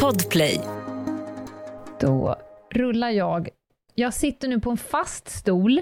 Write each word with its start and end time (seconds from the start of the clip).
Podplay. 0.00 0.60
Då 2.00 2.36
rullar 2.70 3.10
jag. 3.10 3.48
Jag 3.94 4.14
sitter 4.14 4.48
nu 4.48 4.60
på 4.60 4.70
en 4.70 4.76
fast 4.76 5.28
stol. 5.28 5.80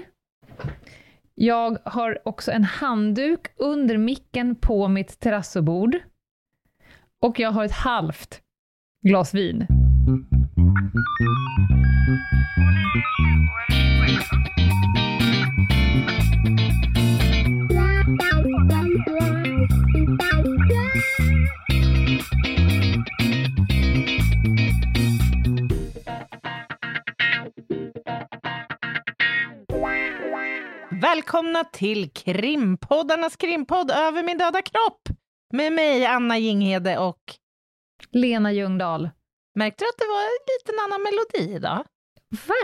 Jag 1.35 1.77
har 1.85 2.19
också 2.25 2.51
en 2.51 2.63
handduk 2.63 3.47
under 3.57 3.97
micken 3.97 4.55
på 4.55 4.87
mitt 4.87 5.19
terrassobord. 5.19 5.95
Och 7.21 7.39
jag 7.39 7.51
har 7.51 7.65
ett 7.65 7.71
halvt 7.71 8.41
glas 9.01 9.33
vin. 9.33 9.67
Välkomna 31.15 31.63
till 31.63 32.09
krimpoddarnas 32.09 33.35
krimpodd 33.35 33.91
Över 33.91 34.23
min 34.23 34.37
döda 34.37 34.61
kropp 34.61 35.09
med 35.53 35.73
mig, 35.73 36.05
Anna 36.05 36.37
Jinghede 36.37 36.97
och... 36.97 37.19
Lena 38.11 38.51
Ljungdahl. 38.51 39.09
Märkte 39.55 39.83
du 39.83 39.89
att 39.89 39.97
det 39.97 40.05
var 40.05 40.21
en 40.21 40.39
liten 40.47 40.79
annan 40.85 41.01
melodi 41.03 41.55
idag? 41.55 41.85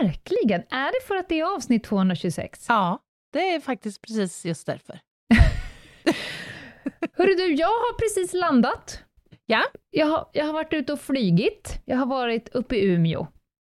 Verkligen! 0.00 0.60
Är 0.60 0.92
det 0.92 1.06
för 1.06 1.16
att 1.16 1.28
det 1.28 1.40
är 1.40 1.54
avsnitt 1.54 1.84
226? 1.84 2.66
Ja, 2.68 2.98
det 3.32 3.54
är 3.54 3.60
faktiskt 3.60 4.02
precis 4.02 4.44
just 4.44 4.66
därför. 4.66 5.00
Hörru 7.16 7.34
du, 7.34 7.54
jag 7.54 7.66
har 7.66 7.98
precis 7.98 8.34
landat. 8.34 9.02
Ja, 9.46 9.62
Jag 9.90 10.06
har, 10.06 10.30
jag 10.32 10.44
har 10.44 10.52
varit 10.52 10.72
ute 10.72 10.92
och 10.92 11.00
flygit. 11.00 11.80
Jag 11.84 11.96
har 11.96 12.06
varit 12.06 12.48
uppe 12.48 12.76
i 12.76 12.84
Umeå. 12.84 13.26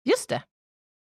just 0.09 0.29
det. 0.29 0.43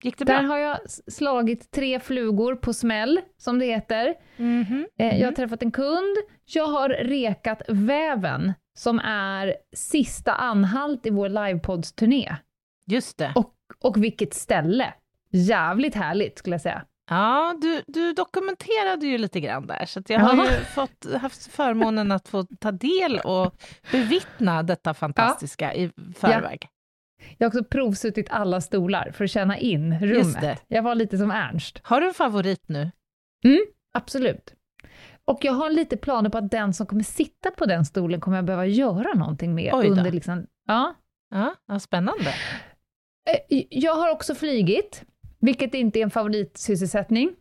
Gick 0.03 0.17
det 0.17 0.26
Där 0.26 0.40
bra? 0.40 0.48
har 0.48 0.58
jag 0.58 0.78
slagit 1.08 1.72
tre 1.72 2.00
flugor 2.00 2.56
på 2.56 2.73
smäll, 2.73 3.22
som 3.38 3.59
det 3.59 3.66
heter. 3.66 4.16
Mhm. 4.38 4.88
Eh, 5.00 5.20
Jag 5.20 5.28
har 5.28 5.31
träffat 5.31 5.64
en 5.64 5.72
kund, 5.72 6.17
jag 6.45 6.67
har 6.67 6.90
rekat 6.90 7.62
Väven, 7.67 8.53
som 8.78 9.00
är 9.00 9.56
sista 9.75 10.34
anhalt 10.34 11.06
i 11.06 11.09
vår 11.09 11.30
livepoddsturné. 11.30 12.36
Just 12.88 13.18
det. 13.18 13.31
Och, 13.36 13.53
och 13.84 14.03
vilket 14.03 14.34
ställe! 14.34 14.94
Jävligt 15.31 15.95
härligt, 15.95 16.38
skulle 16.38 16.53
jag 16.53 16.62
säga. 16.62 16.81
Ja, 17.09 17.56
du, 17.62 17.81
du 17.88 18.14
dokumenterade 18.14 19.06
ju 19.06 19.18
lite 19.18 19.40
grann 19.40 19.68
där, 19.68 19.86
så 19.86 20.02
jag 20.08 20.20
har 20.20 20.36
Ja. 20.38 20.45
ju 20.45 20.66
fått, 20.66 21.06
haft 21.22 21.48
förmånen 21.52 22.12
att 22.12 22.28
få 22.28 22.44
ta 22.59 22.72
del 22.72 23.20
och 23.20 23.53
bevittna 23.92 24.64
detta 24.64 24.94
fantastiska 24.94 25.73
i 25.75 25.92
förväg. 26.18 26.68
Jag 27.38 27.46
har 27.46 27.48
också 27.60 27.64
provsuttit 27.64 28.28
alla 28.30 28.62
stolar 28.62 29.12
för 29.14 29.23
att 29.23 29.32
känna 29.32 29.58
in 29.58 30.00
rummet. 30.00 30.64
Jag 30.68 30.84
var 30.84 30.96
lite 30.96 31.18
som 31.18 31.32
Ernst. 31.32 31.80
Har 31.84 32.02
du 32.02 32.08
en 32.08 32.14
favorit 32.14 32.64
nu? 32.70 32.92
Absolut. 33.94 34.54
Och 35.26 35.40
jag 35.42 35.54
har 35.54 35.70
lite 35.70 35.98
planer 35.98 36.30
på 36.30 36.38
att 36.38 36.52
den 36.52 36.74
som 36.74 36.86
kommer 36.88 37.04
sitta 37.04 37.52
på 37.52 37.66
den 37.66 37.86
stolen 37.86 38.22
kommer 38.22 38.38
jag 38.38 38.46
behöva 38.46 38.66
göra 38.66 39.14
någonting 39.14 39.56
med 39.56 39.74
Oj 39.74 39.86
då. 39.86 39.92
under 39.92 40.12
liksom, 40.12 40.46
ja. 40.68 40.94
Ja, 41.30 41.56
ja 41.68 41.80
spännande. 41.80 42.34
Eh, 43.50 43.64
Jag 43.70 43.96
har 43.96 44.12
också 44.12 44.36
flygit, 44.36 45.04
vilket 45.40 45.74
inte 45.74 46.00
är 46.00 46.04
en 46.04 46.09
favoritsysselsättning. 46.12 47.36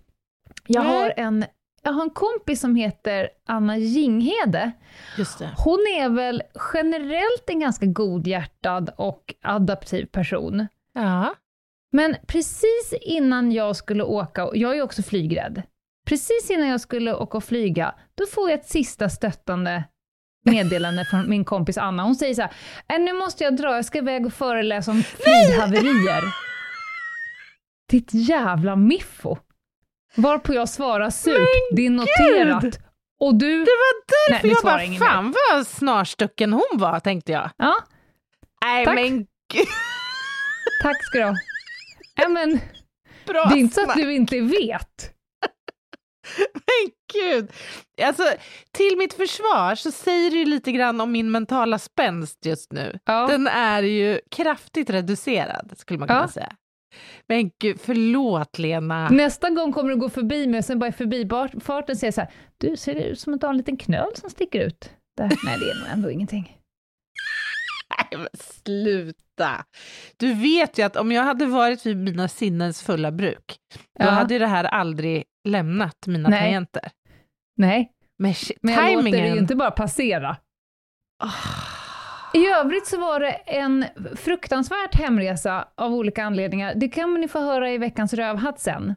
Jag 0.67 0.85
Nej. 0.85 0.93
har, 1.03 1.13
en, 1.17 1.45
jag 1.87 1.93
har 1.93 2.03
en 2.03 2.11
kompis 2.11 2.61
som 2.61 2.77
heter 2.77 3.29
Anna 3.47 3.79
Jinghede. 3.79 4.73
Hon 5.57 5.79
är 5.79 6.09
väl 6.09 6.43
generellt 6.75 7.45
en 7.47 7.61
ganska 7.61 7.87
godhjärtad 7.87 8.91
och 8.97 9.35
adaptiv 9.43 10.07
person. 10.07 10.67
Ja. 10.95 11.35
Men 11.93 12.17
precis 12.27 12.95
innan 13.01 13.53
jag 13.53 13.77
skulle 13.77 14.03
åka, 14.03 14.47
och 14.47 14.57
jag 14.57 14.77
är 14.77 14.83
också 14.83 15.03
flygrädd, 15.03 15.63
precis 16.07 16.51
innan 16.51 16.69
jag 16.69 16.81
skulle 16.81 17.15
åka 17.15 17.37
och 17.37 17.45
flyga, 17.45 17.95
då 18.15 18.27
får 18.27 18.51
jag 18.51 18.59
ett 18.59 18.69
sista 18.69 19.09
stöttande 19.09 19.85
meddelande 20.45 21.05
från 21.05 21.31
min 21.31 21.45
kompis 21.45 21.79
Anna. 21.79 22.03
Hon 22.03 22.15
säger 22.15 22.35
så 22.35 22.43
här, 22.43 22.53
"Äh, 22.89 22.99
nu 23.01 23.13
måste 23.13 23.45
jag 23.45 23.57
dra, 23.57 23.75
jag 23.75 23.85
ska 23.85 23.99
iväg 23.99 24.27
och 24.27 24.33
föreläsa 24.33 24.91
om 24.91 25.03
flyghaverier. 25.03 26.23
Ditt 27.91 28.15
jävla 28.15 28.77
miffo! 28.77 29.37
Varpå 30.17 30.55
jag 30.55 30.69
svarar 30.69 31.11
surt, 31.11 31.49
det 31.73 31.87
är 31.87 31.91
noterat. 31.91 32.79
Och 33.21 33.35
du... 33.35 33.51
Det 33.65 33.71
var 33.71 33.95
Nej, 34.31 34.33
därför 34.33 34.47
nu 34.49 34.53
jag 34.55 34.63
bara, 34.63 34.83
ingen 34.85 35.01
fan 35.01 35.35
vad 35.53 35.67
snarstucken 35.67 36.53
hon 36.53 36.63
var, 36.79 37.01
tänkte 37.01 37.33
jag. 37.33 37.51
Ja, 37.57 37.75
Nej 38.65 38.85
Tack. 38.85 38.95
men 38.95 39.17
gud, 39.53 39.67
tack 40.83 41.05
ska 41.05 41.19
du 41.19 41.25
ha. 41.25 41.35
Ja, 42.15 42.29
men, 42.29 42.61
bra 43.27 43.45
det 43.45 43.55
är 43.55 43.59
inte 43.59 43.75
så 43.75 43.91
att 43.91 43.97
du 43.97 44.15
inte 44.15 44.41
vet. 44.41 45.13
Men 46.53 46.91
gud! 47.13 47.51
Alltså, 48.03 48.23
till 48.73 48.97
mitt 48.99 49.15
försvar 49.15 49.75
så 49.75 49.91
säger 49.93 50.31
det 50.31 50.37
ju 50.37 50.45
lite 50.45 50.73
grann 50.73 51.01
om 51.01 51.13
min 51.13 51.31
mentala 51.31 51.79
spänst 51.79 52.47
just 52.47 52.73
nu. 52.73 52.99
Ja. 53.05 53.27
Den 53.27 53.47
är 53.47 53.83
ju 53.83 54.21
kraftigt 54.31 54.91
reducerad, 54.91 55.73
skulle 55.77 55.99
man 55.99 56.09
kunna 56.09 56.21
Ja. 56.21 56.29
säga. 56.29 56.53
Men 57.29 57.51
gud, 57.61 57.81
förlåt 57.81 58.59
Lena. 58.59 59.09
Nästa 59.09 59.51
gång 59.51 59.73
kommer 59.73 59.91
du 59.91 59.97
gå 59.97 60.09
förbi 60.11 60.47
mig 60.47 60.59
och 60.59 60.65
sen 60.65 60.79
bara 60.79 60.89
i 60.89 60.93
förbifarten 60.93 61.97
säga 61.97 62.13
så 62.13 62.21
här, 62.21 62.31
du 62.59 62.77
ser 62.77 62.95
det 62.95 63.05
ut 63.05 63.21
som 63.21 63.35
att 63.35 63.41
du 63.41 63.47
har 63.47 63.53
en 63.55 63.59
liten 63.59 63.77
knöl 63.77 64.11
som 64.17 64.31
sticker 64.31 64.61
ut. 64.61 64.91
Där. 65.17 65.25
Nej, 65.45 65.59
det 65.59 65.71
är 65.71 65.75
nog 65.81 65.89
ändå 65.93 66.11
ingenting. 66.11 66.59
Nej, 67.99 68.21
men 68.21 68.29
sluta! 68.41 69.65
Du 70.17 70.35
vet 70.35 70.79
ju 70.79 70.83
att 70.83 70.97
om 70.97 71.13
jag 71.13 71.23
hade 71.23 71.47
varit 71.47 71.87
vid 71.87 71.97
mina 71.97 72.29
sinnens 72.29 72.83
fulla 72.83 73.13
bruk, 73.13 73.57
då 73.99 74.05
Ja. 74.05 74.11
hade 74.11 74.39
det 74.39 74.47
här 74.47 74.65
aldrig 74.65 75.25
lämnat 75.49 76.07
mina 76.07 76.29
Nej. 76.29 76.41
tangenter. 76.41 76.91
Nej, 77.57 77.91
Men, 78.19 78.35
men 78.63 78.75
jag 78.75 78.95
låter 78.95 79.11
det 79.11 79.29
ju 79.29 79.39
inte 79.39 79.57
bara 79.57 79.71
passera. 79.71 80.37
Ah. 81.25 81.33
I 82.35 82.47
övrigt 82.47 82.87
så 82.87 83.01
var 83.01 83.21
det 83.21 83.31
en 83.33 83.85
fruktansvärt 84.17 84.95
hemresa 84.95 85.69
av 85.75 85.95
olika 85.95 86.25
anledningar. 86.25 86.73
Det 86.77 86.89
kan 86.89 87.15
ni 87.15 87.29
få 87.29 87.41
höra 87.41 87.71
i 87.73 87.79
veckans 87.79 88.15
rövhatt 88.15 88.61
sen, 88.61 88.95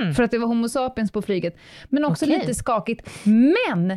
Mm. 0.00 0.14
för 0.14 0.22
att 0.22 0.30
det 0.30 0.38
var 0.38 0.46
Homo 0.46 0.68
sapiens 0.68 1.12
på 1.12 1.22
flyget. 1.22 1.56
Men 1.88 2.04
också 2.04 2.24
Okej. 2.24 2.38
lite 2.38 2.54
skakigt. 2.54 3.08
Men! 3.24 3.96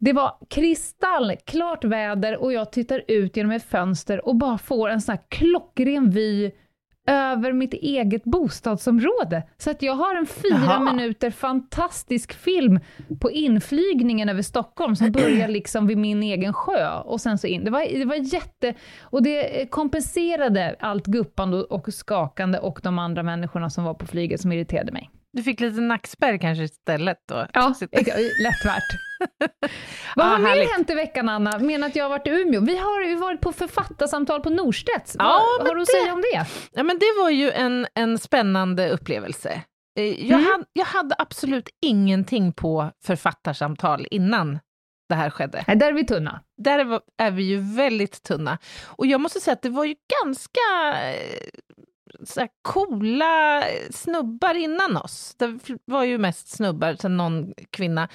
Det 0.00 0.12
var 0.12 0.38
kristallklart 0.50 1.84
väder 1.84 2.36
och 2.36 2.52
jag 2.52 2.72
tittar 2.72 3.02
ut 3.08 3.36
genom 3.36 3.52
ett 3.52 3.64
fönster 3.70 4.28
och 4.28 4.36
bara 4.36 4.58
får 4.58 4.88
en 4.88 5.00
sån 5.00 5.12
här 5.12 5.22
klockren 5.28 6.10
vy 6.10 6.50
över 7.08 7.52
mitt 7.52 7.74
eget 7.74 8.24
bostadsområde. 8.24 9.42
Så 9.58 9.70
att 9.70 9.82
jag 9.82 9.92
har 9.92 10.14
en 10.14 10.26
fyra 10.26 10.58
Jaha. 10.64 10.92
minuter 10.92 11.30
fantastisk 11.30 12.32
film 12.32 12.80
på 13.20 13.30
inflygningen 13.30 14.28
över 14.28 14.42
Stockholm 14.42 14.96
som 14.96 15.12
börjar 15.12 15.48
liksom 15.48 15.86
vid 15.86 15.98
min 15.98 16.22
egen 16.22 16.52
sjö 16.52 16.98
och 16.98 17.20
sen 17.20 17.38
så 17.38 17.46
in. 17.46 17.64
Det 17.64 17.70
var, 17.70 17.98
det 17.98 18.04
var 18.04 18.14
jätte... 18.14 18.74
Och 19.00 19.22
det 19.22 19.70
kompenserade 19.70 20.76
allt 20.80 21.06
guppande 21.06 21.56
och 21.56 21.94
skakande 21.94 22.58
och 22.58 22.80
de 22.82 22.98
andra 22.98 23.22
människorna 23.22 23.70
som 23.70 23.84
var 23.84 23.94
på 23.94 24.06
flyget 24.06 24.40
som 24.40 24.52
irriterade 24.52 24.92
mig. 24.92 25.10
Du 25.38 25.42
fick 25.44 25.60
lite 25.60 25.80
nackspärr 25.80 26.38
kanske 26.38 26.64
istället 26.64 27.16
då? 27.28 27.46
Ja, 27.52 27.74
lätt 28.42 28.64
värt. 28.64 28.82
Vad 30.16 30.26
Ja, 30.26 30.30
har 30.30 30.38
mer 30.38 30.48
härligt. 30.48 30.70
hänt 30.72 30.90
i 30.90 30.94
veckan, 30.94 31.28
Anna? 31.28 31.58
Men 31.58 31.84
att 31.84 31.96
jag 31.96 32.04
har 32.04 32.08
varit 32.08 32.26
i 32.26 32.30
Umeå. 32.30 32.60
Vi 32.60 32.76
har 32.76 33.02
ju 33.02 33.14
varit 33.14 33.40
på 33.40 33.52
författarsamtal 33.52 34.40
på 34.40 34.50
Norstedts. 34.50 35.16
Ja, 35.18 35.42
Vad 35.58 35.68
har 35.68 35.74
du 35.74 35.80
att 35.82 35.86
det- 35.88 35.92
säga 36.02 36.12
om 36.12 36.20
det? 36.32 36.46
Ja, 36.72 36.82
men 36.82 36.98
det 36.98 37.12
var 37.22 37.30
ju 37.30 37.50
en, 37.50 37.86
en 37.94 38.18
spännande 38.18 38.90
upplevelse. 38.90 39.62
Eh, 39.98 40.04
Jag, 40.04 40.38
Mm. 40.40 40.44
hade, 40.52 40.64
jag 40.72 40.84
hade 40.84 41.14
absolut 41.18 41.68
ingenting 41.82 42.52
på 42.52 42.90
författarsamtal 43.04 44.06
innan 44.10 44.58
det 45.08 45.14
här 45.14 45.30
skedde. 45.30 45.64
Nej, 45.66 45.76
där 45.76 45.88
är 45.88 45.92
vi 45.92 46.04
tunna. 46.06 46.40
Där 46.64 47.00
är 47.18 47.30
vi 47.30 47.42
ju 47.42 47.56
väldigt 47.76 48.22
tunna. 48.22 48.58
Och 48.86 49.06
jag 49.06 49.20
måste 49.20 49.40
säga 49.40 49.52
att 49.52 49.62
det 49.62 49.70
var 49.70 49.84
ju 49.84 49.94
ganska 50.24 50.60
eh, 51.10 51.48
så 52.24 52.40
här 52.40 52.48
coola 52.62 53.62
snubbar 53.90 54.54
innan 54.54 54.96
oss. 54.96 55.34
Det 55.38 55.58
var 55.84 56.04
ju 56.04 56.18
mest 56.18 56.48
snubbar, 56.48 56.96
sen 57.00 57.16
någon 57.16 57.54
kvinna. 57.70 58.08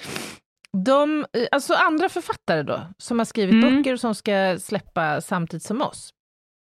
De, 0.84 1.26
alltså 1.52 1.74
andra 1.74 2.08
författare 2.08 2.62
då, 2.62 2.80
som 2.98 3.18
har 3.18 3.24
skrivit 3.24 3.52
Mm. 3.54 3.76
böcker 3.76 3.92
och 3.92 4.00
som 4.00 4.14
ska 4.14 4.58
släppa 4.60 5.20
samtidigt 5.20 5.62
som 5.66 5.82
oss. 5.82 6.10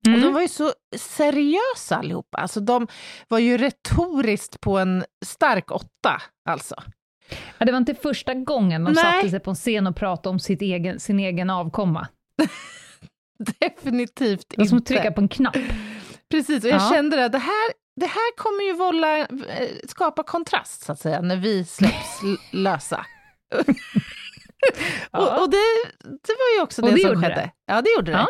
Mm. 0.06 0.18
Och 0.18 0.24
de 0.26 0.34
var 0.34 0.40
ju 0.40 0.48
så 0.48 0.72
seriösa 0.96 1.96
allihopa. 1.96 2.38
Alltså 2.38 2.60
de 2.60 2.86
var 3.28 3.38
ju 3.38 3.58
retoriskt 3.58 4.60
på 4.60 4.78
en 4.78 5.04
stark 5.24 5.70
åtta, 5.70 6.22
alltså. 6.48 6.74
Ja, 7.58 7.66
det 7.66 7.72
var 7.72 7.78
inte 7.78 7.94
första 7.94 8.34
gången 8.34 8.84
de 8.84 8.92
Nej. 8.92 9.04
satte 9.04 9.30
sig 9.30 9.40
på 9.40 9.50
en 9.50 9.56
scen 9.56 9.86
och 9.86 9.96
pratade 9.96 10.28
om 10.28 10.38
sitt 10.40 10.62
egen, 10.62 11.00
sin 11.00 11.18
egen 11.20 11.50
avkomma. 11.50 12.08
Definitivt 13.60 14.44
Det 14.48 14.58
var 14.58 14.64
som 14.64 14.78
att 14.78 14.80
inte. 14.82 14.94
trycka 14.94 15.12
på 15.12 15.20
en 15.20 15.28
knapp. 15.28 15.56
Precis, 16.30 16.64
och 16.64 16.70
jag 16.70 16.80
Ja. 16.80 16.90
kände 16.92 17.24
att 17.24 17.32
det 17.32 17.38
här, 17.38 17.72
det 18.00 18.06
här 18.06 18.36
kommer 18.36 18.62
ju 18.64 18.72
vålla, 18.72 19.18
eh, 19.18 19.26
skapa 19.88 20.22
kontrast, 20.22 20.82
så 20.84 20.92
att 20.92 21.00
säga, 21.00 21.20
när 21.20 21.36
vi 21.36 21.64
släpps 21.64 22.20
lösa. 22.52 23.06
Ja. 25.12 25.36
och, 25.36 25.42
och 25.42 25.50
det, 25.50 25.56
det 26.04 26.32
var 26.38 26.56
ju 26.56 26.62
också 26.62 26.82
Och 26.82 26.88
det, 26.88 26.94
det 26.94 27.00
som 27.00 27.22
skedde. 27.22 27.34
det. 27.34 27.50
Ja, 27.66 27.82
det 27.82 27.90
gjorde 27.96 28.10
Ja. 28.12 28.26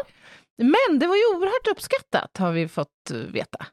det. 0.58 0.64
Men 0.64 0.98
det 0.98 1.06
var 1.06 1.14
ju 1.16 1.22
oerhört 1.36 1.66
uppskattat, 1.70 2.36
har 2.38 2.52
vi 2.52 2.68
fått 2.68 3.10
eh, 3.10 3.16
veta. 3.16 3.66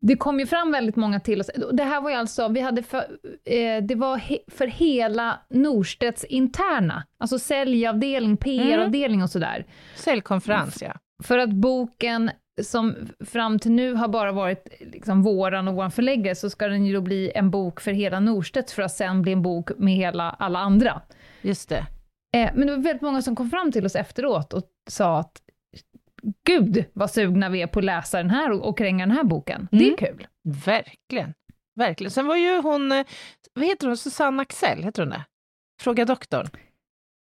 Det 0.00 0.16
kom 0.16 0.40
ju 0.40 0.46
fram 0.46 0.72
väldigt 0.72 0.96
många 0.96 1.20
till 1.20 1.40
oss. 1.40 1.50
Det 1.72 1.84
här 1.84 2.00
var 2.00 2.10
ju 2.10 2.16
alltså, 2.16 2.48
vi 2.48 2.60
hade 2.60 2.82
för, 2.82 2.98
eh, 3.44 3.82
det 3.82 3.94
var 3.94 4.16
he, 4.16 4.38
för 4.48 4.66
hela 4.66 5.40
Norstedts 5.50 6.24
interna, 6.24 7.06
alltså 7.18 7.38
säljavdelning, 7.38 8.36
PR-avdelning 8.36 9.22
och 9.22 9.30
sådär. 9.30 9.66
Säljkonferens, 9.96 10.82
ja. 10.82 10.92
För 11.22 11.38
att 11.38 11.50
boken, 11.50 12.30
som 12.62 12.94
fram 13.24 13.58
till 13.58 13.72
nu 13.72 13.94
har 13.94 14.08
bara 14.08 14.32
varit 14.32 14.68
liksom 14.80 15.22
våran 15.22 15.68
och 15.68 15.74
vår 15.74 15.88
förläggare, 15.90 16.34
så 16.34 16.50
ska 16.50 16.68
den 16.68 16.86
ju 16.86 16.94
då 16.94 17.00
bli 17.00 17.32
en 17.34 17.50
bok 17.50 17.80
för 17.80 17.92
hela 17.92 18.20
Norstedt, 18.20 18.70
för 18.70 18.82
att 18.82 18.92
sen 18.92 19.22
bli 19.22 19.32
en 19.32 19.42
bok 19.42 19.70
med 19.78 19.94
hela, 19.94 20.30
alla 20.30 20.58
andra. 20.58 21.02
Just 21.42 21.68
det. 21.68 21.86
Eh, 22.36 22.50
men 22.54 22.66
det 22.66 22.76
var 22.76 22.82
väldigt 22.82 23.02
många 23.02 23.22
som 23.22 23.36
kom 23.36 23.50
fram 23.50 23.72
till 23.72 23.86
oss 23.86 23.96
efteråt 23.96 24.52
och 24.52 24.64
sa 24.90 25.18
att 25.18 25.42
Gud 26.46 26.84
vad 26.92 27.10
sugna 27.10 27.48
vi 27.48 27.62
är 27.62 27.66
på 27.66 27.78
att 27.78 27.84
läsa 27.84 28.18
den 28.18 28.30
här 28.30 28.50
och, 28.52 28.68
och 28.68 28.78
kränga 28.78 29.06
den 29.06 29.16
här 29.16 29.24
boken. 29.24 29.68
Det 29.70 29.76
är 29.76 29.82
Mm. 29.82 29.96
kul. 29.96 30.26
Verkligen. 30.64 31.34
Verkligen. 31.76 32.10
Sen 32.10 32.26
var 32.26 32.36
ju 32.36 32.60
hon, 32.60 32.92
eh, 32.92 33.06
vad 33.54 33.64
heter 33.64 33.86
hon, 33.86 33.96
Susanne 33.96 34.42
Axel, 34.42 34.82
heter 34.82 35.02
hon 35.02 35.10
det? 35.10 35.24
Fråga 35.80 36.04
doktorn. 36.04 36.46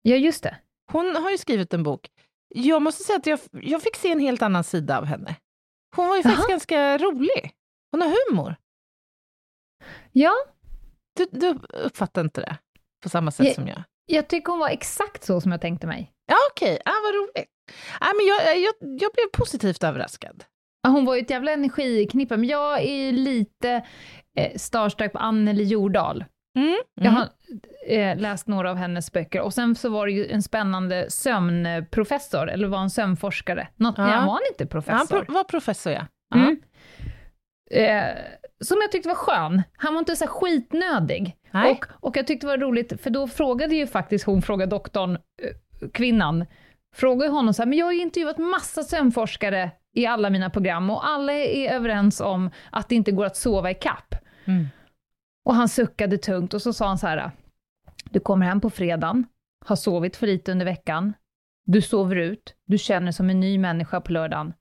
Ja, 0.02 0.16
just 0.16 0.42
det. 0.42 0.56
Hon 0.92 1.16
har 1.16 1.30
ju 1.30 1.38
skrivit 1.38 1.74
en 1.74 1.82
bok. 1.82 2.08
Jag 2.48 2.82
måste 2.82 3.04
säga 3.04 3.16
att 3.16 3.26
jag, 3.26 3.40
jag 3.52 3.82
fick 3.82 3.96
se 3.96 4.12
en 4.12 4.20
helt 4.20 4.42
annan 4.42 4.64
sida 4.64 4.98
av 4.98 5.04
henne. 5.04 5.36
Hon 5.96 6.08
var 6.08 6.16
ju 6.16 6.22
faktiskt 6.22 6.42
Jaha. 6.42 6.50
ganska 6.50 6.98
rolig. 6.98 7.52
Hon 7.92 8.00
har 8.02 8.08
humor. 8.30 8.56
Ja, 10.12 10.32
Du, 11.16 11.26
du 11.32 11.58
uppfattar 11.68 12.20
inte 12.20 12.40
det 12.40 12.56
på 13.02 13.08
samma 13.08 13.30
sätt 13.30 13.46
Ja. 13.46 13.54
som 13.54 13.68
jag? 13.68 13.82
jag 14.06 14.28
tycker 14.28 14.50
hon 14.52 14.58
var 14.58 14.68
exakt 14.68 15.24
så 15.24 15.40
som 15.40 15.52
jag 15.52 15.60
tänkte 15.60 15.86
mig. 15.86 16.12
Ja, 16.26 16.36
okej. 16.52 16.78
Ah, 16.84 16.90
vad 17.04 17.14
roligt. 17.14 17.48
Ah, 18.00 18.12
men 18.16 18.26
jag, 18.26 18.58
jag, 18.60 18.74
jag 18.80 19.12
blev 19.12 19.26
positivt 19.32 19.84
överraskad. 19.84 20.44
Hon 20.88 21.04
var 21.04 21.14
ju 21.14 21.20
ett 21.22 21.30
jävla 21.30 21.52
energiknippe, 21.52 22.36
men 22.36 22.48
jag 22.48 22.82
är 22.82 23.12
lite 23.12 23.86
eh, 24.38 24.56
starstruck 24.56 25.12
på 25.12 25.18
Anneli 25.18 25.64
Jordahl. 25.64 26.24
Mm. 26.62 26.76
Jag 26.94 27.10
har 27.10 27.28
eh, 27.88 28.16
läst 28.18 28.46
några 28.46 28.70
av 28.70 28.76
hennes 28.76 29.12
böcker 29.12 29.40
och 29.40 29.54
sen 29.54 29.74
så 29.74 29.88
var 29.88 30.06
det 30.06 30.12
ju 30.12 30.26
en 30.26 30.42
spännande 30.42 31.10
sömnprofessor, 31.10 32.50
eller 32.50 32.68
var 32.68 32.78
en 32.80 32.90
sömnforskare. 32.90 33.68
Något, 33.76 33.94
Ja. 33.98 34.06
Nej, 34.06 34.12
var 34.16 34.32
han 34.32 34.40
inte 34.52 34.64
Ja, 34.64 34.66
han 34.92 35.06
professor? 35.06 35.24
pro- 35.24 35.34
var 35.34 35.44
professor, 35.44 35.92
ja. 35.92 36.06
Mm. 36.34 36.60
Eh, 37.70 38.04
som 38.60 38.78
jag 38.82 38.92
tyckte 38.92 39.08
var 39.08 39.16
skön. 39.16 39.62
Han 39.76 39.94
var 39.94 39.98
inte 39.98 40.16
så 40.16 40.26
skitnödig. 40.26 41.36
Nej. 41.50 41.70
Och, 41.72 41.86
och 42.08 42.16
jag 42.16 42.26
tyckte 42.26 42.46
det 42.46 42.50
var 42.50 42.58
roligt, 42.66 43.02
för 43.02 43.10
då 43.10 43.28
frågade 43.28 43.74
ju 43.74 43.86
faktiskt 43.86 44.26
hon, 44.26 44.42
frågade 44.42 44.70
doktorn, 44.70 45.12
eh, 45.42 45.88
kvinnan, 45.92 46.46
frågade 46.96 47.30
honom 47.32 47.54
så 47.54 47.62
här, 47.62 47.66
men 47.68 47.78
jag 47.78 47.86
har 47.86 47.92
ju 47.92 48.00
intervjuat 48.02 48.38
massa 48.38 48.82
sömnforskare 48.82 49.70
i 49.96 50.06
alla 50.06 50.30
mina 50.30 50.50
program 50.50 50.90
och 50.90 51.08
alla 51.08 51.32
är 51.32 51.72
överens 51.74 52.20
om 52.20 52.50
att 52.72 52.88
det 52.88 52.94
inte 52.94 53.12
går 53.12 53.24
att 53.26 53.36
sova 53.36 53.70
i 53.70 53.74
kapp. 53.74 54.14
Mm. 54.44 54.66
Och 55.48 55.54
han 55.54 55.68
suckade 55.68 56.18
tungt 56.18 56.54
och 56.54 56.62
så 56.62 56.72
sa 56.72 56.88
han 56.88 56.98
så 56.98 57.06
här, 57.06 57.30
du 58.10 58.20
kommer 58.20 58.46
hem 58.46 58.60
på 58.60 58.70
fredagen, 58.70 59.26
har 59.66 59.76
sovit 59.76 60.16
för 60.16 60.26
lite 60.26 60.52
under 60.52 60.66
veckan, 60.66 61.12
du 61.66 61.82
sover 61.82 62.16
ut, 62.16 62.54
du 62.66 62.78
känner 62.78 63.12
som 63.12 63.30
en 63.30 63.40
ny 63.40 63.58
människa 63.58 64.00
på 64.00 64.12
lördagen, 64.12 64.52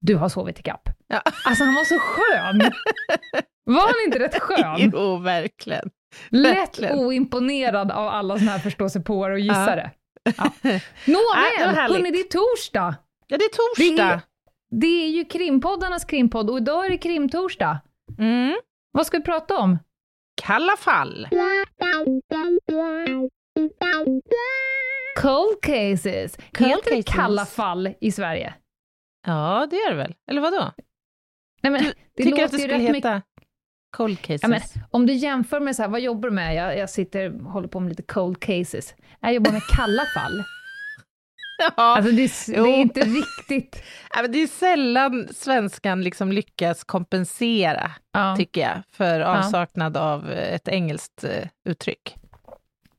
du 0.00 0.16
har 0.16 0.28
sovit 0.28 0.58
i 0.58 0.62
kapp. 0.62 0.88
Ja. 1.06 1.22
Alltså 1.44 1.64
han 1.64 1.74
var 1.74 1.84
så 1.84 1.98
skön! 1.98 2.60
Var 3.64 3.80
han 3.80 3.94
inte 4.06 4.18
rätt 4.18 4.40
skön? 4.42 4.90
Jo, 4.92 5.16
verkligen. 5.16 5.90
Lätt 6.28 6.56
verkligen. 6.56 6.98
oimponerad 6.98 7.90
av 7.90 8.08
alla 8.08 8.38
såna 8.38 8.50
här 8.50 8.58
förståsigpåare 8.58 9.32
och 9.32 9.40
gissare. 9.40 9.90
Ja. 10.24 10.32
Var 10.62 10.72
Nåväl, 11.06 11.74
härligt. 11.76 11.96
hörni, 11.96 12.10
det 12.10 12.18
är 12.20 12.28
torsdag! 12.28 12.94
Ja, 13.26 13.38
det 13.38 13.44
är 13.44 13.48
torsdag. 13.48 14.06
Det 14.06 14.12
är, 14.12 14.20
det 14.80 15.04
är 15.04 15.08
ju 15.10 15.24
krimpoddarnas 15.24 16.04
krimpodd 16.04 16.50
och 16.50 16.58
idag 16.58 16.86
är 16.86 16.90
det 16.90 16.98
krimtorsdag. 16.98 17.78
Mm. 18.18 18.56
Vad 18.92 19.06
ska 19.06 19.18
vi 19.18 19.24
prata 19.24 19.58
om? 19.58 19.78
Kalla 20.42 20.76
fall. 20.76 21.28
Cold 25.20 25.60
cases. 25.62 26.36
Cold 26.52 26.70
Heter 26.70 26.90
det 26.90 27.02
cases. 27.02 27.14
kalla 27.14 27.46
fall 27.46 27.94
i 28.00 28.12
Sverige? 28.12 28.54
Ja, 29.26 29.66
det 29.70 29.76
är 29.76 29.90
det 29.90 29.96
väl? 29.96 30.14
Eller 30.30 30.40
vad 30.40 30.52
då? 30.52 30.72
Nej, 31.62 31.72
men, 31.72 31.82
det 31.82 31.92
Tycker 32.16 32.30
låter 32.30 32.44
att 32.44 32.50
det 32.50 32.58
skulle 32.58 32.74
heta 32.74 32.92
mycket... 32.92 33.22
cold 33.96 34.20
cases? 34.20 34.42
Ja, 34.42 34.48
men, 34.48 34.60
om 34.90 35.06
du 35.06 35.12
jämför 35.12 35.60
med 35.60 35.76
så 35.76 35.82
här, 35.82 35.88
vad 35.88 36.00
jobbar 36.00 36.28
du 36.28 36.34
med? 36.34 36.54
Jag, 36.54 36.78
jag 36.78 36.90
sitter 36.90 37.30
håller 37.30 37.68
på 37.68 37.80
med 37.80 37.88
lite 37.88 38.02
cold 38.02 38.40
cases. 38.40 38.94
Jag 39.20 39.34
jobbar 39.34 39.52
med 39.52 39.62
kalla 39.76 40.02
fall. 40.14 40.44
ja. 41.76 41.96
Alltså 41.96 42.12
det, 42.12 42.22
är- 42.22 42.62
det 42.64 42.70
är 42.70 42.76
inte 42.80 43.00
riktigt... 43.00 43.82
Ja, 44.14 44.26
det 44.28 44.38
är 44.42 44.46
sällan 44.46 45.28
svenskan 45.34 46.02
liksom 46.02 46.32
lyckas 46.32 46.84
kompensera, 46.84 47.90
Ja. 48.12 48.36
tycker 48.36 48.60
jag, 48.60 48.82
för 48.92 49.20
avsaknad 49.20 49.96
av 49.96 50.30
eh, 50.30 50.54
ett 50.54 50.68
engelskt 50.68 51.24
eh, 51.24 51.48
uttryck. 51.68 52.14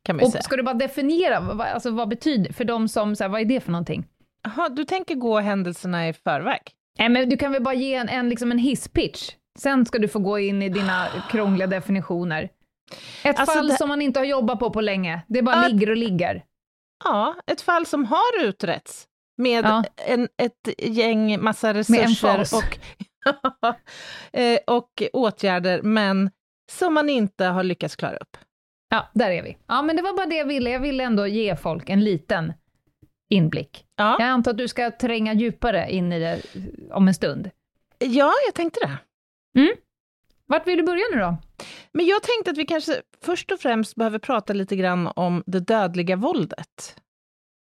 Kan 0.04 0.16
man 0.16 0.26
Och 0.26 0.32
säga. 0.32 0.42
ska 0.42 0.56
du 0.56 0.64
bara 0.64 0.74
definiera, 0.74 1.40
vad, 1.40 1.62
alltså, 1.62 1.92
vad 1.92 2.10
betyder, 2.10 2.54
för 2.54 2.64
de 2.66 2.88
som, 2.88 3.16
så 3.16 3.24
här, 3.24 3.30
vad 3.30 3.42
är 3.42 3.46
det 3.46 3.60
för 3.60 3.72
någonting? 3.72 4.06
Jaha, 4.44 4.70
du 4.70 4.84
tänker 4.86 5.16
gå 5.16 5.40
händelserna 5.40 6.08
i 6.10 6.14
förväg? 6.14 6.62
Nej, 7.00 7.10
men 7.10 7.30
du 7.30 7.38
kan 7.38 7.52
väl 7.52 7.64
bara 7.64 7.74
ge 7.74 7.96
en, 7.96 8.10
en, 8.10 8.30
liksom 8.30 8.52
en 8.52 8.58
hisspitch. 8.60 9.30
Sen 9.60 9.86
ska 9.86 10.00
du 10.00 10.08
få 10.08 10.20
gå 10.20 10.40
in 10.40 10.62
i 10.62 10.70
dina 10.70 11.08
krångliga 11.32 11.68
definitioner. 11.68 12.50
Ett 13.24 13.40
Alltså, 13.40 13.56
fall 13.56 13.68
det- 13.68 13.78
som 13.78 13.88
man 13.90 14.02
inte 14.02 14.20
har 14.20 14.26
jobbat 14.26 14.60
på 14.60 14.70
på 14.70 14.82
länge. 14.82 15.22
Det 15.28 15.42
bara 15.42 15.56
Ja. 15.62 15.68
ligger 15.68 15.90
och 15.90 15.98
ligger. 15.98 16.44
Ja, 17.04 17.36
ett 17.48 17.62
fall 17.62 17.86
som 17.86 18.06
har 18.06 18.44
utretts 18.44 19.08
med 19.38 19.66
Ja. 19.66 19.84
en, 20.06 20.28
ett 20.38 20.70
gäng 20.78 21.44
massa 21.44 21.74
resurser 21.74 22.40
och, 22.58 22.78
eh, 24.40 24.60
och 24.68 25.04
åtgärder, 25.14 25.82
men 25.82 26.32
som 26.72 26.94
man 26.94 27.10
inte 27.10 27.46
har 27.46 27.64
lyckats 27.64 27.96
klara 27.96 28.18
upp. 28.18 28.38
Ja, 28.90 29.10
där 29.14 29.32
är 29.32 29.44
vi. 29.44 29.58
Ja, 29.68 29.82
men 29.82 29.96
det 29.96 30.02
var 30.02 30.14
bara 30.18 30.26
det 30.26 30.36
jag 30.36 30.46
ville. 30.46 30.70
Jag 30.70 30.80
ville 30.80 31.04
ändå 31.04 31.28
ge 31.28 31.56
folk 31.56 31.90
en 31.90 32.04
liten 32.04 32.54
inblick. 33.30 33.86
Ja, 33.96 34.16
Jag 34.20 34.28
antar 34.28 34.52
att 34.52 34.58
du 34.58 34.68
ska 34.68 34.92
tränga 34.92 35.34
djupare 35.34 35.92
in 35.92 36.14
i 36.14 36.20
det 36.20 36.42
om 36.92 37.08
en 37.08 37.14
stund. 37.14 37.50
ja 38.00 38.34
jag 38.48 38.54
tänkte 38.56 38.80
det. 38.80 38.98
Vart 40.50 40.68
vill 40.68 40.78
du 40.78 40.84
börja 40.84 41.04
nu 41.14 41.20
då? 41.20 41.38
Men 41.92 42.06
jag 42.06 42.24
tänkte 42.24 42.52
att 42.52 42.58
vi 42.58 42.66
kanske 42.66 43.02
först 43.26 43.52
och 43.52 43.60
främst 43.60 43.96
behöver 43.96 44.20
prata 44.20 44.54
lite 44.54 44.76
grann 44.76 45.08
om 45.16 45.44
det 45.46 45.60
dödliga 45.60 46.16
våldet. 46.16 46.96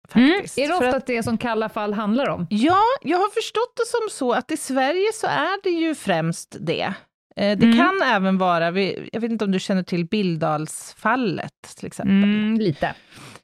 Faktiskt. 0.09 0.57
Mm. 0.57 0.63
Är 0.65 0.67
det 0.79 0.85
ofta 0.87 0.97
att, 0.97 1.07
det 1.07 1.23
som 1.23 1.37
kalla 1.37 1.69
fall 1.69 1.93
handlar 1.93 2.29
om? 2.29 2.47
ja, 2.49 2.81
jag 3.01 3.17
har 3.17 3.29
förstått 3.29 3.73
det 3.77 3.85
som 3.87 4.09
så 4.11 4.33
att 4.33 4.51
i 4.51 4.57
Sverige 4.57 5.13
så 5.13 5.27
är 5.27 5.63
det 5.63 5.69
ju 5.69 5.95
främst 5.95 6.57
det. 6.59 6.93
Eh, 7.35 7.57
Det 7.57 7.65
Mm. 7.65 7.77
kan 7.77 8.01
även 8.01 8.37
vara, 8.37 8.65
jag 9.11 9.21
vet 9.21 9.31
inte 9.31 9.45
om 9.45 9.51
du 9.51 9.59
känner 9.59 9.83
till 9.83 10.05
Bildalsfallet 10.05 11.75
till 11.77 11.87
exempel. 11.87 12.13
Mm, 12.23 12.55
lite. 12.59 12.93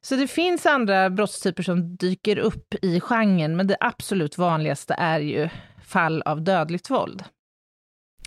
Så 0.02 0.16
det 0.16 0.28
finns 0.28 0.66
andra 0.66 1.10
brottstyper 1.10 1.64
som 1.64 1.96
dyker 1.96 2.38
upp 2.38 2.74
i 2.82 3.00
genren, 3.00 3.58
men 3.58 3.68
det 3.68 3.78
absolut 3.80 4.38
vanligaste 4.38 4.96
är 4.98 5.20
ju 5.20 5.50
fall 5.86 6.22
av 6.22 6.42
dödligt 6.44 6.90
våld. 6.90 7.24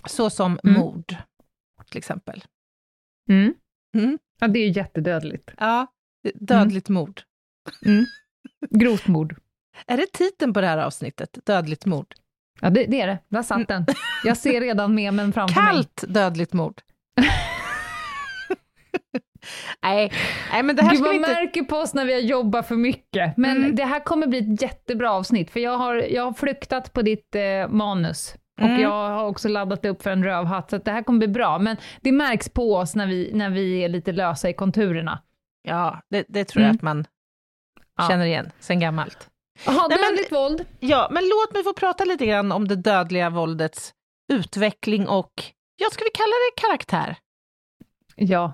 Så 0.07 0.29
som 0.29 0.59
Mm. 0.63 0.79
mord, 0.79 1.15
till 1.89 1.97
exempel. 1.97 2.43
Mm. 3.29 3.53
Mm. 3.97 4.19
Ja, 4.39 4.47
det 4.47 4.59
är 4.59 4.67
ju 4.67 4.71
jättedödligt. 4.71 5.51
Ja, 5.57 5.87
dödligt 6.33 6.89
mord. 6.89 7.21
Mm. 7.85 8.05
Grovt 8.69 9.07
mord. 9.07 9.35
Är 9.87 9.97
det 9.97 10.05
titeln 10.13 10.53
på 10.53 10.61
det 10.61 10.67
här 10.67 10.77
avsnittet? 10.77 11.37
Dödligt 11.45 11.85
mord? 11.85 12.13
Ja, 12.61 12.69
det, 12.69 12.85
det 12.85 13.01
är 13.01 13.07
det. 13.07 13.19
Där 13.27 13.43
satt 13.43 13.67
den. 13.67 13.85
Jag 14.23 14.37
ser 14.37 14.61
redan 14.61 14.95
memen 14.95 15.33
framför 15.33 15.61
mig. 15.61 15.71
Kallt 15.73 16.03
dödligt 16.07 16.53
mord. 16.53 16.81
nej, 19.83 20.11
nej, 20.51 20.63
men 20.63 20.75
det 20.75 20.81
här 20.83 20.89
Gud, 20.89 20.97
ska 20.99 21.05
man 21.05 21.11
vi 21.13 21.17
inte... 21.17 21.33
märker 21.33 21.63
på 21.63 21.75
oss 21.77 21.93
när 21.93 22.05
vi 22.05 22.13
har 22.13 22.19
jobbat 22.19 22.67
för 22.67 22.75
mycket. 22.75 23.37
Men 23.37 23.57
Mm. 23.57 23.75
det 23.75 23.85
här 23.85 23.99
kommer 23.99 24.27
bli 24.27 24.37
ett 24.53 24.61
jättebra 24.61 25.11
avsnitt, 25.11 25.51
för 25.51 25.59
jag 25.59 25.77
har, 25.77 25.95
jag 25.95 26.23
har 26.23 26.33
flyktat 26.33 26.93
på 26.93 27.01
ditt 27.01 27.35
eh, 27.35 27.67
manus. 27.69 28.35
Och 28.61 28.67
Mm. 28.67 28.81
jag 28.81 29.09
har 29.09 29.23
också 29.25 29.47
laddat 29.47 29.85
upp 29.85 30.03
för 30.03 30.11
en 30.11 30.23
rövhatt, 30.23 30.69
så 30.69 30.75
att 30.75 30.85
det 30.85 30.91
här 30.91 31.03
kommer 31.03 31.19
bli 31.19 31.27
bra. 31.27 31.59
Men 31.59 31.77
det 32.01 32.11
märks 32.11 32.49
på 32.49 32.75
oss 32.75 32.95
när 32.95 33.07
vi, 33.07 33.31
när 33.33 33.49
vi 33.49 33.83
är 33.83 33.89
lite 33.89 34.11
lösa 34.11 34.49
i 34.49 34.53
konturerna. 34.53 35.21
Ja, 35.61 36.01
det, 36.09 36.25
det 36.29 36.45
tror 36.45 36.61
jag 36.61 36.69
Mm. 36.69 36.75
att 36.75 36.81
man 36.81 37.05
Ja. 37.97 38.07
känner 38.09 38.25
igen 38.25 38.51
sen 38.59 38.79
gammalt. 38.79 39.29
Jaha, 39.65 39.87
Nej, 39.87 39.97
men- 40.01 40.09
dödligt 40.09 40.31
våld. 40.31 40.65
Ja, 40.79 41.07
men 41.11 41.23
låt 41.23 41.53
mig 41.53 41.63
få 41.63 41.73
prata 41.73 42.03
lite 42.05 42.25
grann 42.25 42.51
om 42.51 42.67
det 42.67 42.75
dödliga 42.75 43.29
våldets 43.29 43.93
utveckling 44.33 45.07
och, 45.07 45.31
ja, 45.75 45.87
ska 45.91 46.03
vi 46.03 46.09
kalla 46.09 46.27
det 46.27 46.61
karaktär? 46.61 47.17
Ja, 48.15 48.53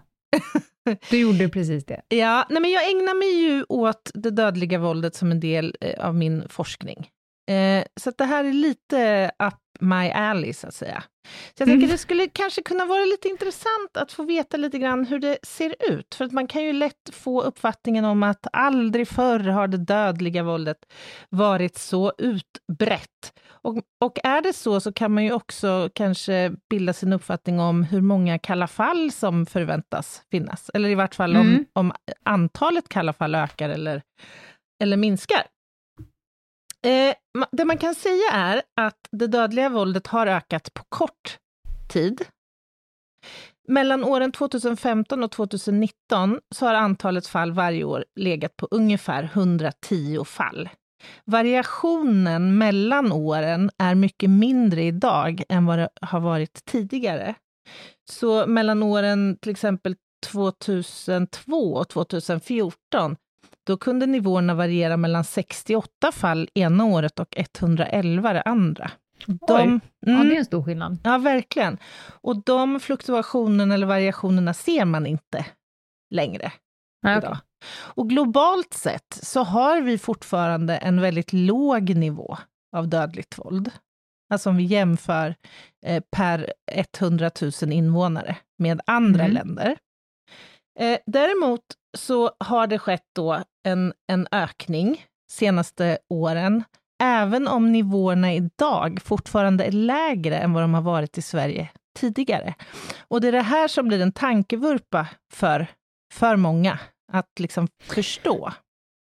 du 1.09 1.19
gjorde 1.19 1.49
precis 1.49 1.85
det. 1.85 2.01
Ja, 2.09 2.45
nej 2.49 2.61
men 2.61 2.71
jag 2.71 2.89
ägnar 2.91 3.13
mig 3.19 3.43
ju 3.43 3.63
åt 3.69 4.11
det 4.13 4.31
dödliga 4.31 4.79
våldet 4.79 5.15
som 5.15 5.31
en 5.31 5.39
del 5.39 5.75
eh, 5.81 6.05
av 6.07 6.15
min 6.15 6.49
forskning. 6.49 7.09
Eh, 7.49 7.83
så 7.99 8.11
det 8.17 8.25
här 8.25 8.43
är 8.43 8.53
lite 8.53 9.31
up 9.43 9.53
my 9.79 10.09
alley, 10.09 10.53
så 10.53 10.67
att 10.67 10.73
säga. 10.73 11.03
Så 11.27 11.61
jag 11.61 11.67
tänker 11.67 11.83
mm. 11.83 11.89
det 11.89 11.97
skulle 11.97 12.27
kanske 12.27 12.61
kunna 12.61 12.85
vara 12.85 13.05
lite 13.05 13.27
intressant 13.27 13.97
att 13.97 14.11
få 14.11 14.23
veta 14.23 14.57
lite 14.57 14.79
grann 14.79 15.05
hur 15.05 15.19
det 15.19 15.37
ser 15.43 15.75
ut, 15.79 16.15
för 16.15 16.25
att 16.25 16.31
man 16.31 16.47
kan 16.47 16.63
ju 16.63 16.73
lätt 16.73 17.09
få 17.13 17.41
uppfattningen 17.41 18.05
om 18.05 18.23
att 18.23 18.47
aldrig 18.53 19.07
förr 19.07 19.39
har 19.39 19.67
det 19.67 19.77
dödliga 19.77 20.43
våldet 20.43 20.77
varit 21.29 21.77
så 21.77 22.13
utbrett. 22.17 23.33
Och, 23.63 23.77
och 24.01 24.19
är 24.23 24.41
det 24.41 24.53
så, 24.53 24.79
så 24.79 24.93
kan 24.93 25.13
man 25.13 25.23
ju 25.23 25.31
också 25.31 25.89
kanske 25.95 26.51
bilda 26.69 26.93
sin 26.93 27.13
uppfattning 27.13 27.59
om 27.59 27.83
hur 27.83 28.01
många 28.01 28.39
kalla 28.39 28.67
fall 28.67 29.11
som 29.11 29.45
förväntas 29.45 30.23
finnas, 30.31 30.71
eller 30.73 30.89
i 30.89 30.95
vart 30.95 31.15
fall 31.15 31.35
om, 31.35 31.47
mm. 31.47 31.65
om 31.73 31.91
antalet 32.25 32.89
kalla 32.89 33.13
fall 33.13 33.35
ökar 33.35 33.69
eller, 33.69 34.01
eller 34.83 34.97
minskar. 34.97 35.43
Eh, 36.83 37.15
det 37.51 37.65
man 37.65 37.77
kan 37.77 37.95
säga 37.95 38.31
är 38.31 38.61
att 38.75 38.97
det 39.11 39.27
dödliga 39.27 39.69
våldet 39.69 40.07
har 40.07 40.27
ökat 40.27 40.73
på 40.73 40.83
kort 40.89 41.37
tid. 41.89 42.25
Mellan 43.67 44.03
åren 44.03 44.31
2015 44.31 45.23
och 45.23 45.31
2019 45.31 46.39
så 46.55 46.65
har 46.65 46.73
antalet 46.73 47.27
fall 47.27 47.51
varje 47.51 47.83
år 47.83 48.05
legat 48.15 48.57
på 48.57 48.67
ungefär 48.71 49.23
110 49.23 50.23
fall. 50.25 50.69
Variationen 51.25 52.57
mellan 52.57 53.11
åren 53.11 53.71
är 53.77 53.95
mycket 53.95 54.29
mindre 54.29 54.83
idag 54.83 55.43
än 55.49 55.65
vad 55.65 55.79
det 55.79 55.89
har 56.01 56.19
varit 56.19 56.65
tidigare. 56.65 57.35
Så 58.09 58.47
mellan 58.47 58.83
åren 58.83 59.37
till 59.41 59.51
exempel 59.51 59.95
2002 60.31 61.55
och 61.73 61.89
2014 61.89 63.15
då 63.63 63.77
kunde 63.77 64.05
nivåerna 64.05 64.53
variera 64.53 64.97
mellan 64.97 65.23
68 65.23 66.11
fall 66.11 66.49
ena 66.53 66.85
året 66.85 67.19
och 67.19 67.37
111 67.37 68.33
det 68.33 68.41
andra. 68.41 68.91
De, 69.25 69.37
Oj, 69.49 69.63
mm, 69.63 69.81
ja, 69.99 70.23
det 70.23 70.35
är 70.35 70.39
en 70.39 70.45
stor 70.45 70.63
skillnad. 70.63 70.97
Ja, 71.03 71.17
verkligen. 71.17 71.77
Och 72.21 72.43
de 72.43 72.79
fluktuationerna 72.79 73.73
eller 73.73 73.87
variationerna 73.87 74.53
ser 74.53 74.85
man 74.85 75.05
inte 75.05 75.45
längre 76.09 76.51
Nej. 77.03 77.17
Okay. 77.17 77.35
Och 77.71 78.09
globalt 78.09 78.73
sett 78.73 79.19
så 79.23 79.43
har 79.43 79.81
vi 79.81 79.97
fortfarande 79.97 80.77
en 80.77 81.01
väldigt 81.01 81.33
låg 81.33 81.95
nivå 81.95 82.37
av 82.75 82.87
dödligt 82.87 83.39
våld. 83.39 83.71
Alltså 84.33 84.49
om 84.49 84.57
vi 84.57 84.63
jämför 84.63 85.35
eh, 85.85 86.03
per 86.11 86.53
100 86.99 87.31
000 87.41 87.71
invånare 87.71 88.37
med 88.57 88.81
andra 88.85 89.23
mm. 89.23 89.33
länder. 89.33 89.77
Eh, 90.79 90.99
däremot 91.05 91.61
så 91.97 92.31
har 92.39 92.67
det 92.67 92.79
skett 92.79 93.05
då 93.15 93.43
en, 93.63 93.93
en 94.07 94.27
ökning 94.31 95.05
senaste 95.31 95.97
åren, 96.09 96.63
även 97.03 97.47
om 97.47 97.71
nivåerna 97.71 98.33
idag 98.33 98.99
fortfarande 99.03 99.63
är 99.63 99.71
lägre 99.71 100.37
än 100.37 100.53
vad 100.53 100.63
de 100.63 100.73
har 100.73 100.81
varit 100.81 101.17
i 101.17 101.21
Sverige 101.21 101.69
tidigare. 101.99 102.53
Och 103.07 103.21
det 103.21 103.27
är 103.27 103.31
det 103.31 103.41
här 103.41 103.67
som 103.67 103.87
blir 103.87 104.01
en 104.01 104.11
tankevurpa 104.11 105.07
för, 105.33 105.67
för 106.13 106.35
många, 106.35 106.79
att 107.13 107.39
liksom 107.39 107.67
förstå. 107.83 108.51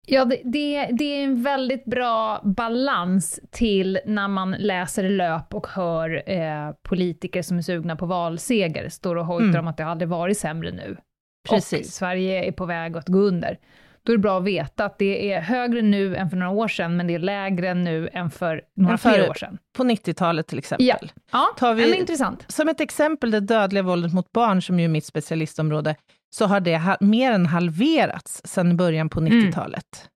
Ja, 0.08 0.26
det, 0.26 0.42
det, 0.44 0.90
det, 0.92 1.04
är 1.04 1.24
en 1.24 1.44
väldigt 1.44 1.86
bra 1.86 2.42
balans 2.44 3.40
till 3.52 4.00
när 4.06 4.28
man 4.28 4.52
läser 4.52 5.10
löp 5.10 5.54
och 5.54 5.68
hör 5.68 6.30
eh, 6.32 6.72
politiker 6.84 7.42
som 7.42 7.58
är 7.58 7.62
sugna 7.62 7.96
på 7.96 8.06
valseger 8.06 8.90
står 8.90 9.16
och 9.16 9.26
hojtar 9.26 9.50
mm. 9.50 9.60
om 9.60 9.68
att 9.68 9.78
det 9.78 9.86
aldrig 9.86 10.10
varit 10.10 10.38
sämre 10.38 10.72
nu. 10.72 10.98
Precis. 11.50 11.88
Och 11.88 11.94
Sverige 11.94 12.46
är 12.46 12.52
på 12.52 12.66
väg 12.66 12.98
att 12.98 13.08
gå 13.08 13.20
under. 13.20 13.58
Då 14.04 14.12
är 14.12 14.18
det 14.18 14.22
bra 14.22 14.38
att 14.38 14.44
veta 14.44 14.86
att 14.86 15.00
det 15.00 15.34
är 15.34 15.42
högre 15.42 15.82
nu 15.82 16.16
än 16.16 16.30
för 16.30 16.38
några 16.38 16.52
år 16.52 16.68
sedan, 16.68 16.98
men 16.98 17.08
det 17.08 17.14
är 17.16 17.20
lägre 17.20 17.74
nu 17.74 18.10
än 18.14 18.32
för 18.32 18.62
några 18.76 18.98
fler 18.98 19.30
år 19.30 19.34
sedan. 19.34 19.58
På 19.74 19.84
90-talet 19.84 20.48
till 20.48 20.58
exempel. 20.58 20.88
Ja, 20.88 20.98
ja 21.32 21.48
Tar 21.58 21.74
vi, 21.74 21.96
intressant. 21.96 22.46
Som 22.48 22.70
ett 22.70 22.82
exempel, 22.82 23.32
det 23.32 23.40
dödliga 23.40 23.84
våldet 23.84 24.14
mot 24.14 24.32
barn, 24.32 24.62
som 24.62 24.80
ju 24.80 24.86
är 24.86 24.90
mitt 24.90 25.06
specialistområde, 25.06 25.96
så 26.30 26.46
har 26.46 26.60
det 26.60 26.98
mer 27.00 27.32
än 27.32 27.46
halverats 27.46 28.42
sedan 28.46 28.78
början 28.78 29.10
på 29.10 29.20
90-talet. 29.20 29.86
Mm. 29.96 30.08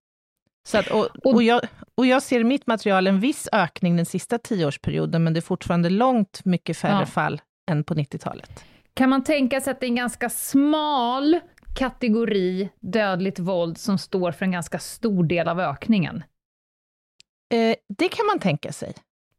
Så 0.68 0.77
att, 0.77 0.88
och, 0.88 1.34
och, 1.34 1.44
jag, 1.44 1.62
och 1.96 2.06
jag 2.06 2.24
ser 2.24 2.39
i 2.39 2.44
mitt 2.44 2.68
material 2.68 3.08
en 3.08 3.20
viss 3.20 3.48
ökning 3.51 3.96
den 3.96 4.06
sista 4.06 4.38
tioårsperioden, 4.38 5.24
men 5.24 5.34
det 5.34 5.39
är 5.39 5.42
fortfarande 5.42 5.89
långt 5.89 6.46
mycket 6.46 6.77
färre 6.77 7.00
ja. 7.00 7.06
fall 7.06 7.42
än 7.72 7.84
på 7.84 7.94
90-talet. 7.94 8.63
Kan 8.94 9.10
man 9.10 9.24
tänka 9.24 9.62
sig 9.62 9.72
att 9.72 9.80
det 9.80 9.86
är 9.86 9.89
en 9.89 9.96
ganska 9.96 10.30
smal 10.30 11.39
kategori 11.75 12.70
dödligt 12.79 13.39
våld 13.39 13.77
som 13.77 13.98
står 13.98 14.32
för 14.32 14.46
en 14.46 14.51
ganska 14.51 14.79
stor 14.79 15.24
del 15.24 15.48
av 15.48 15.60
ökningen? 15.60 16.24
Eh, 17.53 17.75
det 17.98 18.10
kan 18.10 18.25
man 18.25 18.39
tänka 18.39 18.72
sig. 18.72 18.94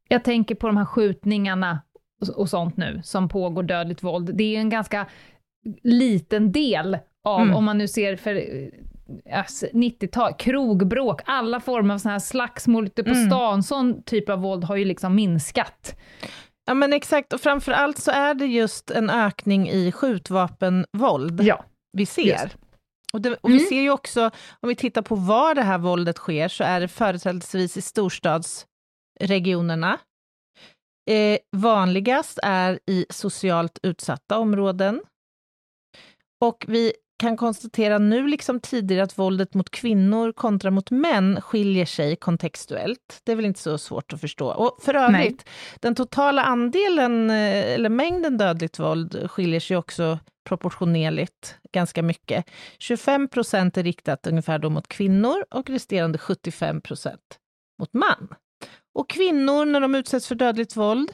Jag 0.08 0.24
tänker 0.24 0.54
på 0.54 0.66
de 0.66 0.76
här 0.76 0.84
skjutningarna 0.84 1.82
och, 2.36 2.50
sånt 2.50 2.76
nu, 2.76 3.00
som 3.04 3.28
pågår 3.28 3.62
dödligt 3.62 4.02
våld. 4.02 4.36
Det 4.36 4.44
är 4.44 4.48
ju 4.48 4.56
en 4.56 4.70
ganska 4.70 5.06
liten 5.82 6.52
del 6.52 6.98
av, 7.24 7.42
mm. 7.42 7.56
om 7.56 7.64
man 7.64 7.78
nu 7.78 7.88
ser 7.88 8.16
för 8.16 8.34
90-tal, 9.72 10.32
krogbråk, 10.32 11.20
alla 11.24 11.60
former 11.60 11.94
av 11.94 11.98
såna 11.98 12.12
här 12.12 12.18
slagsmål 12.18 12.86
ute 12.86 13.04
på 13.04 13.10
mm. 13.10 13.26
stan, 13.26 13.62
sån 13.62 14.02
typ 14.02 14.28
av 14.28 14.38
våld 14.38 14.64
har 14.64 14.76
ju 14.76 14.84
liksom 14.84 15.14
minskat. 15.14 15.96
Ja 16.66 16.74
men 16.74 16.92
exakt, 16.92 17.32
och 17.32 17.40
framför 17.40 17.72
allt 17.72 17.98
så 17.98 18.10
är 18.10 18.34
det 18.34 18.46
just 18.46 18.90
en 18.90 19.10
ökning 19.10 19.68
i 19.68 19.92
skjutvapenvåld 19.92 21.40
ja, 21.42 21.64
vi 21.96 22.06
ser. 22.06 22.56
Och, 23.12 23.20
det, 23.20 23.36
och 23.36 23.50
mm. 23.50 23.58
vi 23.58 23.64
ser 23.64 23.80
ju 23.80 23.90
också, 23.90 24.30
om 24.60 24.68
vi 24.68 24.74
tittar 24.74 25.02
på 25.02 25.14
var 25.14 25.54
det 25.54 25.62
här 25.62 25.78
våldet 25.78 26.16
sker, 26.16 26.48
så 26.48 26.64
är 26.64 26.80
det 26.80 26.88
företrädesvis 26.88 27.76
i 27.76 27.82
storstadsregionerna. 27.82 29.98
Eh, 31.10 31.38
vanligast 31.56 32.38
är 32.42 32.80
i 32.86 33.06
socialt 33.10 33.78
utsatta 33.82 34.38
områden. 34.38 35.02
Och 36.40 36.64
vi 36.68 36.92
kan 37.18 37.36
konstatera 37.36 37.98
nu, 37.98 38.28
liksom 38.28 38.60
tidigare, 38.60 39.02
att 39.02 39.18
våldet 39.18 39.54
mot 39.54 39.70
kvinnor 39.70 40.32
kontra 40.32 40.70
mot 40.70 40.90
män 40.90 41.40
skiljer 41.40 41.86
sig 41.86 42.16
kontextuellt. 42.16 43.20
Det 43.24 43.32
är 43.32 43.36
väl 43.36 43.44
inte 43.44 43.60
så 43.60 43.78
svårt 43.78 44.12
att 44.12 44.20
förstå. 44.20 44.48
Och 44.48 44.78
för 44.82 44.94
övrigt, 44.94 45.42
Nej. 45.46 45.54
den 45.80 45.94
totala 45.94 46.42
andelen, 46.42 47.30
eh, 47.30 47.74
eller 47.74 47.88
mängden 47.88 48.38
dödligt 48.38 48.78
våld 48.78 49.30
skiljer 49.30 49.60
sig 49.60 49.76
också 49.76 50.18
proportionerligt 50.48 51.56
ganska 51.72 52.02
mycket. 52.02 52.50
25 52.78 53.28
procent 53.28 53.76
är 53.76 53.82
riktat 53.82 54.26
ungefär 54.26 54.58
då 54.58 54.70
mot 54.70 54.88
kvinnor 54.88 55.44
och 55.50 55.70
resterande 55.70 56.18
75 56.18 56.80
procent 56.80 57.38
mot 57.80 57.92
man. 57.92 58.28
Och 58.94 59.10
kvinnor, 59.10 59.64
när 59.64 59.80
de 59.80 59.94
utsätts 59.94 60.26
för 60.28 60.34
dödligt 60.34 60.76
våld, 60.76 61.12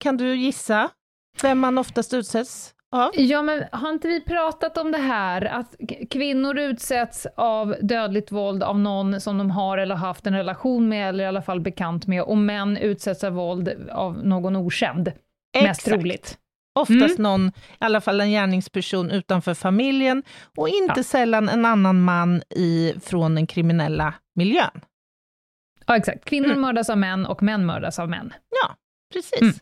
kan 0.00 0.16
du 0.16 0.36
gissa 0.36 0.90
vem 1.42 1.58
man 1.58 1.78
oftast 1.78 2.14
utsätts 2.14 2.74
Ja. 2.92 3.12
ja, 3.14 3.42
men 3.42 3.64
har 3.72 3.90
inte 3.90 4.08
vi 4.08 4.20
pratat 4.20 4.78
om 4.78 4.92
det 4.92 4.98
här, 4.98 5.44
att 5.44 5.76
kvinnor 6.10 6.58
utsätts 6.58 7.26
av 7.36 7.76
dödligt 7.82 8.32
våld 8.32 8.62
av 8.62 8.78
någon 8.78 9.20
som 9.20 9.38
de 9.38 9.50
har 9.50 9.78
eller 9.78 9.94
haft 9.94 10.26
en 10.26 10.34
relation 10.34 10.88
med, 10.88 11.08
eller 11.08 11.24
i 11.24 11.26
alla 11.26 11.42
fall 11.42 11.60
bekant 11.60 12.06
med, 12.06 12.22
och 12.22 12.36
män 12.36 12.76
utsätts 12.76 13.24
av 13.24 13.32
våld 13.32 13.68
av 13.92 14.26
någon 14.26 14.56
okänd, 14.56 15.08
Exakt. 15.08 15.68
mest 15.68 15.84
troligt. 15.84 16.38
Oftast 16.74 17.18
mm. 17.18 17.22
någon, 17.22 17.48
i 17.48 17.52
alla 17.78 18.00
fall 18.00 18.20
en 18.20 18.30
gärningsperson 18.30 19.10
utanför 19.10 19.54
familjen, 19.54 20.22
och 20.56 20.68
inte 20.68 20.94
ja. 20.96 21.02
sällan 21.02 21.48
en 21.48 21.64
annan 21.64 22.00
man 22.02 22.42
i, 22.50 22.94
från 23.02 23.34
den 23.34 23.46
kriminella 23.46 24.14
miljön. 24.34 24.80
Ja, 25.86 25.96
exakt. 25.96 26.24
Kvinnor 26.24 26.48
mm. 26.48 26.60
mördas 26.60 26.90
av 26.90 26.98
män 26.98 27.26
och 27.26 27.42
män 27.42 27.66
mördas 27.66 27.98
av 27.98 28.08
män. 28.08 28.32
Ja, 28.62 28.74
precis. 29.12 29.40
Mm. 29.40 29.54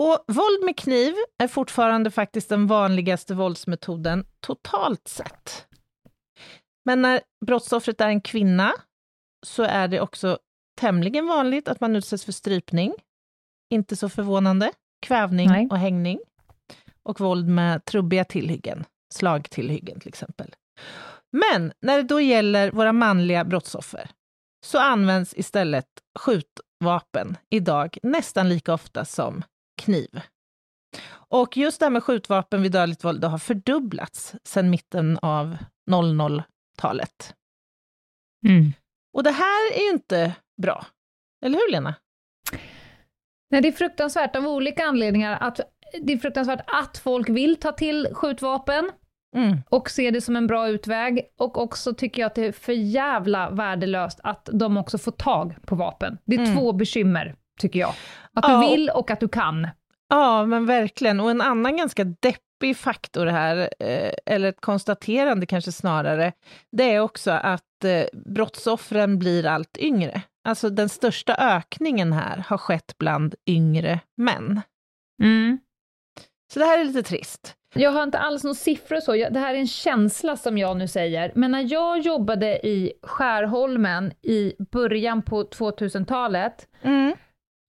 Och 0.00 0.24
våld 0.28 0.64
med 0.64 0.76
kniv 0.76 1.14
är 1.38 1.48
fortfarande 1.48 2.10
faktiskt 2.10 2.48
den 2.48 2.66
vanligaste 2.66 3.34
våldsmetoden 3.34 4.24
totalt 4.40 5.08
sett. 5.08 5.66
Men 6.84 7.02
när 7.02 7.20
brottsoffret 7.46 8.00
är 8.00 8.08
en 8.08 8.20
kvinna 8.20 8.72
så 9.46 9.62
är 9.62 9.88
det 9.88 10.00
också 10.00 10.38
tämligen 10.80 11.26
vanligt 11.26 11.68
att 11.68 11.80
man 11.80 11.96
utsätts 11.96 12.24
för 12.24 12.32
strypning. 12.32 12.94
Inte 13.70 13.96
så 13.96 14.08
förvånande. 14.08 14.72
Kvävning 15.06 15.48
Nej. 15.48 15.68
och 15.70 15.78
hängning. 15.78 16.20
Och 17.02 17.20
våld 17.20 17.48
med 17.48 17.84
trubbiga 17.84 18.24
tillhyggen, 18.24 18.84
slagtillhyggen 19.14 20.00
till 20.00 20.08
exempel. 20.08 20.54
Men 21.32 21.72
när 21.80 21.96
det 21.96 22.02
då 22.02 22.20
gäller 22.20 22.70
våra 22.70 22.92
manliga 22.92 23.44
brottsoffer 23.44 24.10
så 24.66 24.78
används 24.78 25.34
istället 25.36 25.88
skjutvapen 26.18 27.36
idag 27.50 27.98
nästan 28.02 28.48
lika 28.48 28.74
ofta 28.74 29.04
som 29.04 29.42
kniv. 29.80 30.20
Och 31.12 31.56
just 31.56 31.80
det 31.80 31.84
här 31.86 31.90
med 31.90 32.02
skjutvapen 32.04 32.62
vid 32.62 32.72
dödligt 32.72 33.04
våld 33.04 33.24
har 33.24 33.38
fördubblats 33.38 34.34
sedan 34.44 34.70
mitten 34.70 35.18
av 35.22 35.56
00-talet. 35.90 37.34
Mm. 38.46 38.72
Och 39.12 39.22
det 39.22 39.30
här 39.30 39.72
är 39.72 39.82
ju 39.82 39.90
inte 39.90 40.34
bra. 40.62 40.86
Eller 41.44 41.58
hur, 41.58 41.72
Lena? 41.72 41.94
Nej, 43.50 43.60
det 43.62 43.68
är 43.68 43.72
fruktansvärt 43.72 44.36
av 44.36 44.46
olika 44.46 44.84
anledningar. 44.84 45.38
Att, 45.40 45.60
det 46.02 46.12
är 46.12 46.18
fruktansvärt 46.18 46.60
att 46.66 46.98
folk 46.98 47.28
vill 47.28 47.56
ta 47.56 47.72
till 47.72 48.08
skjutvapen. 48.14 48.90
Mm. 49.36 49.58
och 49.68 49.90
ser 49.90 50.10
det 50.10 50.20
som 50.20 50.36
en 50.36 50.46
bra 50.46 50.68
utväg. 50.68 51.22
Och 51.38 51.58
också 51.62 51.94
tycker 51.94 52.22
jag 52.22 52.26
att 52.26 52.34
det 52.34 52.46
är 52.46 52.52
för 52.52 52.72
jävla 52.72 53.50
värdelöst 53.50 54.20
att 54.22 54.48
de 54.52 54.76
också 54.76 54.98
får 54.98 55.12
tag 55.12 55.54
på 55.66 55.74
vapen. 55.74 56.18
Det 56.24 56.36
är 56.36 56.40
Mm. 56.40 56.56
två 56.56 56.72
bekymmer, 56.72 57.34
tycker 57.60 57.80
jag. 57.80 57.94
Att 58.34 58.44
Ja. 58.48 58.60
du 58.60 58.70
vill 58.70 58.90
och 58.90 59.10
att 59.10 59.20
du 59.20 59.28
kan. 59.28 59.68
Ja, 60.08 60.46
men 60.46 60.66
verkligen. 60.66 61.20
Och 61.20 61.30
en 61.30 61.40
annan 61.40 61.76
ganska 61.76 62.04
deppig 62.04 62.76
faktor 62.76 63.26
här, 63.26 63.56
eh, 63.80 64.12
eller 64.26 64.48
ett 64.48 64.60
konstaterande 64.60 65.46
kanske 65.46 65.72
snarare, 65.72 66.32
det 66.72 66.94
är 66.94 67.00
också 67.00 67.30
att 67.30 67.84
eh, 67.84 68.04
brottsoffren 68.26 69.18
blir 69.18 69.46
allt 69.46 69.78
yngre. 69.78 70.22
Alltså 70.44 70.70
den 70.70 70.88
största 70.88 71.34
ökningen 71.38 72.12
här 72.12 72.44
har 72.48 72.58
skett 72.58 72.94
bland 72.98 73.34
yngre 73.46 74.00
män. 74.16 74.60
Så 76.52 76.58
det 76.58 76.64
här 76.64 76.78
är 76.80 76.84
lite 76.84 77.02
trist. 77.02 77.54
Jag 77.74 77.90
har 77.90 78.02
inte 78.02 78.18
alls 78.18 78.44
några 78.44 78.54
siffror 78.54 79.00
så, 79.00 79.12
det 79.12 79.38
här 79.38 79.54
är 79.54 79.58
en 79.58 79.66
känsla 79.66 80.36
som 80.36 80.58
jag 80.58 80.76
nu 80.76 80.88
säger. 80.88 81.32
Men 81.34 81.50
när 81.50 81.72
jag 81.72 81.98
jobbade 82.00 82.66
i 82.66 82.92
Skärholmen 83.02 84.12
i 84.22 84.52
början 84.72 85.22
på 85.22 85.42
2000-talet, 85.44 86.68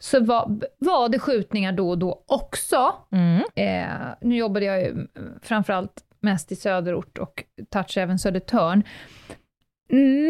så 0.01 0.19
var, 0.23 0.59
var 0.77 1.09
det 1.09 1.19
skjutningar 1.19 1.71
då 1.71 1.89
och 1.89 1.97
då 1.97 2.23
också. 2.27 2.93
Mm. 3.11 3.41
Eh, 3.55 4.13
nu 4.21 4.35
jobbade 4.37 4.65
jag 4.65 4.81
ju 4.81 5.07
framförallt 5.41 6.03
mest 6.19 6.51
i 6.51 6.55
söderort 6.55 7.17
och 7.17 7.43
touch 7.69 7.97
även 7.97 8.19
Södertörn. 8.19 8.83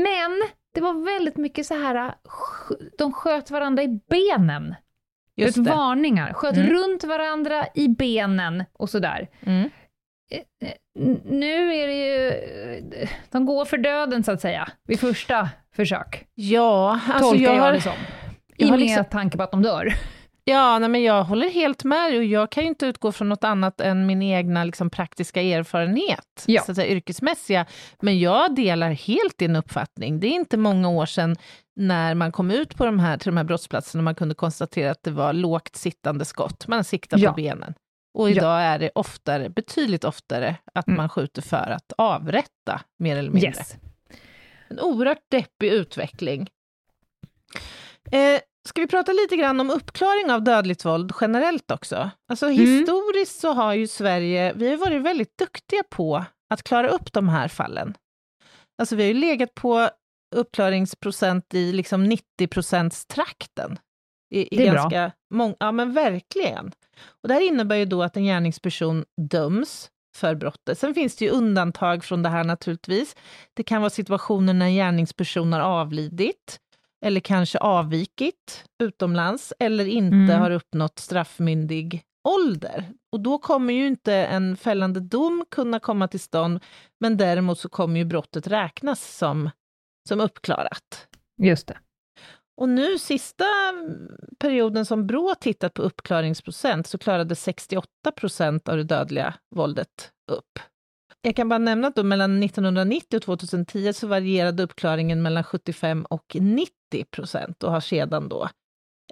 Men 0.04 0.42
det 0.74 0.82
var 0.82 1.06
väldigt 1.06 1.38
mycket 1.38 1.66
så 1.66 1.74
här, 1.74 2.13
de 2.98 3.13
sköt 3.13 3.51
varandra 3.51 3.84
i 3.84 4.00
benen. 4.10 4.75
Just 5.36 5.56
det. 5.56 5.62
varningar, 5.72 6.34
sköt 6.34 6.58
Mm. 6.58 6.70
runt 6.70 7.04
varandra 7.04 7.66
i 7.75 7.88
benen 7.88 8.63
och 8.74 8.90
sådär. 8.90 9.28
Mm. 9.46 9.70
N- 11.00 11.22
Nu 11.25 11.74
är 11.75 11.88
det 11.88 11.94
ju, 12.08 12.28
eh, 13.01 13.10
de 13.32 13.46
går 13.46 13.66
för 13.66 13.78
döden 13.78 14.24
så 14.24 14.32
att 14.32 14.42
säga, 14.42 14.70
vid 14.88 15.00
första 15.00 15.50
försök. 15.75 16.25
Ja, 16.34 17.00
alltså 17.08 17.30
tolkar 17.30 17.46
jag 17.46 17.56
jag, 17.56 17.62
har, 17.62 17.74
det 17.74 17.82
som. 17.82 17.94
Jag 18.58 18.67
har 18.67 18.77
liksom- 18.77 19.05
tanke 19.05 19.38
på 19.38 19.43
att 19.43 19.51
de 19.51 19.62
dör. 19.62 19.93
Ja, 20.43 20.79
nej, 20.79 20.89
men 20.89 21.03
jag 21.03 21.24
håller 21.24 21.50
helt 21.50 21.84
med 21.84 22.15
och 22.17 22.24
jag 22.24 22.51
kan 22.51 22.63
ju 22.63 22.70
inte 22.70 22.86
utgå 22.86 23.12
från 23.12 23.29
något 23.29 23.43
annat 23.43 23.81
än 23.81 24.05
min 24.05 24.22
egna 24.22 24.63
liksom, 24.63 24.89
praktiska 24.89 25.41
erfarenhet, 25.41 26.43
Ja. 26.46 26.62
så 26.62 26.72
att 26.72 26.75
säga, 26.75 26.91
yrkesmässiga. 26.91 27.65
Men 28.01 28.20
jag 28.20 28.55
delar 28.55 28.89
helt 28.91 29.38
din 29.38 29.55
uppfattning. 29.55 30.20
Det 30.20 30.27
är 30.27 30.31
inte 30.31 30.58
många 30.58 30.89
år 30.89 31.05
sedan 31.05 31.36
när 31.75 32.15
man 32.15 32.31
kom 32.31 32.51
ut 32.51 32.75
på 32.75 32.86
de 32.86 33.00
här, 33.00 33.17
till 33.17 33.27
de 33.31 33.38
här 33.38 33.43
brottsplatserna 33.43 34.00
och 34.00 34.03
man 34.03 34.15
kunde 34.15 34.36
konstatera 34.36 34.91
att 34.91 35.03
det 35.03 35.12
var 35.12 35.34
lågt 35.34 35.75
sittande 35.75 36.25
skott. 36.25 36.67
Man 36.67 36.84
siktar 36.84 37.17
Ja. 37.17 37.29
på 37.29 37.36
benen. 37.36 37.74
Och 38.13 38.29
idag 38.29 38.62
är 38.62 38.79
det 38.79 38.89
oftare, 38.96 39.50
betydligt 39.50 40.03
oftare 40.03 40.55
att 40.74 40.88
Mm. 40.88 40.98
man 40.98 41.10
skjuter 41.10 41.41
för 41.41 41.72
att 41.72 41.93
avrätta, 41.98 42.81
mer 43.00 43.17
eller 43.17 43.29
mindre. 43.31 43.48
Yes. 43.50 43.75
En 44.70 44.79
oerhört 44.79 45.24
deppig 45.29 45.67
utveckling. 45.72 46.48
Eh, 48.12 48.41
ska 48.70 48.81
vi 48.81 48.88
prata 48.88 49.12
lite 49.12 49.36
grann 49.36 49.60
om 49.60 49.70
uppklaring 49.70 50.31
av 50.31 50.43
dödligt 50.43 50.86
våld 50.86 51.12
generellt 51.22 51.72
också? 51.72 52.10
Alltså 52.31 52.48
historiskt 52.48 53.39
så 53.39 53.53
har 53.53 53.74
ju 53.74 53.88
Sverige, 53.88 54.53
vi 54.55 54.70
har 54.70 54.77
varit 54.77 55.01
väldigt 55.01 55.38
duktiga 55.38 55.84
på 55.89 56.25
att 56.53 56.63
klara 56.63 56.88
upp 56.89 57.13
de 57.13 57.29
här 57.29 57.48
fallen. 57.48 57.93
Alltså 58.81 58.96
vi 58.96 59.03
har 59.03 59.08
ju 59.08 59.13
legat 59.13 59.53
på 59.55 59.89
uppklaringsprocent 60.36 61.53
i 61.53 61.72
liksom 61.74 62.03
90 62.03 63.05
trakten. 63.08 63.79
I, 64.34 64.53
i 64.55 64.58
Det 64.58 64.67
är 64.67 64.72
bra. 64.72 64.81
ganska 64.81 65.12
mång- 65.34 65.55
ja 65.60 65.72
men 65.72 65.93
verkligen. 65.93 66.72
Och 67.24 67.27
det 67.27 67.34
här 67.34 67.41
innebär 67.41 67.75
ju 67.75 67.86
då 67.86 68.03
att 68.03 68.17
en 68.17 68.24
gärningsperson 68.25 69.05
döms 69.22 69.89
för 70.17 70.36
brottet. 70.36 70.79
Sen 70.79 70.93
finns 70.93 71.15
det 71.15 71.25
ju 71.25 71.31
undantag 71.31 72.03
från 72.03 72.24
det 72.24 72.29
här 72.29 72.43
naturligtvis. 72.43 73.15
Det 73.53 73.63
kan 73.63 73.81
vara 73.81 73.89
situationer 73.89 74.53
när 74.53 74.65
en 74.65 74.74
gärningsperson 74.75 75.53
har 75.53 75.60
avlidit, 75.60 76.60
eller 77.05 77.20
kanske 77.20 77.60
avvikit 77.60 78.65
utomlands, 78.84 79.53
eller 79.60 79.86
inte 79.88 80.15
Mm. 80.15 80.41
har 80.41 80.51
uppnått 80.51 81.00
straffmyndig 81.00 82.03
ålder. 82.27 82.89
Och 83.12 83.20
då 83.20 83.38
kommer 83.38 83.74
ju 83.74 83.88
inte 83.88 84.13
en 84.13 84.58
fällande 84.58 85.00
dom 85.00 85.46
kunna 85.51 85.79
komma 85.79 86.08
till 86.08 86.20
stånd, 86.20 86.60
men 87.00 87.17
däremot 87.17 87.60
så 87.60 87.70
kommer 87.70 88.00
ju 88.00 88.05
brottet 88.05 88.48
räknas 88.48 89.17
som, 89.17 89.50
som 90.10 90.20
uppklarat. 90.20 91.08
Just 91.41 91.67
det. 91.67 91.77
Och 92.58 92.70
nu 92.70 92.98
sista 93.00 93.46
perioden 94.39 94.86
som 94.86 95.08
Brå 95.08 95.36
tittat 95.39 95.74
på 95.74 95.81
uppklaringsprocent 95.81 96.88
så 96.88 96.98
klarade 96.98 97.35
68 97.35 97.87
procent 98.16 98.70
av 98.70 98.77
det 98.77 98.83
dödliga 98.83 99.33
våldet 99.55 100.11
upp. 100.31 100.59
Jag 101.22 101.35
kan 101.35 101.50
bara 101.50 101.57
nämna 101.59 101.87
att 101.87 102.05
mellan 102.05 102.44
1990 102.44 103.18
och 103.18 103.24
2010 103.24 103.94
så 103.94 104.07
varierade 104.07 104.64
uppklaringen 104.64 105.22
mellan 105.22 105.44
75 105.44 106.05
och 106.05 106.35
90 106.40 106.74
procent 107.12 107.64
och 107.64 107.72
har 107.72 107.80
sedan 107.80 108.30
då 108.30 108.50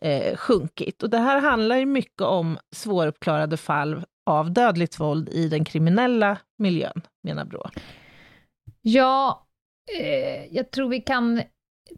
eh, 0.02 0.36
sjunkit. 0.38 1.04
Och 1.04 1.10
det 1.10 1.18
här 1.18 1.42
handlar 1.42 1.78
ju 1.78 1.86
mycket 1.86 2.22
om 2.22 2.58
svåruppklarade 2.76 3.58
fall 3.58 4.04
av 4.26 4.52
dödligt 4.52 5.00
våld 5.00 5.30
i 5.30 5.50
den 5.50 5.66
kriminella 5.66 6.38
miljön, 6.58 7.02
menar 7.24 7.46
Brå. 7.46 7.70
Ja, 8.82 9.48
eh, 10.00 10.56
jag 10.56 10.72
tror 10.72 10.90
vi 10.90 11.02
kan 11.02 11.42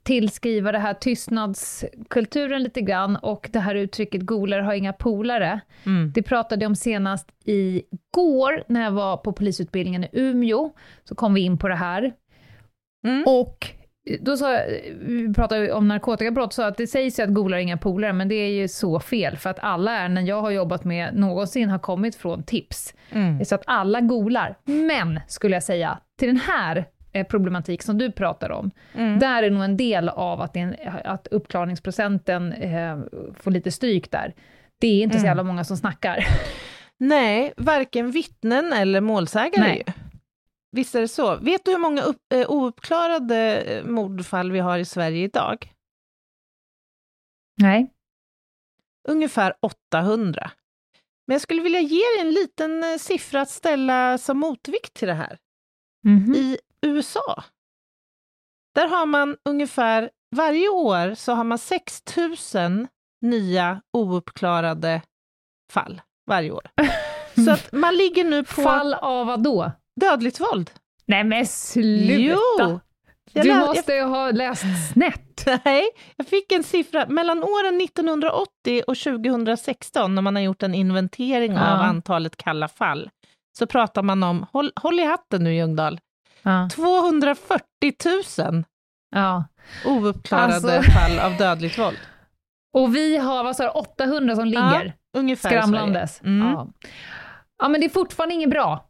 tillskriva 0.04 0.72
det 0.72 0.80
här 0.80 0.94
tystnadskulturen 0.94 2.63
lite 2.63 2.82
grann 2.82 3.15
och 3.15 3.50
det 3.54 3.60
här 3.60 3.76
uttrycket 3.76 4.22
golare 4.22 4.62
har 4.62 4.74
inga 4.74 4.94
polare. 4.94 5.62
Mm. 5.86 6.12
Det 6.12 6.24
pratade 6.24 6.63
jag 6.63 6.70
om 6.70 6.76
senast 6.76 7.32
igår 7.44 8.63
när 8.67 8.84
jag 8.84 8.91
var 8.91 9.17
på 9.17 9.34
polisutbildningen 9.34 10.04
i 10.04 10.10
Umeå, 10.13 10.74
så 11.04 11.15
kom 11.15 11.34
vi 11.34 11.41
in 11.41 11.58
på 11.58 11.67
det 11.67 11.76
här. 11.76 12.13
Mm. 13.08 13.24
Och 13.28 13.67
då 14.22 14.38
sa 14.38 14.54
jag, 14.54 14.64
vi 15.00 15.34
pratade 15.34 15.74
om 15.74 15.88
narkotikabrott, 15.88 16.54
så 16.54 16.62
att 16.64 16.78
det 16.78 16.88
sägs 16.88 17.20
ju 17.20 17.24
att 17.24 17.34
golare 17.34 17.60
är 17.60 17.64
inga 17.64 17.78
polare, 17.78 18.14
men 18.14 18.28
det 18.28 18.36
är 18.36 18.50
ju 18.50 18.68
så 18.68 19.00
fel, 19.00 19.38
för 19.38 19.50
att 19.50 19.60
alla 19.60 19.92
ärenden 19.92 20.26
jag 20.26 20.42
har 20.42 20.52
jobbat 20.52 20.84
med 20.84 21.16
någonsin 21.16 21.70
har 21.70 21.80
kommit 21.80 22.16
från 22.16 22.44
tips. 22.44 22.94
Mm. 23.12 23.46
Så 23.46 23.56
att 23.56 23.64
alla 23.68 24.02
golar. 24.02 24.58
Men, 24.64 25.20
skulle 25.28 25.56
jag 25.56 25.64
säga, 25.64 25.98
till 26.20 26.28
den 26.28 26.38
här 26.38 26.86
eh, 27.12 27.28
problematik 27.28 27.82
som 27.84 27.98
du 27.98 28.12
pratar 28.12 28.50
om, 28.52 28.72
Mm. 28.98 29.20
där 29.20 29.44
är 29.44 29.50
nog 29.50 29.64
en 29.64 29.78
del 29.78 30.10
av 30.10 30.42
att, 30.42 30.56
en, 30.56 30.76
att 31.06 31.28
uppklarningsprocenten 31.28 32.54
eh, 32.54 33.00
får 33.40 33.52
lite 33.52 33.72
stryk 33.72 34.12
där. 34.12 34.34
Det 34.80 34.88
är 34.88 35.04
inte 35.04 35.16
så 35.18 35.20
Mm. 35.20 35.28
jävla 35.30 35.44
många 35.44 35.64
som 35.64 35.78
snackar. 35.78 36.26
Nej, 36.98 37.54
varken 37.58 38.12
vittnen 38.12 38.74
eller 38.74 39.02
målsägare 39.02 39.62
Nej. 39.68 39.84
ju. 39.88 39.94
Visst 40.71 40.95
är 40.95 41.01
det 41.01 41.07
så. 41.07 41.36
Vet 41.36 41.65
du 41.65 41.71
hur 41.71 41.77
många 41.77 42.01
upp, 42.01 42.34
eh, 42.34 42.49
ouppklarade 42.51 43.62
eh, 43.62 43.86
mordfall 43.86 44.51
vi 44.51 44.60
har 44.60 44.77
i 44.77 44.86
Sverige 44.86 45.23
idag? 45.23 45.73
Nej. 47.62 47.91
Ungefär 49.07 49.53
800. 49.62 50.51
Men 51.27 51.34
jag 51.36 51.41
skulle 51.41 51.62
vilja 51.62 51.79
ge 51.79 51.97
dig 52.15 52.19
en 52.19 52.31
liten 52.31 52.84
eh, 52.84 52.97
siffra 52.97 53.41
att 53.41 53.49
ställa 53.49 54.17
som 54.17 54.38
motvikt 54.38 54.93
till 54.93 55.07
det 55.07 55.13
här. 55.13 55.38
Mhm. 56.03 56.36
I 56.36 56.57
USA, 56.81 57.43
där 58.75 58.88
har 58.88 59.05
man 59.05 59.38
ungefär, 59.49 60.12
varje 60.36 60.69
år 60.69 61.15
så 61.15 61.34
har 61.34 61.43
man 61.43 61.57
6 61.57 62.03
000 62.55 62.88
nya 63.21 63.81
ouppklarade 63.93 65.01
fall 65.71 66.01
varje 66.27 66.51
år. 66.51 66.67
Så 67.45 67.51
att 67.51 67.71
man 67.71 67.95
ligger 67.95 68.23
nu 68.23 68.43
på 68.43 68.62
Fall 68.62 68.93
av 68.93 69.27
vad 69.27 69.43
då? 69.43 69.71
Dödligt 70.10 70.40
våld. 70.40 70.72
Nej 71.06 71.24
men 71.24 71.46
sluta! 71.48 72.38
Jo! 72.70 72.80
Jag 73.34 73.46
du 73.46 73.50
lä- 73.50 73.60
måste 73.60 73.94
ju 73.94 74.02
ha 74.04 74.32
läst 74.32 74.64
snett. 74.94 75.48
Nej, 75.66 75.84
jag 76.16 76.28
fick 76.28 76.52
en 76.52 76.64
siffra. 76.64 77.06
Mellan 77.08 77.44
åren 77.44 77.82
1980 77.82 78.84
och 78.88 78.98
2016, 78.98 80.16
när 80.16 80.22
man 80.22 80.36
har 80.36 80.44
gjort 80.44 80.64
en 80.64 80.74
inventering 80.76 81.54
Ja. 81.54 81.74
av 81.74 81.82
antalet 81.82 82.38
kalla 82.38 82.68
fall, 82.68 83.10
så 83.58 83.68
pratar 83.68 84.04
man 84.04 84.24
om, 84.24 84.46
håll, 84.54 84.72
håll 84.76 85.00
i 85.00 85.06
hatten 85.06 85.44
nu 85.44 85.56
Ljungdahl, 85.56 86.00
Ja. 86.44 86.70
240 86.76 87.64
000 88.40 88.64
ja. 89.16 89.44
ouppklarade 89.86 90.54
Alltså. 90.56 90.92
fall 90.92 91.20
av 91.20 91.38
dödligt 91.38 91.78
våld. 91.80 91.98
Och 92.74 92.96
vi 92.96 93.18
har 93.18 93.44
vad 93.44 93.56
sa 93.56 93.64
du, 93.64 93.70
800 93.70 94.36
som 94.36 94.46
ligger 94.46 94.94
Ungefär 95.18 95.50
i 95.50 95.52
skramlandes. 95.54 96.22
Mm. 96.22 96.48
Ja. 96.48 96.68
ja, 97.62 97.68
men 97.68 97.82
det 97.82 97.88
är 97.88 97.90
fortfarande 97.90 98.36
inget 98.36 98.50
bra. 98.50 98.86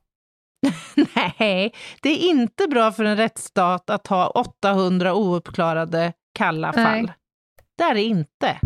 Nej, 1.16 1.74
det 2.02 2.10
är 2.10 2.30
inte 2.30 2.68
bra 2.68 2.92
för 2.92 3.04
en 3.04 3.18
rättsstat 3.18 3.90
att 3.90 4.08
ha 4.08 4.28
800 4.28 5.14
ouppklarade 5.14 6.14
kalla 6.34 6.72
Nej. 6.76 6.86
fall. 6.86 7.12
Det 7.78 7.84
är 7.84 7.94
det 7.94 8.04
inte. 8.04 8.60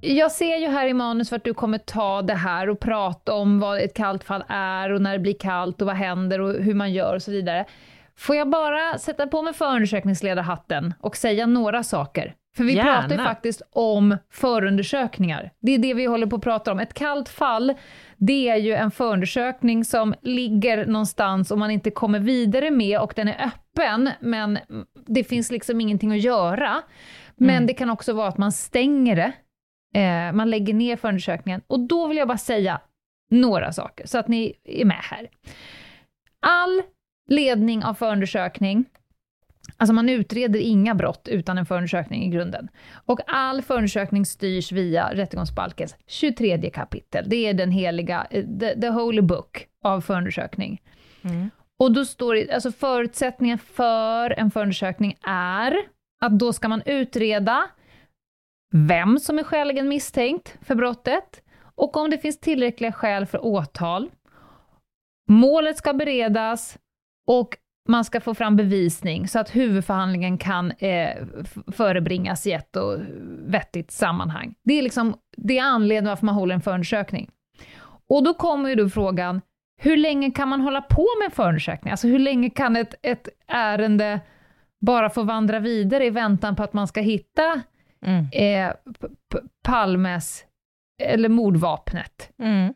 Jag 0.00 0.32
ser 0.32 0.56
ju 0.56 0.66
här 0.66 0.86
i 0.86 0.94
manus 0.94 1.32
att 1.32 1.44
du 1.44 1.54
kommer 1.54 1.78
ta 1.78 2.22
det 2.22 2.34
här 2.34 2.68
och 2.68 2.80
prata 2.80 3.34
om 3.34 3.60
vad 3.60 3.80
ett 3.80 3.94
kallt 3.94 4.24
fall 4.24 4.44
är 4.48 4.92
och 4.92 5.02
när 5.02 5.12
det 5.12 5.18
blir 5.18 5.38
kallt 5.38 5.80
och 5.80 5.86
vad 5.86 5.96
händer 5.96 6.40
och 6.40 6.54
hur 6.54 6.74
man 6.74 6.92
gör 6.92 7.14
och 7.14 7.22
så 7.22 7.30
vidare. 7.30 7.66
Får 8.18 8.36
jag 8.36 8.50
bara 8.50 8.98
sätta 8.98 9.26
på 9.26 9.42
mig 9.42 9.54
förundersökningsledarhatten 9.54 10.94
och 11.00 11.16
säga 11.16 11.46
några 11.46 11.82
saker? 11.82 12.34
För 12.56 12.64
vi 12.64 12.74
Gärna. 12.74 13.00
pratar 13.00 13.16
ju 13.16 13.24
faktiskt 13.24 13.62
om 13.70 14.16
förundersökningar. 14.30 15.50
Det 15.60 15.72
är 15.72 15.78
det 15.78 15.94
vi 15.94 16.04
håller 16.06 16.26
på 16.26 16.36
att 16.36 16.42
prata 16.42 16.72
om. 16.72 16.80
Ett 16.80 16.94
kallt 16.94 17.28
fall, 17.28 17.74
det 18.16 18.48
är 18.48 18.56
ju 18.56 18.72
en 18.72 18.90
förundersökning 18.90 19.84
som 19.84 20.14
ligger 20.22 20.86
någonstans 20.86 21.50
och 21.50 21.58
man 21.58 21.70
inte 21.70 21.90
kommer 21.90 22.18
vidare 22.18 22.70
med 22.70 23.00
och 23.00 23.12
den 23.16 23.28
är 23.28 23.46
öppen, 23.46 24.10
men 24.20 24.58
det 25.06 25.24
finns 25.24 25.50
liksom 25.50 25.80
ingenting 25.80 26.12
att 26.12 26.20
göra. 26.20 26.82
Men 27.36 27.50
Mm. 27.56 27.66
det 27.66 27.74
kan 27.74 27.90
också 27.90 28.12
vara 28.12 28.28
att 28.28 28.38
man 28.38 28.52
stänger 28.52 29.16
det, 29.16 29.32
eh, 30.00 30.32
man 30.32 30.50
lägger 30.50 30.74
ner 30.74 30.96
förundersökningen. 30.96 31.62
Och 31.66 31.80
då 31.80 32.06
vill 32.06 32.16
jag 32.16 32.28
bara 32.28 32.38
säga 32.38 32.80
några 33.30 33.72
saker, 33.72 34.06
så 34.06 34.18
att 34.18 34.28
ni 34.28 34.52
är 34.64 34.84
med 34.84 35.00
här. 35.02 35.28
All 36.40 36.82
ledning 37.28 37.84
av 37.84 37.94
förundersökning, 37.94 38.84
alltså 39.76 39.92
man 39.94 40.08
utreder 40.08 40.60
inga 40.60 40.94
brott 40.94 41.28
utan 41.28 41.58
en 41.58 41.66
förundersökning 41.66 42.24
i 42.24 42.28
grunden. 42.28 42.68
Och 43.06 43.20
all 43.26 43.62
förundersökning 43.62 44.26
styrs 44.26 44.72
via 44.72 45.14
rättegångsbalkens 45.14 45.96
23 46.06 46.70
kapitel. 46.70 47.24
Det 47.28 47.36
är 47.36 47.54
den 47.54 47.70
heliga, 47.70 48.26
eh, 48.30 48.44
the, 48.60 48.80
the 48.80 48.88
holy 48.88 49.22
book 49.22 49.66
av 49.84 50.00
förundersökning. 50.00 50.82
Mm. 51.22 51.50
Och 51.78 51.92
då 51.92 52.04
står 52.04 52.34
det, 52.34 52.52
alltså 52.52 52.72
förutsättningen 52.72 53.58
för 53.58 54.30
en 54.30 54.50
förundersökning 54.50 55.18
är 55.26 55.76
att 56.20 56.38
då 56.38 56.52
ska 56.52 56.68
man 56.68 56.82
utreda 56.86 57.70
vem 58.72 59.18
som 59.18 59.38
är 59.38 59.42
skäligen 59.42 59.88
misstänkt 59.88 60.58
för 60.62 60.74
brottet 60.74 61.42
och 61.74 61.96
om 61.96 62.10
det 62.10 62.18
finns 62.18 62.40
tillräckliga 62.40 62.92
skäl 62.92 63.26
för 63.26 63.44
åtal. 63.44 64.10
Målet 65.28 65.78
ska 65.78 65.92
beredas 65.92 66.78
och 67.26 67.56
man 67.88 68.04
ska 68.04 68.20
få 68.20 68.34
fram 68.34 68.56
bevisning 68.56 69.28
så 69.28 69.38
att 69.38 69.56
huvudförhandlingen 69.56 70.38
kan 70.38 70.70
eh, 70.70 71.10
förebringas 71.72 72.46
i 72.46 72.52
ett 72.52 72.76
och 72.76 72.98
vettigt 73.46 73.90
sammanhang. 73.90 74.54
Det 74.64 74.78
är, 74.78 74.82
liksom, 74.82 75.14
det 75.36 75.58
är 75.58 75.62
anledningen 75.64 76.08
varför 76.08 76.26
man 76.26 76.34
håller 76.34 76.54
en 76.54 76.60
förundersökning. 76.60 77.30
Och 78.08 78.24
då 78.24 78.34
kommer 78.34 78.68
ju 78.68 78.74
då 78.74 78.88
frågan, 78.88 79.40
hur 79.80 79.96
länge 79.96 80.30
kan 80.30 80.48
man 80.48 80.60
hålla 80.60 80.80
på 80.80 81.06
med 81.20 81.24
en 81.26 81.30
förundersökning? 81.30 81.90
Alltså 81.90 82.08
hur 82.08 82.18
länge 82.18 82.50
kan 82.50 82.76
ett, 82.76 82.94
ett 83.02 83.28
ärende 83.46 84.20
bara 84.80 85.10
få 85.10 85.22
vandra 85.22 85.58
vidare 85.58 86.06
i 86.06 86.10
väntan 86.10 86.56
på 86.56 86.62
att 86.62 86.72
man 86.72 86.88
ska 86.88 87.00
hitta 87.00 87.60
Mm. 88.06 88.26
eh, 88.32 88.74
Palmes, 89.64 90.44
eller 91.02 91.28
mordvapnet? 91.28 92.30
Mm. 92.38 92.74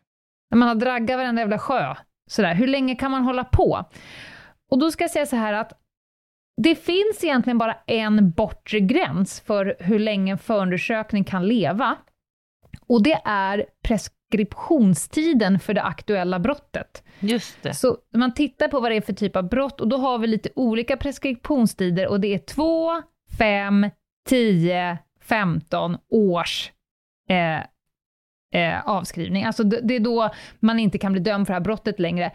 När 0.51 0.57
man 0.57 0.67
har 0.67 0.75
draggat 0.75 1.17
varenda 1.17 1.41
jävla 1.41 1.59
sjö. 1.59 1.95
Sådär. 2.29 2.53
Hur 2.53 2.67
länge 2.67 2.95
kan 2.95 3.11
man 3.11 3.23
hålla 3.23 3.43
på? 3.43 3.85
Och 4.71 4.79
då 4.79 4.91
ska 4.91 5.03
jag 5.03 5.11
säga 5.11 5.25
så 5.25 5.35
här 5.35 5.53
att 5.53 5.73
det 6.61 6.75
finns 6.75 7.23
egentligen 7.23 7.57
bara 7.57 7.77
en 7.87 8.31
bortre 8.31 8.79
gräns 8.79 9.41
för 9.41 9.75
hur 9.79 9.99
länge 9.99 10.31
en 10.31 10.37
förundersökning 10.37 11.23
kan 11.23 11.47
leva. 11.47 11.97
Och 12.87 13.03
det 13.03 13.21
är 13.25 13.65
preskriptionstiden 13.83 15.59
för 15.59 15.73
det 15.73 15.83
aktuella 15.83 16.39
brottet. 16.39 17.03
Just 17.19 17.63
det. 17.63 17.73
Så 17.73 17.97
man 18.15 18.33
tittar 18.33 18.67
på 18.67 18.79
vad 18.79 18.91
det 18.91 18.95
är 18.95 19.01
för 19.01 19.13
typ 19.13 19.35
av 19.35 19.49
brott 19.49 19.81
och 19.81 19.87
då 19.87 19.97
har 19.97 20.17
vi 20.17 20.27
lite 20.27 20.49
olika 20.55 20.97
preskriptionstider 20.97 22.07
och 22.07 22.19
det 22.19 22.33
är 22.33 22.37
2, 22.37 22.89
5, 23.37 23.89
10, 24.29 24.97
15 25.21 25.97
års 26.09 26.71
eh, 27.29 27.59
eh, 28.61 28.85
avskrivning. 28.85 29.43
Alltså 29.43 29.63
det, 29.63 29.79
det 29.83 29.95
är 29.95 29.99
då 29.99 30.29
man 30.59 30.79
inte 30.79 30.97
kan 30.97 31.11
bli 31.11 31.21
dömd 31.21 31.47
för 31.47 31.53
det 31.53 31.55
här 31.55 31.63
brottet 31.63 31.99
längre. 31.99 32.31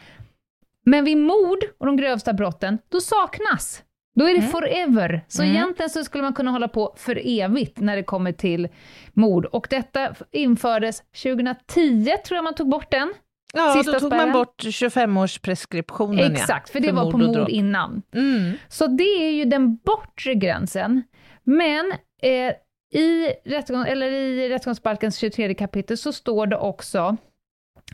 Men 0.87 1.05
vid 1.05 1.17
mord 1.19 1.59
och 1.79 1.87
de 1.87 1.97
grövsta 1.97 2.33
brotten, 2.33 2.79
då 2.89 3.01
saknas. 3.01 3.83
Då 4.19 4.25
är 4.25 4.33
det 4.33 4.39
Mm. 4.39 4.51
forever. 4.51 5.25
Så 5.29 5.43
Mm. 5.43 5.55
egentligen 5.57 5.91
så 5.91 6.05
skulle 6.05 6.23
man 6.23 6.33
kunna 6.35 6.51
hålla 6.51 6.69
på 6.69 6.95
för 6.97 7.21
evigt 7.25 7.81
när 7.81 7.97
det 7.97 8.03
kommer 8.03 8.33
till 8.33 8.69
mord. 9.13 9.45
Och 9.47 9.67
detta 9.71 10.15
infördes 10.33 11.03
2010, 11.23 12.17
tror 12.27 12.37
jag 12.37 12.45
man 12.45 12.55
tog 12.55 12.69
bort 12.69 12.91
den. 12.91 13.13
Ja, 13.55 13.73
Sista 13.77 13.93
då 13.93 14.01
tog 14.01 14.11
spärren. 14.11 14.29
man 14.29 14.33
bort 14.33 14.65
25-årspreskriptionen. 14.65 16.33
Exakt, 16.33 16.71
för 16.71 16.81
det 16.81 16.93
var 16.93 17.11
på 17.13 17.19
mord 17.19 17.49
innan. 17.49 18.03
Mm. 18.15 18.53
Så 18.69 18.87
det 18.87 19.05
är 19.29 19.31
ju 19.31 19.45
den 19.45 19.77
bortre 19.77 20.35
gränsen. 20.35 21.03
Men 21.45 21.93
eh, 22.23 22.53
i, 23.01 23.33
rättegång, 23.45 23.87
eller 23.87 24.07
i 24.13 24.49
rättegångsbalkens 24.49 25.17
23 25.19 25.55
kapitel 25.55 25.97
så 25.99 26.13
står 26.13 26.47
det 26.47 26.57
också 26.57 27.17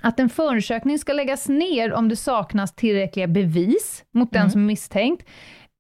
att 0.03 0.21
en 0.21 0.29
förundersökning 0.29 0.99
ska 0.99 1.13
läggas 1.13 1.49
ner 1.49 1.93
om 1.93 2.09
det 2.09 2.17
saknas 2.17 2.75
tillräckliga 2.75 3.27
bevis 3.27 4.05
mot 4.15 4.33
den 4.33 4.41
Mm. 4.41 4.51
som 4.51 4.61
är 4.61 4.67
misstänkt, 4.67 5.29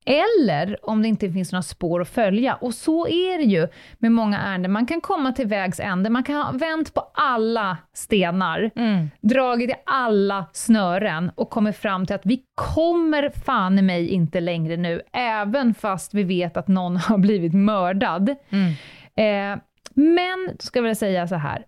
eller 0.06 0.78
om 0.82 1.02
det 1.02 1.08
inte 1.08 1.30
finns 1.30 1.52
några 1.52 1.62
spår 1.62 2.00
att 2.02 2.08
följa. 2.08 2.54
Och 2.54 2.74
så 2.74 3.06
är 3.08 3.38
det 3.38 3.44
ju 3.44 3.68
med 3.98 4.12
många 4.12 4.40
ärenden. 4.40 4.72
Man 4.72 4.86
kan 4.86 5.00
komma 5.00 5.32
till 5.32 5.46
vägs 5.46 5.80
ände, 5.80 6.10
man 6.10 6.22
kan 6.22 6.34
ha 6.36 6.52
vänt 6.52 6.94
på 6.94 7.00
alla 7.14 7.76
stenar, 7.94 8.70
Mm. 8.76 9.10
dragit 9.20 9.70
i 9.70 9.74
alla 9.86 10.46
snören 10.52 11.30
och 11.34 11.50
kommit 11.50 11.76
fram 11.76 12.06
till 12.06 12.14
att 12.16 12.26
vi 12.26 12.42
kommer 12.54 13.30
fan 13.44 13.78
i 13.78 13.82
mig 13.82 14.08
inte 14.08 14.40
längre 14.40 14.76
nu, 14.76 15.02
även 15.12 15.74
fast 15.74 16.14
vi 16.14 16.22
vet 16.22 16.56
att 16.56 16.68
någon 16.68 16.96
har 17.08 17.18
blivit 17.18 17.54
mördad. 17.54 18.34
Mm. 18.50 18.72
Eh, 19.16 19.62
men, 19.94 20.46
då 20.46 20.56
ska 20.58 20.78
jag 20.78 20.82
vilja 20.82 20.94
säga 20.94 21.28
så 21.28 21.34
här, 21.34 21.64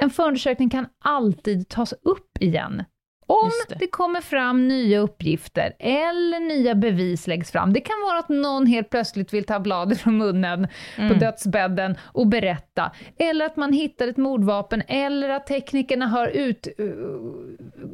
en 0.00 0.10
förundersökning 0.10 0.70
kan 0.70 0.86
alltid 1.04 1.68
tas 1.68 1.92
upp 1.92 2.38
igen. 2.40 2.84
Om 3.30 3.50
det. 3.68 3.74
det. 3.78 3.86
kommer 3.86 4.20
fram 4.20 4.68
nya 4.68 4.98
uppgifter 4.98 5.72
eller 5.78 6.40
nya 6.40 6.74
bevis 6.74 7.26
läggs 7.26 7.50
fram. 7.50 7.72
Det 7.72 7.80
kan 7.80 7.96
vara 8.08 8.18
att 8.18 8.28
någon 8.28 8.66
helt 8.66 8.90
plötsligt 8.90 9.32
vill 9.34 9.44
ta 9.44 9.60
bladet 9.60 10.00
från 10.00 10.16
munnen 10.18 10.68
på 10.96 11.02
Mm. 11.02 11.18
dödsbädden 11.18 11.96
och 12.02 12.26
berätta. 12.26 12.92
Eller 13.18 13.46
att 13.46 13.56
man 13.56 13.72
hittar 13.72 14.08
ett 14.08 14.16
mordvapen, 14.16 14.82
eller 14.88 15.28
att 15.28 15.46
teknikerna 15.46 16.06
har 16.06 16.28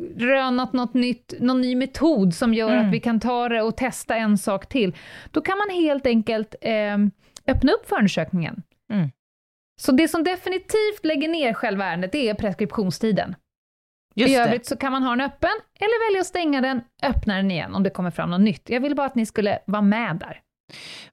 utrönat 0.05 0.73
något 0.73 0.95
nytt, 0.95 1.35
någon 1.41 1.61
ny 1.61 1.77
metod 1.77 2.35
som 2.35 2.55
gör 2.55 2.73
Mm. 2.73 2.87
att 2.87 2.93
vi 2.95 3.01
kan 3.01 3.21
ta 3.21 3.49
det 3.49 3.63
och 3.63 3.77
testa 3.77 4.17
en 4.17 4.39
sak 4.39 4.67
till. 4.69 4.97
Då 5.31 5.41
kan 5.41 5.59
man 5.59 5.71
helt 5.77 6.07
enkelt 6.07 6.55
eh, 6.61 6.97
öppna 7.55 7.73
upp 7.73 7.89
förundersökningen. 7.89 8.63
Mm. 8.93 9.11
Så 9.81 9.93
det 9.93 10.09
som 10.09 10.25
definitivt 10.25 11.05
lägger 11.05 11.29
ner 11.29 11.53
själva 11.53 11.85
ärendet, 11.85 12.13
det 12.13 12.29
är 12.29 12.35
preskriptionstiden. 12.35 13.37
Just 14.15 14.31
I 14.31 14.35
det. 14.35 14.41
övrigt 14.43 14.67
så 14.67 14.77
kan 14.77 14.93
man 14.93 15.03
ha 15.03 15.11
den 15.11 15.21
öppen, 15.21 15.51
eller 15.81 16.09
välja 16.11 16.21
att 16.21 16.27
stänga 16.27 16.61
den, 16.61 16.81
öppna 17.03 17.37
den 17.37 17.51
igen 17.51 17.75
om 17.75 17.83
det 17.83 17.91
kommer 17.91 18.11
fram 18.11 18.31
något 18.31 18.41
nytt. 18.41 18.63
Jag 18.71 18.81
vill 18.81 18.95
bara 18.97 19.07
att 19.07 19.15
ni 19.15 19.27
skulle 19.27 19.59
vara 19.67 19.83
med 19.83 20.17
där. 20.17 20.41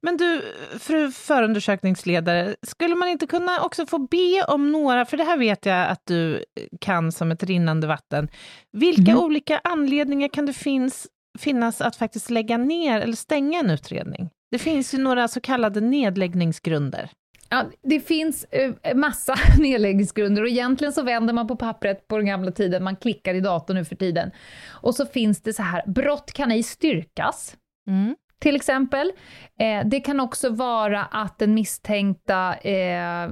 Men 0.02 0.17
du, 0.17 0.41
fru 0.80 1.12
förundersökningsledare, 1.12 2.56
skulle 2.67 2.95
man 2.95 3.10
inte 3.10 3.28
kunna 3.28 3.62
också 3.62 3.86
få 3.86 3.97
be 4.00 4.43
om 4.47 4.71
några, 4.71 5.06
för 5.06 5.17
det 5.17 5.24
här 5.24 5.38
vet 5.38 5.65
jag 5.65 5.88
att 5.88 6.02
du 6.06 6.43
kan 6.82 7.12
som 7.12 7.32
ett 7.32 7.43
rinnande 7.43 7.88
vatten. 7.88 8.30
Vilka 8.71 9.12
Mhm. 9.12 9.17
olika 9.24 9.62
anledningar 9.63 10.28
kan 10.28 10.45
det 10.45 10.54
finns, 10.54 11.08
finnas 11.39 11.82
att 11.82 11.95
faktiskt 11.95 12.30
lägga 12.30 12.58
ner 12.58 13.02
eller 13.02 13.15
stänga 13.15 13.60
en 13.60 13.69
utredning? 13.69 14.30
Det 14.52 14.60
finns 14.60 14.93
ju 14.93 14.97
några 14.97 15.28
så 15.28 15.41
kallade 15.41 15.82
nedläggningsgrunder. 15.82 17.10
Ja, 17.54 17.66
det 17.84 18.00
finns 18.00 18.44
eh, 18.44 18.96
massa 18.96 19.36
nedläggningsgrunder 19.60 20.42
och 20.42 20.48
egentligen 20.48 20.94
så 20.94 21.02
vänder 21.04 21.34
man 21.34 21.48
på 21.48 21.56
pappret 21.56 22.08
på 22.08 22.18
den 22.18 22.26
gamla 22.26 22.52
tiden, 22.52 22.84
man 22.84 22.96
klickar 22.96 23.34
i 23.34 23.40
datorn 23.40 23.78
nu 23.78 23.86
för 23.86 23.96
tiden. 23.96 24.32
Och 24.70 24.96
så 24.96 25.06
finns 25.06 25.42
det 25.42 25.54
så 25.54 25.64
här, 25.64 25.84
brott 25.88 26.32
kan 26.32 26.52
ej 26.52 26.64
styrkas, 26.64 27.58
Mm. 27.88 28.16
till 28.40 28.56
exempel. 28.56 29.12
Eh, 29.60 29.88
det 29.88 30.00
kan 30.00 30.20
också 30.20 30.50
vara 30.50 31.04
att 31.04 31.40
den 31.40 31.54
misstänkta 31.54 32.56
eh, 32.56 33.30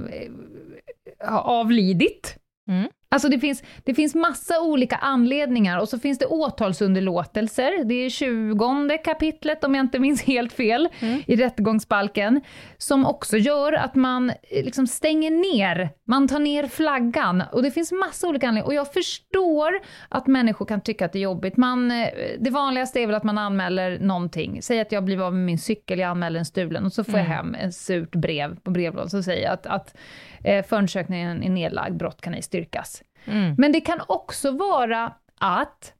har 1.24 1.40
avlidit. 1.40 2.36
Mm. 2.68 2.88
Alltså 3.12 3.28
det 3.28 3.38
finns, 3.38 3.62
det 3.84 3.94
finns 3.94 4.14
massa 4.14 4.60
olika 4.60 4.96
anledningar 4.96 5.78
och 5.78 5.88
så 5.88 5.98
finns 5.98 6.18
det 6.18 6.26
åtalsunderlåtelser. 6.26 7.84
Det 7.84 7.94
är 7.94 8.10
20 8.10 8.98
kapitlet, 9.04 9.64
om 9.64 9.74
jag 9.74 9.82
inte 9.84 9.98
minns 9.98 10.22
helt 10.22 10.52
fel, 10.52 10.88
Mm. 11.00 11.22
i 11.26 11.36
rättegångsbalken, 11.36 12.40
som 12.78 13.06
också 13.06 13.36
gör 13.36 13.72
att 13.72 13.94
man 13.94 14.30
eh, 14.30 14.64
liksom 14.64 14.86
stänger 14.86 15.30
ner, 15.30 15.90
man 16.04 16.28
tar 16.28 16.38
ner 16.38 16.66
flaggan. 16.66 17.42
Och 17.52 17.62
det 17.62 17.70
finns 17.70 17.92
massa 17.92 18.28
olika 18.28 18.48
anledningar. 18.48 18.66
Och 18.66 18.74
jag 18.74 18.92
förstår 18.92 19.80
att 20.08 20.26
människor 20.26 20.66
kan 20.66 20.80
tycka 20.80 21.04
att 21.04 21.12
det 21.12 21.18
är 21.18 21.22
jobbigt. 21.22 21.56
Man, 21.56 21.90
eh, 21.90 22.08
det 22.38 22.50
vanligaste 22.50 23.00
är 23.00 23.06
väl 23.06 23.16
att 23.16 23.24
man 23.24 23.38
anmäler 23.38 23.98
någonting. 23.98 24.62
Säg 24.62 24.80
att 24.80 24.92
jag 24.92 25.04
blir 25.04 25.26
av 25.26 25.34
med 25.34 25.44
min 25.46 25.58
cykel, 25.58 25.98
jag 25.98 26.08
anmäler 26.10 26.38
en 26.38 26.44
stulen, 26.44 26.84
och 26.86 26.92
så 26.92 27.04
får 27.04 27.14
jag 27.18 27.26
Mm. 27.26 27.36
hem 27.36 27.54
ett 27.54 27.74
surt 27.74 28.14
brev 28.14 28.56
på 28.60 28.70
brevlådan 28.70 29.10
som 29.10 29.22
säger 29.22 29.50
att, 29.50 29.66
att 29.66 29.96
eh, 30.44 30.64
förundersökningen 30.64 31.42
är 31.42 31.50
nedlagd, 31.50 31.96
brott 31.96 32.20
kan 32.20 32.34
ej 32.34 32.42
styrkas. 32.42 32.99
Mm. 33.24 33.54
Men 33.58 33.72
det 33.72 33.80
kan 33.80 34.00
också 34.08 34.50
vara 34.50 35.12
att 35.38 35.92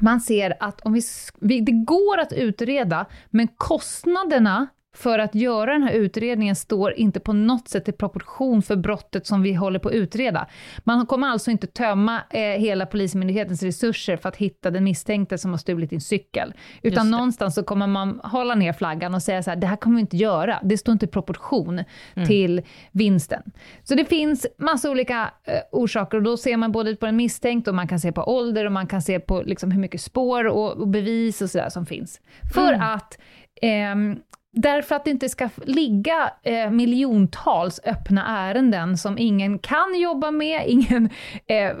man 0.00 0.20
ser 0.20 0.56
att 0.60 0.80
om 0.80 0.92
vi, 0.92 1.02
vi, 1.40 1.60
det 1.60 1.72
går 1.72 2.18
att 2.18 2.32
utreda, 2.32 3.06
men 3.30 3.48
kostnaderna 3.48 4.66
för 4.98 5.18
att 5.18 5.34
göra 5.34 5.72
den 5.72 5.82
här 5.82 5.92
utredningen 5.92 6.56
står 6.56 6.92
inte 6.92 7.20
på 7.20 7.32
något 7.32 7.68
sätt 7.68 7.88
i 7.88 7.92
proportion 7.92 8.62
för 8.62 8.76
brottet 8.76 9.26
som 9.26 9.42
vi 9.42 9.52
håller 9.52 9.78
på 9.78 9.88
att 9.88 9.94
utreda. 9.94 10.46
Man 10.84 11.06
kommer 11.06 11.28
alltså 11.28 11.50
inte 11.50 11.66
tömma 11.66 12.20
eh, 12.30 12.40
hela 12.40 12.86
Polismyndighetens 12.86 13.62
resurser 13.62 14.16
för 14.16 14.28
att 14.28 14.36
hitta 14.36 14.70
den 14.70 14.84
misstänkte 14.84 15.38
som 15.38 15.50
har 15.50 15.58
stulit 15.58 15.90
din 15.90 16.00
cykel. 16.00 16.54
Utan 16.82 17.10
någonstans 17.10 17.54
så 17.54 17.62
kommer 17.62 17.86
man 17.86 18.20
hålla 18.24 18.54
ner 18.54 18.72
flaggan 18.72 19.14
och 19.14 19.22
säga 19.22 19.42
så 19.42 19.50
här, 19.50 19.56
det 19.56 19.66
här 19.66 19.76
kommer 19.76 19.96
vi 19.96 20.00
inte 20.00 20.16
göra. 20.16 20.60
Det 20.62 20.78
står 20.78 20.92
inte 20.92 21.04
i 21.04 21.08
proportion 21.08 21.84
mm. 22.14 22.28
till 22.28 22.62
vinsten. 22.92 23.42
Så 23.84 23.94
det 23.94 24.04
finns 24.04 24.46
massa 24.56 24.90
olika 24.90 25.30
eh, 25.44 25.54
orsaker 25.72 26.16
och 26.16 26.22
då 26.22 26.36
ser 26.36 26.56
man 26.56 26.72
både 26.72 26.96
på 26.96 27.06
den 27.06 27.16
misstänkte 27.16 27.70
och 27.70 27.76
man 27.76 27.88
kan 27.88 28.00
se 28.00 28.12
på 28.12 28.22
ålder 28.22 28.64
och 28.64 28.72
man 28.72 28.86
kan 28.86 29.02
se 29.02 29.20
på 29.20 29.42
liksom 29.42 29.70
hur 29.70 29.80
mycket 29.80 30.00
spår 30.00 30.46
och, 30.46 30.72
och 30.72 30.88
bevis 30.88 31.42
och 31.42 31.50
sådär 31.50 31.68
som 31.68 31.86
finns. 31.86 32.20
För 32.54 32.72
mm. 32.72 32.80
att 32.80 33.18
eh, 33.62 34.18
Därför 34.52 34.94
att 34.94 35.04
det 35.04 35.10
inte 35.10 35.28
ska 35.28 35.48
ligga 35.64 36.32
eh, 36.42 36.70
miljontals 36.70 37.80
öppna 37.84 38.26
ärenden 38.26 38.98
som 38.98 39.18
ingen 39.18 39.58
kan 39.58 40.00
jobba 40.00 40.30
med, 40.30 40.62
ingen 40.66 41.10
eh, 41.46 41.76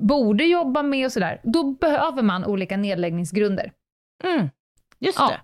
borde 0.00 0.44
jobba 0.44 0.82
med 0.82 1.06
och 1.06 1.12
sådär. 1.12 1.40
Då 1.42 1.64
behöver 1.64 2.22
man 2.22 2.44
olika 2.44 2.76
nedläggningsgrunder. 2.76 3.72
Mm, 4.24 4.48
just 4.98 5.18
ja, 5.18 5.28
det. 5.28 5.40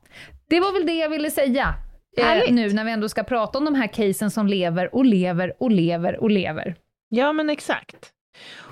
Det 0.49 0.61
var 0.61 0.73
väl 0.73 0.87
det 0.87 0.95
jag 0.95 1.09
ville 1.09 1.31
säga 1.31 1.75
eh, 2.17 2.53
nu 2.53 2.73
när 2.73 2.85
vi 2.85 2.93
ändå 2.93 3.09
ska 3.09 3.25
prata 3.25 3.59
om 3.59 3.65
de 3.65 3.75
här 3.75 3.87
casen 3.87 4.31
som 4.31 4.47
lever 4.47 4.95
och 4.95 5.05
lever 5.05 5.63
och 5.63 5.71
lever 5.71 6.17
och 6.17 6.31
lever. 6.31 6.77
Ja, 7.09 7.33
men 7.33 7.51
exakt. 7.51 8.11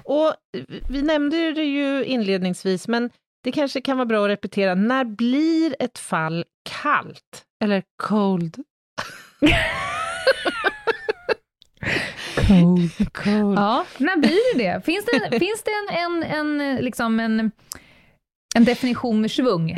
Och 0.05 0.35
vi 0.88 1.03
nämnde 1.03 1.53
det 1.53 1.64
ju 1.64 2.05
inledningsvis, 2.05 2.88
men 2.88 3.11
det 3.42 3.52
kanske 3.52 3.81
kan 3.81 3.96
vara 3.96 4.07
bra 4.07 4.24
att 4.24 4.31
repetera. 4.31 4.74
När 4.74 5.05
blir 5.05 5.76
ett 5.78 5.98
fall 5.98 6.44
kallt? 6.83 7.44
Eller 7.64 7.83
cold? 8.02 8.57
cold, 12.48 13.12
cold. 13.12 13.59
Ja, 13.59 13.87
när 13.98 14.16
blir 14.16 14.59
det 14.59 14.64
det? 14.64 14.85
Finns 14.85 15.05
det, 15.05 15.38
finns 15.38 15.62
det 15.62 15.70
en, 15.70 16.22
en, 16.22 16.22
en, 16.22 16.76
liksom 16.76 17.20
en, 17.20 17.50
en 18.55 18.64
definition 18.64 19.20
med 19.20 19.31
svung? 19.31 19.76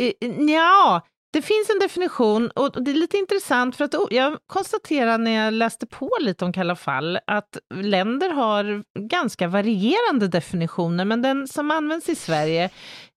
Ja, 0.48 1.07
det 1.35 1.42
finns 1.42 1.70
en 1.70 1.79
definition 1.79 2.51
och 2.51 2.85
det 2.85 2.90
är 2.90 2.94
lite 2.94 3.16
intressant 3.16 3.77
för 3.77 3.85
att 3.85 3.94
jag 4.11 4.38
konstaterar 4.47 5.18
när 5.18 5.31
jag 5.31 5.55
läste 5.55 5.87
på 5.87 6.11
lite 6.20 6.44
om 6.44 6.53
Kalla 6.53 6.77
fall 6.77 7.18
att 7.27 7.59
länder 7.75 8.31
har 8.31 8.85
ganska 8.99 9.49
varierande 9.49 10.29
definitioner, 10.29 11.05
men 11.05 11.23
den 11.23 11.49
som 11.49 11.70
används 11.70 12.09
i 12.09 12.14
Sverige 12.14 12.64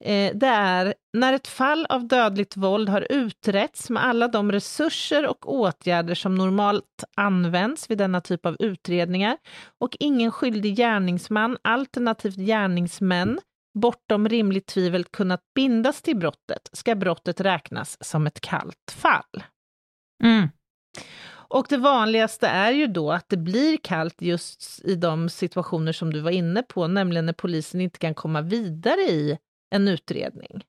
eh, 0.04 0.32
det 0.34 0.48
är 0.48 0.94
när 1.14 1.34
ett 1.34 1.48
fall 1.48 1.86
av 1.90 2.08
dödligt 2.08 2.58
våld 2.58 2.90
har 2.90 3.08
utretts 3.10 3.90
med 3.90 4.06
alla 4.06 4.28
de 4.28 4.52
resurser 4.52 5.28
och 5.28 5.54
åtgärder 5.54 6.16
som 6.16 6.36
normalt 6.36 7.04
används 7.16 7.90
vid 7.90 7.98
denna 7.98 8.22
typ 8.22 8.46
av 8.46 8.56
utredningar 8.60 9.38
och 9.82 9.98
ingen 10.00 10.32
skyldig 10.32 10.76
gärningsman 10.76 11.58
alternativt 11.62 12.36
gärningsmän 12.36 13.40
bortom 13.78 14.30
rimligt 14.30 14.68
tvivel 14.68 15.04
kunnat 15.04 15.42
bindas 15.56 16.02
till 16.02 16.18
brottet 16.18 16.70
ska 16.72 16.96
brottet 16.96 17.42
räknas 17.42 17.98
som 18.02 18.28
ett 18.28 18.42
kallt 18.42 18.92
fall. 18.92 19.44
Mm. 20.24 20.50
Och 21.50 21.66
det 21.70 21.78
vanligaste 21.78 22.48
är 22.48 22.72
ju 22.72 22.88
då 22.88 23.12
att 23.12 23.30
det 23.30 23.38
blir 23.38 23.78
kallt 23.78 24.22
just 24.22 24.86
i 24.86 24.96
de 24.96 25.30
situationer 25.30 25.92
som 25.92 26.14
du 26.14 26.20
var 26.20 26.32
inne 26.32 26.64
på, 26.64 26.88
nämligen 26.88 27.26
när 27.26 27.34
polisen 27.34 27.82
inte 27.82 28.00
kan 28.00 28.14
komma 28.14 28.42
vidare 28.42 29.02
i 29.02 29.38
en 29.76 29.88
utredning. 29.88 30.64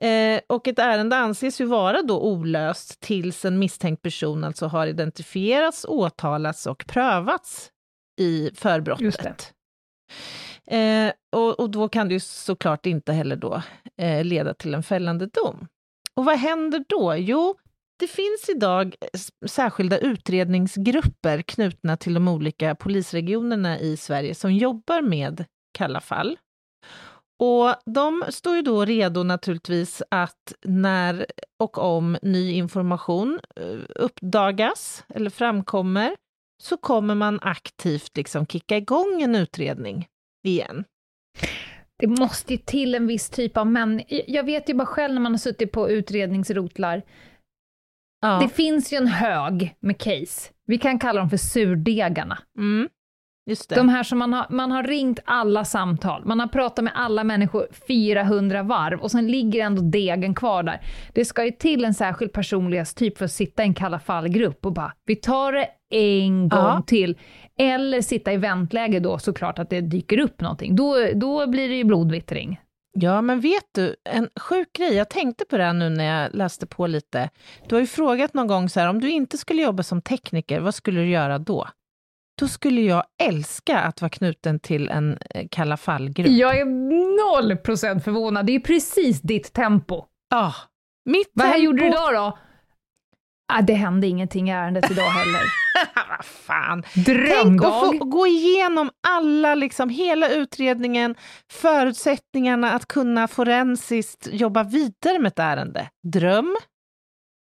Eh, 0.00 0.40
och 0.46 0.68
ett 0.68 0.78
ärende 0.78 1.16
anses 1.16 1.60
ju 1.60 1.64
vara 1.64 2.02
då 2.02 2.20
olöst 2.20 3.00
tills 3.00 3.44
en 3.44 3.58
misstänkt 3.58 4.02
person 4.02 4.44
alltså 4.44 4.66
har 4.66 4.86
identifierats, 4.86 5.84
åtalats 5.88 6.66
och 6.66 6.84
prövats 6.86 7.70
i 8.20 8.50
förbrottet. 8.54 9.54
Eh, 10.70 11.12
och, 11.32 11.60
och, 11.60 11.70
då 11.70 11.88
kan 11.88 12.08
det 12.08 12.14
ju 12.14 12.20
såklart 12.20 12.86
inte 12.86 13.12
heller 13.12 13.36
då 13.36 13.62
eh, 13.96 14.24
leda 14.24 14.54
till 14.54 14.74
en 14.74 14.82
fällande 14.82 15.26
dom. 15.26 15.66
Och 16.14 16.24
vad 16.24 16.38
händer 16.38 16.84
då? 16.88 17.14
Jo, 17.16 17.54
det 17.98 18.06
finns 18.06 18.48
idag 18.48 18.94
eh, 19.00 19.20
särskilda 19.48 19.98
utredningsgrupper 19.98 21.42
knutna 21.42 21.96
till 21.96 22.14
de 22.14 22.28
olika 22.28 22.74
polisregionerna 22.74 23.78
i 23.78 23.96
Sverige 23.96 24.34
som 24.34 24.52
jobbar 24.52 25.02
med 25.02 25.44
kalla 25.78 26.00
fall. 26.00 26.38
Och 27.40 27.74
de 27.94 28.24
står 28.28 28.56
ju 28.56 28.62
då 28.62 28.84
redo 28.84 29.22
naturligtvis 29.22 30.02
att 30.10 30.54
när 30.62 31.26
och 31.58 31.78
om 31.78 32.18
ny 32.22 32.52
information 32.52 33.40
eh, 33.56 33.78
uppdagas 33.94 35.04
eller 35.08 35.30
framkommer 35.30 36.16
så 36.62 36.76
kommer 36.76 37.14
man 37.14 37.38
aktivt 37.42 38.16
liksom 38.16 38.46
kicka 38.46 38.76
igång 38.76 39.22
en 39.22 39.34
utredning 39.34 40.08
igen. 40.42 40.84
Det 41.98 42.06
måste 42.06 42.52
ju 42.52 42.58
till 42.58 42.94
en 42.94 43.06
viss 43.06 43.30
typ 43.30 43.56
av 43.56 43.66
män. 43.66 44.02
Jag 44.08 44.44
vet 44.44 44.68
ju 44.68 44.74
bara 44.74 44.86
själv 44.86 45.14
när 45.14 45.20
man 45.20 45.32
har 45.32 45.38
suttit 45.38 45.72
på 45.72 45.90
utredningsrotlar. 45.90 47.02
Ja. 48.20 48.38
Det 48.42 48.48
finns 48.48 48.92
ju 48.92 48.96
en 48.96 49.06
hög 49.06 49.76
med 49.80 49.98
case. 49.98 50.52
Vi 50.66 50.78
kan 50.78 50.98
kalla 50.98 51.20
dem 51.20 51.30
för 51.30 51.36
surdegarna. 51.36 52.38
Mm. 52.58 52.88
De 53.68 53.88
här 53.88 54.02
som 54.02 54.18
man 54.18 54.32
har, 54.32 54.46
man 54.50 54.70
har 54.70 54.82
ringt 54.82 55.20
alla 55.24 55.64
samtal, 55.64 56.22
man 56.24 56.40
har 56.40 56.46
pratat 56.46 56.84
med 56.84 56.92
alla 56.96 57.24
människor 57.24 57.66
400 57.88 58.62
varv 58.62 59.00
och 59.00 59.10
sen 59.10 59.26
ligger 59.26 59.64
ändå 59.64 59.82
degen 59.82 60.34
kvar 60.34 60.62
där. 60.62 60.80
Det 61.12 61.24
ska 61.24 61.44
ju 61.44 61.50
till 61.50 61.84
en 61.84 61.94
särskild 61.94 62.32
personlighetstyp 62.32 63.18
för 63.18 63.24
att 63.24 63.32
sitta 63.32 63.62
i 63.62 63.66
en 63.66 63.74
kalla 63.74 63.98
fallgrupp 63.98 64.66
och 64.66 64.72
bara, 64.72 64.92
vi 65.04 65.16
tar 65.16 65.52
det 65.52 65.68
en 65.90 66.48
gång 66.48 66.60
ja. 66.60 66.82
till. 66.86 67.18
Eller 67.58 68.00
sitta 68.00 68.32
i 68.32 68.36
väntläge 68.36 69.00
då 69.00 69.18
såklart 69.18 69.58
att 69.58 69.70
det 69.70 69.80
dyker 69.80 70.20
upp 70.20 70.40
någonting. 70.40 70.76
Då, 70.76 70.96
då 71.14 71.46
blir 71.46 71.68
det 71.68 71.74
ju 71.74 71.84
blodvittring. 71.84 72.60
Ja, 72.92 73.22
men 73.22 73.40
vet 73.40 73.64
du, 73.74 73.96
en 74.04 74.28
sjuk 74.40 74.72
grej, 74.72 74.94
jag 74.94 75.10
tänkte 75.10 75.44
på 75.44 75.56
det 75.56 75.64
här 75.64 75.72
nu 75.72 75.88
när 75.88 76.04
jag 76.04 76.34
läste 76.34 76.66
på 76.66 76.86
lite. 76.86 77.30
Du 77.68 77.74
har 77.74 77.80
ju 77.80 77.86
frågat 77.86 78.34
någon 78.34 78.46
gång 78.46 78.68
så 78.68 78.80
här, 78.80 78.88
om 78.88 79.00
du 79.00 79.10
inte 79.10 79.38
skulle 79.38 79.62
jobba 79.62 79.82
som 79.82 80.02
tekniker, 80.02 80.60
vad 80.60 80.74
skulle 80.74 81.00
du 81.00 81.10
göra 81.10 81.38
då? 81.38 81.68
Då 82.38 82.48
skulle 82.48 82.80
jag 82.80 83.04
älska 83.22 83.78
att 83.78 84.00
vara 84.00 84.10
knuten 84.10 84.60
till 84.60 84.88
en 84.88 85.18
eh, 85.30 85.46
Kalla 85.50 85.76
fall-grupp. 85.76 86.30
Jag 86.30 86.58
är 86.58 86.64
noll 87.26 87.56
procent 87.56 88.04
förvånad, 88.04 88.46
det 88.46 88.54
är 88.54 88.60
precis 88.60 89.20
ditt 89.20 89.52
tempo. 89.52 90.04
Ja, 90.30 90.38
ah, 90.38 90.54
mitt 91.04 91.30
Vad 91.32 91.46
tempo... 91.46 91.60
gjorde 91.60 91.78
du 91.78 91.86
idag 91.86 92.14
då? 92.14 92.38
Ah, 93.52 93.62
det 93.62 93.74
hände 93.74 94.06
ingenting 94.06 94.48
i 94.48 94.52
ärendet 94.52 94.90
idag 94.90 95.10
heller. 95.10 95.42
Vad 96.08 96.24
fan! 96.24 96.82
Drömdag! 96.94 97.42
Tänk 97.42 97.64
att 97.64 97.98
få 97.98 98.04
gå 98.04 98.26
igenom 98.26 98.90
alla, 99.08 99.54
liksom, 99.54 99.88
hela 99.88 100.28
utredningen, 100.28 101.14
förutsättningarna 101.52 102.72
att 102.72 102.86
kunna 102.86 103.28
forensiskt 103.28 104.28
jobba 104.32 104.62
vidare 104.62 105.18
med 105.18 105.28
ett 105.28 105.38
ärende. 105.38 105.90
Dröm! 106.12 106.56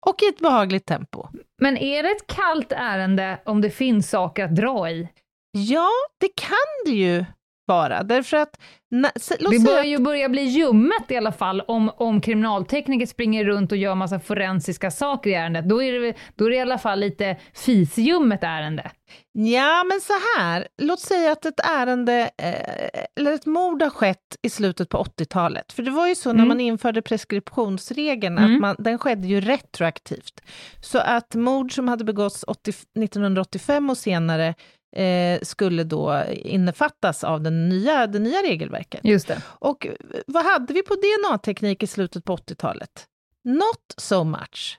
Och 0.06 0.22
i 0.22 0.26
ett 0.26 0.38
behagligt 0.38 0.86
tempo. 0.86 1.28
Men 1.58 1.76
är 1.76 2.02
det 2.02 2.10
ett 2.10 2.26
kallt 2.26 2.72
ärende 2.72 3.40
om 3.44 3.60
det 3.60 3.70
finns 3.70 4.10
saker 4.10 4.44
att 4.44 4.56
dra 4.56 4.90
i? 4.90 5.08
Ja, 5.50 5.88
det 6.20 6.28
kan 6.36 6.84
det 6.84 6.90
ju 6.90 7.24
vara. 7.68 8.02
Därför 8.02 8.36
att... 8.36 8.60
Na, 8.90 9.10
det 9.50 9.64
börjar 9.64 9.84
ju 9.84 9.98
börja 9.98 10.28
bli 10.28 10.42
ljummet 10.42 11.10
i 11.10 11.16
alla 11.16 11.32
fall 11.32 11.60
om, 11.60 11.90
om 11.96 12.20
kriminaltekniker 12.20 13.06
springer 13.06 13.44
runt 13.44 13.72
och 13.72 13.78
gör 13.78 13.94
massa 13.94 14.20
forensiska 14.20 14.90
saker 14.90 15.30
i 15.30 15.34
ärendet. 15.34 15.68
Då 15.68 15.82
är 15.82 16.00
det, 16.00 16.14
då 16.36 16.44
är 16.44 16.50
det 16.50 16.56
i 16.56 16.60
alla 16.60 16.78
fall 16.78 17.00
lite 17.00 17.36
fisljummet 17.54 18.42
ärende. 18.42 18.90
Ja, 19.32 19.84
men 19.84 20.00
så 20.00 20.12
här. 20.36 20.68
Låt 20.78 21.00
säga 21.00 21.32
att 21.32 21.46
ett 21.46 21.60
ärende, 21.60 22.30
eh, 22.36 23.00
eller 23.16 23.32
ett 23.32 23.46
mord 23.46 23.82
har 23.82 23.90
skett 23.90 24.36
i 24.42 24.50
slutet 24.50 24.88
på 24.88 24.98
80-talet. 24.98 25.72
För 25.72 25.82
det 25.82 25.90
var 25.90 26.08
ju 26.08 26.14
så 26.14 26.30
mm. 26.30 26.40
när 26.40 26.48
man 26.48 26.60
införde 26.60 27.02
preskriptionsregeln, 27.02 28.38
mm. 28.38 28.54
att 28.54 28.60
man, 28.60 28.76
den 28.78 28.98
skedde 28.98 29.26
ju 29.26 29.40
retroaktivt. 29.40 30.42
Så 30.80 30.98
att 30.98 31.34
mord 31.34 31.72
som 31.72 31.88
hade 31.88 32.04
begåtts 32.04 32.44
80, 32.46 32.70
1985 32.70 33.90
och 33.90 33.98
senare 33.98 34.54
eh, 34.96 35.40
skulle 35.42 35.84
då 35.84 36.22
innefattas 36.30 37.24
av 37.24 37.42
den 37.42 37.68
nya, 37.68 38.06
det 38.06 38.18
nya 38.18 38.42
regelverket. 38.42 39.00
Just 39.04 39.28
det. 39.28 39.42
Och 39.44 39.86
vad 40.26 40.44
hade 40.44 40.74
vi 40.74 40.82
på 40.82 40.94
DNA-teknik 40.94 41.82
i 41.82 41.86
slutet 41.86 42.24
på 42.24 42.36
80-talet? 42.36 43.06
Not 43.44 43.94
so 43.96 44.24
much. 44.24 44.78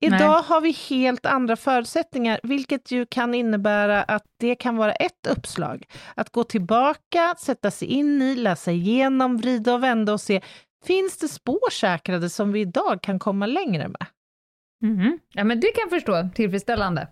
Idag 0.00 0.18
Nej. 0.20 0.42
har 0.46 0.60
vi 0.60 0.70
helt 0.70 1.26
andra 1.26 1.56
förutsättningar, 1.56 2.40
vilket 2.42 2.90
ju 2.90 3.06
kan 3.06 3.34
innebära 3.34 4.02
att 4.02 4.24
det 4.40 4.54
kan 4.54 4.76
vara 4.76 4.92
ett 4.92 5.26
uppslag. 5.26 5.84
Att 6.14 6.30
gå 6.30 6.44
tillbaka, 6.44 7.34
sätta 7.38 7.70
sig 7.70 7.88
in 7.88 8.22
i, 8.22 8.34
läsa 8.34 8.72
igenom, 8.72 9.36
vrida 9.36 9.74
och 9.74 9.82
vända 9.82 10.12
och 10.12 10.20
se, 10.20 10.40
finns 10.84 11.18
det 11.18 11.28
spår 11.28 11.70
säkrade 11.70 12.30
som 12.30 12.52
vi 12.52 12.60
idag 12.60 13.02
kan 13.02 13.18
komma 13.18 13.46
längre 13.46 13.88
med? 13.88 14.06
Mm. 14.82 15.18
Ja, 15.32 15.44
men 15.44 15.60
det 15.60 15.66
kan 15.66 15.80
jag 15.80 15.90
förstå, 15.90 16.28
tillfredsställande. 16.34 17.08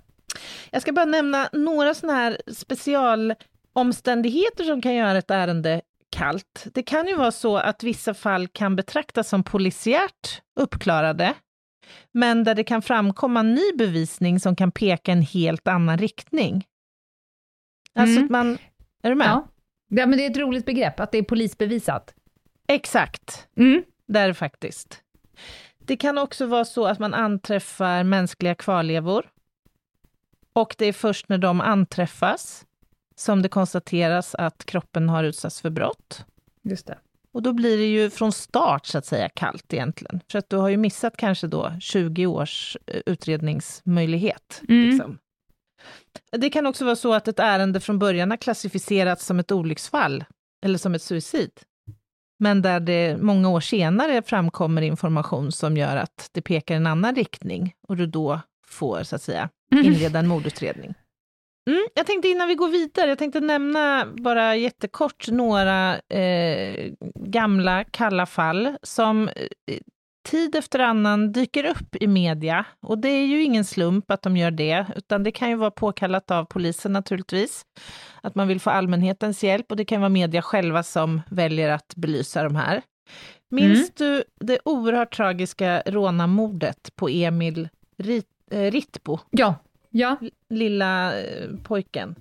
Jag 0.70 0.82
ska 0.82 0.92
bara 0.92 1.04
nämna 1.04 1.48
några 1.52 1.94
sådana 1.94 2.18
här 2.18 2.40
specialomständigheter 2.52 4.64
som 4.64 4.82
kan 4.82 4.94
göra 4.94 5.18
ett 5.18 5.30
ärende 5.30 5.80
kallt. 6.10 6.66
Det 6.74 6.82
kan 6.82 7.06
ju 7.06 7.16
vara 7.16 7.32
så 7.32 7.56
att 7.56 7.82
vissa 7.82 8.14
fall 8.14 8.48
kan 8.48 8.76
betraktas 8.76 9.28
som 9.28 9.42
polisiärt 9.42 10.42
uppklarade 10.60 11.34
men 12.12 12.44
där 12.44 12.54
det 12.54 12.64
kan 12.64 12.82
framkomma 12.82 13.42
ny 13.42 13.72
bevisning 13.78 14.40
som 14.40 14.56
kan 14.56 14.72
peka 14.72 15.12
en 15.12 15.22
helt 15.22 15.68
annan 15.68 15.98
riktning. 15.98 16.66
Alltså 17.94 18.18
Mm. 18.18 18.32
man... 18.32 18.58
Är 19.02 19.08
du 19.08 19.14
med? 19.14 19.26
Ja. 19.26 19.48
ja, 19.88 20.06
men 20.06 20.18
det 20.18 20.26
är 20.26 20.30
ett 20.30 20.36
roligt 20.36 20.66
begrepp, 20.66 21.00
att 21.00 21.12
det 21.12 21.18
är 21.18 21.22
polisbevisat. 21.22 22.14
Exakt. 22.68 23.48
Mm. 23.56 23.82
Det 24.06 24.18
är 24.20 24.28
det 24.28 24.34
faktiskt. 24.34 25.02
Det 25.78 25.96
kan 25.96 26.18
också 26.18 26.46
vara 26.46 26.64
så 26.64 26.86
att 26.86 26.98
man 26.98 27.14
anträffar 27.14 28.04
mänskliga 28.04 28.54
kvarlevor. 28.54 29.26
Och 30.56 30.74
det 30.78 30.86
är 30.86 30.92
först 30.92 31.28
när 31.28 31.38
de 31.38 31.60
anträffas 31.60 32.66
som 33.16 33.42
det 33.42 33.48
konstateras 33.48 34.34
att 34.34 34.66
kroppen 34.66 35.08
har 35.08 35.24
utsatts 35.24 35.60
för 35.60 35.70
brott. 35.70 36.24
Just 36.62 36.86
det. 36.86 36.98
Och 37.32 37.42
då 37.42 37.52
blir 37.52 37.78
det 37.78 37.86
ju 37.86 38.10
från 38.10 38.32
start 38.32 38.86
så 38.86 38.98
att 38.98 39.06
säga 39.06 39.28
kallt 39.28 39.72
egentligen. 39.72 40.20
För 40.30 40.38
att 40.38 40.50
du 40.50 40.56
har 40.56 40.68
ju 40.68 40.76
missat 40.76 41.16
kanske 41.16 41.46
då 41.46 41.72
20 41.80 42.26
års 42.26 42.76
eh, 42.86 43.00
utredningsmöjlighet. 43.06 44.62
Mm. 44.68 44.90
Liksom. 44.90 45.18
Det 46.30 46.50
kan 46.50 46.66
också 46.66 46.84
vara 46.84 46.96
så 46.96 47.14
att 47.14 47.28
ett 47.28 47.38
ärende 47.38 47.80
från 47.80 47.98
början 47.98 48.30
har 48.30 48.36
klassificerats 48.36 49.26
som 49.26 49.38
ett 49.38 49.52
olycksfall 49.52 50.24
eller 50.64 50.78
som 50.78 50.94
ett 50.94 51.02
suicid. 51.02 51.50
Men 52.38 52.62
där 52.62 52.80
det 52.80 53.16
många 53.20 53.48
år 53.48 53.60
senare 53.60 54.22
framkommer 54.22 54.82
information 54.82 55.52
som 55.52 55.76
gör 55.76 55.96
att 55.96 56.28
det 56.32 56.42
pekar 56.42 56.74
i 56.74 56.76
en 56.76 56.86
annan 56.86 57.14
riktning 57.14 57.74
och 57.88 57.96
du 57.96 58.06
då 58.06 58.40
får 58.76 59.02
så 59.02 59.16
att 59.16 59.22
säga 59.22 59.48
inleda 59.70 60.18
en 60.18 60.28
mordutredning. 60.28 60.94
Mm, 61.70 61.86
jag 61.94 62.06
tänkte 62.06 62.28
innan 62.28 62.48
vi 62.48 62.54
går 62.54 62.68
vidare, 62.68 63.08
jag 63.08 63.18
tänkte 63.18 63.40
nämna 63.40 64.06
bara 64.06 64.56
jättekort 64.56 65.28
några 65.28 65.98
eh, 65.98 66.92
gamla 67.14 67.84
kalla 67.84 68.26
fall 68.26 68.76
som 68.82 69.28
eh, 69.28 69.78
tid 70.26 70.54
efter 70.54 70.78
annan 70.78 71.32
dyker 71.32 71.64
upp 71.64 71.96
i 72.00 72.06
media. 72.06 72.64
Och 72.82 72.98
det 72.98 73.08
är 73.08 73.26
ju 73.26 73.42
ingen 73.42 73.64
slump 73.64 74.10
att 74.10 74.22
de 74.22 74.36
gör 74.36 74.50
det, 74.50 74.86
utan 74.96 75.22
det 75.22 75.32
kan 75.32 75.50
ju 75.50 75.56
vara 75.56 75.70
påkallat 75.70 76.30
av 76.30 76.44
polisen 76.44 76.92
naturligtvis. 76.92 77.62
Att 78.20 78.34
man 78.34 78.48
vill 78.48 78.60
få 78.60 78.70
allmänhetens 78.70 79.44
hjälp 79.44 79.70
och 79.70 79.76
det 79.76 79.84
kan 79.84 80.00
vara 80.00 80.08
media 80.08 80.42
själva 80.42 80.82
som 80.82 81.22
väljer 81.30 81.70
att 81.70 81.94
belysa 81.96 82.42
de 82.42 82.56
här. 82.56 82.82
Minns 83.50 83.90
du 83.94 84.24
det 84.40 84.58
oerhört 84.64 85.16
tragiska 85.16 85.82
rånarmordet 85.86 86.96
på 86.96 87.08
Emil 87.08 87.68
Rit, 87.98 88.26
eh, 88.50 88.70
Rittbo, 88.70 89.18
Ja. 89.30 89.54
Ja. 89.90 90.16
lilla 90.48 91.20
eh, 91.20 91.48
pojken? 91.64 92.14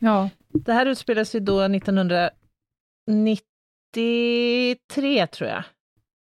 Ja. 0.00 0.30
Det 0.48 0.72
här 0.72 0.86
utspelas 0.86 1.34
ju 1.34 1.40
då 1.40 1.60
1993, 3.96 5.26
tror 5.26 5.50
jag. 5.50 5.62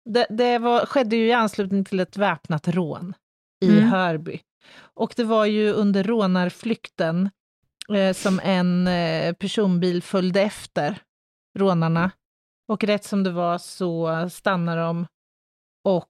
Det, 0.09 0.27
det 0.29 0.57
var, 0.57 0.85
skedde 0.85 1.15
ju 1.15 1.27
i 1.27 1.31
anslutning 1.33 1.85
till 1.85 1.99
ett 1.99 2.17
väpnat 2.17 2.67
rån 2.67 3.13
i 3.65 3.69
Mm. 3.69 3.83
Hörby. 3.89 4.39
Och 4.77 5.13
det 5.17 5.23
var 5.23 5.45
ju 5.45 5.71
under 5.71 6.03
rånarflykten 6.03 7.29
eh, 7.95 8.13
som 8.13 8.39
en 8.43 8.87
eh, 8.87 9.33
personbil 9.33 10.03
följde 10.03 10.41
efter 10.41 10.97
rånarna. 11.57 12.11
Och 12.67 12.83
rätt 12.83 13.03
som 13.03 13.23
det 13.23 13.31
var 13.31 13.57
så 13.57 14.29
stannade 14.29 14.81
de 14.81 15.07
och 15.83 16.09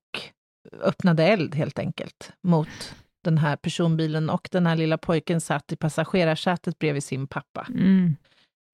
öppnade 0.82 1.24
eld 1.24 1.56
helt 1.56 1.80
enkelt 1.80 2.32
mot 2.42 2.96
den 3.26 3.38
här 3.38 3.56
personbilen 3.56 4.30
och 4.30 4.50
den 4.52 4.66
här 4.68 4.76
lilla 4.76 4.98
pojken 4.98 5.42
satt 5.42 5.72
i 5.72 5.76
passagerarsätet 5.76 6.80
bredvid 6.80 7.04
sin 7.04 7.28
pappa. 7.28 7.68
Mm. 7.70 8.16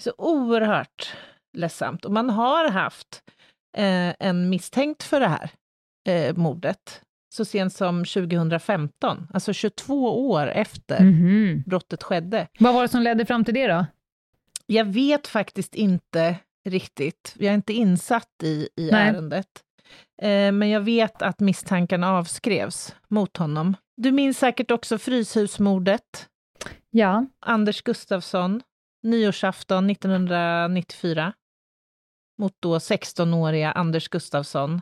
Så 0.03 0.13
oerhört 0.17 1.15
ledsamt. 1.57 2.05
Och 2.05 2.11
man 2.11 2.29
har 2.29 2.69
haft 2.69 3.23
eh, 3.77 4.13
en 4.19 4.49
misstänkt 4.49 5.03
för 5.03 5.19
det 5.19 5.27
här 5.27 5.49
eh, 6.07 6.35
mordet 6.35 7.01
så 7.33 7.45
sent 7.45 7.73
som 7.73 8.05
2015, 8.05 9.27
alltså 9.33 9.53
22 9.53 10.29
år 10.29 10.47
efter 10.47 10.99
Mhm. 11.03 11.63
brottet 11.65 12.03
skedde. 12.03 12.47
Vad 12.59 12.73
var 12.73 12.81
det 12.81 12.87
som 12.87 13.01
ledde 13.01 13.25
fram 13.25 13.45
till 13.45 13.53
det 13.53 13.67
då? 13.67 13.85
Jag 14.65 14.85
vet 14.85 15.27
faktiskt 15.27 15.75
inte 15.75 16.35
riktigt, 16.69 17.35
jag 17.39 17.49
är 17.49 17.53
inte 17.55 17.73
insatt 17.73 18.29
i, 18.43 18.69
i 18.75 18.89
Nej. 18.91 19.09
ärendet. 19.09 19.47
Eh, 20.21 20.51
men 20.51 20.69
jag 20.69 20.81
vet 20.81 21.21
att 21.21 21.39
misstankarna 21.39 22.11
avskrevs 22.11 22.95
mot 23.07 23.37
honom. 23.37 23.75
Du 23.97 24.11
minns 24.11 24.37
säkert 24.37 24.71
också 24.71 24.97
Fryshusmordet, 24.97 26.27
Ja. 26.91 27.25
Anders 27.39 27.81
Gustafsson, 27.81 28.61
nyårsafton 29.03 29.89
1994, 29.89 31.33
mot 32.39 32.53
då 32.59 32.77
16-åriga 32.77 33.71
Anders 33.71 34.09
Gustafsson, 34.09 34.81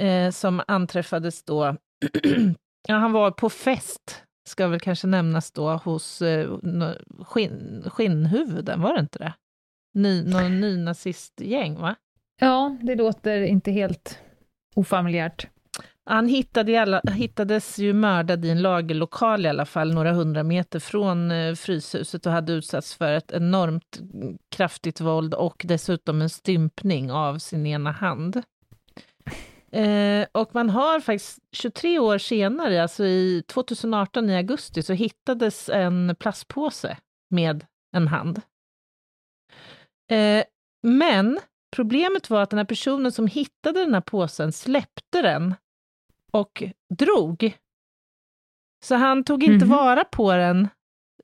eh, 0.00 0.30
som 0.30 0.62
anträffades 0.66 1.42
då, 1.42 1.76
ja, 2.88 2.94
han 2.94 3.12
var 3.12 3.30
på 3.30 3.50
fest, 3.50 4.24
ska 4.48 4.68
väl 4.68 4.80
kanske 4.80 5.06
nämnas 5.06 5.52
då, 5.52 5.70
hos 5.70 6.22
eh, 6.22 6.50
skinn, 7.20 7.84
Skinnhuvuden, 7.86 8.80
var 8.80 8.94
det 8.94 9.00
inte 9.00 9.18
det? 9.18 9.34
Ny, 9.94 10.24
någon 10.24 10.60
nynazistgäng, 10.60 11.80
va? 11.80 11.94
Ja, 12.40 12.76
det 12.82 12.94
låter 12.94 13.42
inte 13.42 13.70
helt 13.70 14.18
ofamiljärt. 14.74 15.46
Han 16.04 16.28
hittade 16.28 16.82
alla, 16.82 17.00
hittades 17.00 17.78
ju 17.78 17.92
mördad 17.92 18.44
i 18.44 18.50
en 18.50 18.62
lagerlokal 18.62 19.46
i 19.46 19.48
alla 19.48 19.66
fall, 19.66 19.94
några 19.94 20.12
hundra 20.12 20.42
meter 20.42 20.78
från 20.78 21.30
eh, 21.30 21.54
Fryshuset 21.54 22.26
och 22.26 22.32
hade 22.32 22.52
utsatts 22.52 22.94
för 22.94 23.12
ett 23.12 23.32
enormt 23.32 24.00
kraftigt 24.48 25.00
våld 25.00 25.34
och 25.34 25.62
dessutom 25.64 26.22
en 26.22 26.30
stympning 26.30 27.12
av 27.12 27.38
sin 27.38 27.66
ena 27.66 27.92
hand. 27.92 28.42
Eh, 29.72 30.26
och 30.32 30.54
man 30.54 30.70
har 30.70 31.00
faktiskt 31.00 31.38
23 31.52 31.98
år 31.98 32.18
senare, 32.18 32.82
alltså 32.82 33.04
i 33.04 33.42
2018 33.46 34.30
i 34.30 34.36
augusti, 34.36 34.82
så 34.82 34.92
hittades 34.92 35.68
en 35.68 36.16
plastpåse 36.18 36.96
med 37.30 37.64
en 37.96 38.08
hand. 38.08 38.40
Eh, 40.10 40.44
men 40.82 41.38
problemet 41.70 42.30
var 42.30 42.42
att 42.42 42.50
den 42.50 42.58
här 42.58 42.64
personen 42.64 43.12
som 43.12 43.26
hittade 43.26 43.80
den 43.84 43.94
här 43.94 44.00
påsen 44.00 44.52
släppte 44.52 45.22
den 45.22 45.54
och 46.32 46.62
drog. 46.98 47.58
Så 48.84 48.94
han 48.94 49.24
tog 49.24 49.44
inte 49.44 49.66
Mhm. 49.66 49.76
vara 49.76 50.04
på 50.04 50.32
den 50.32 50.68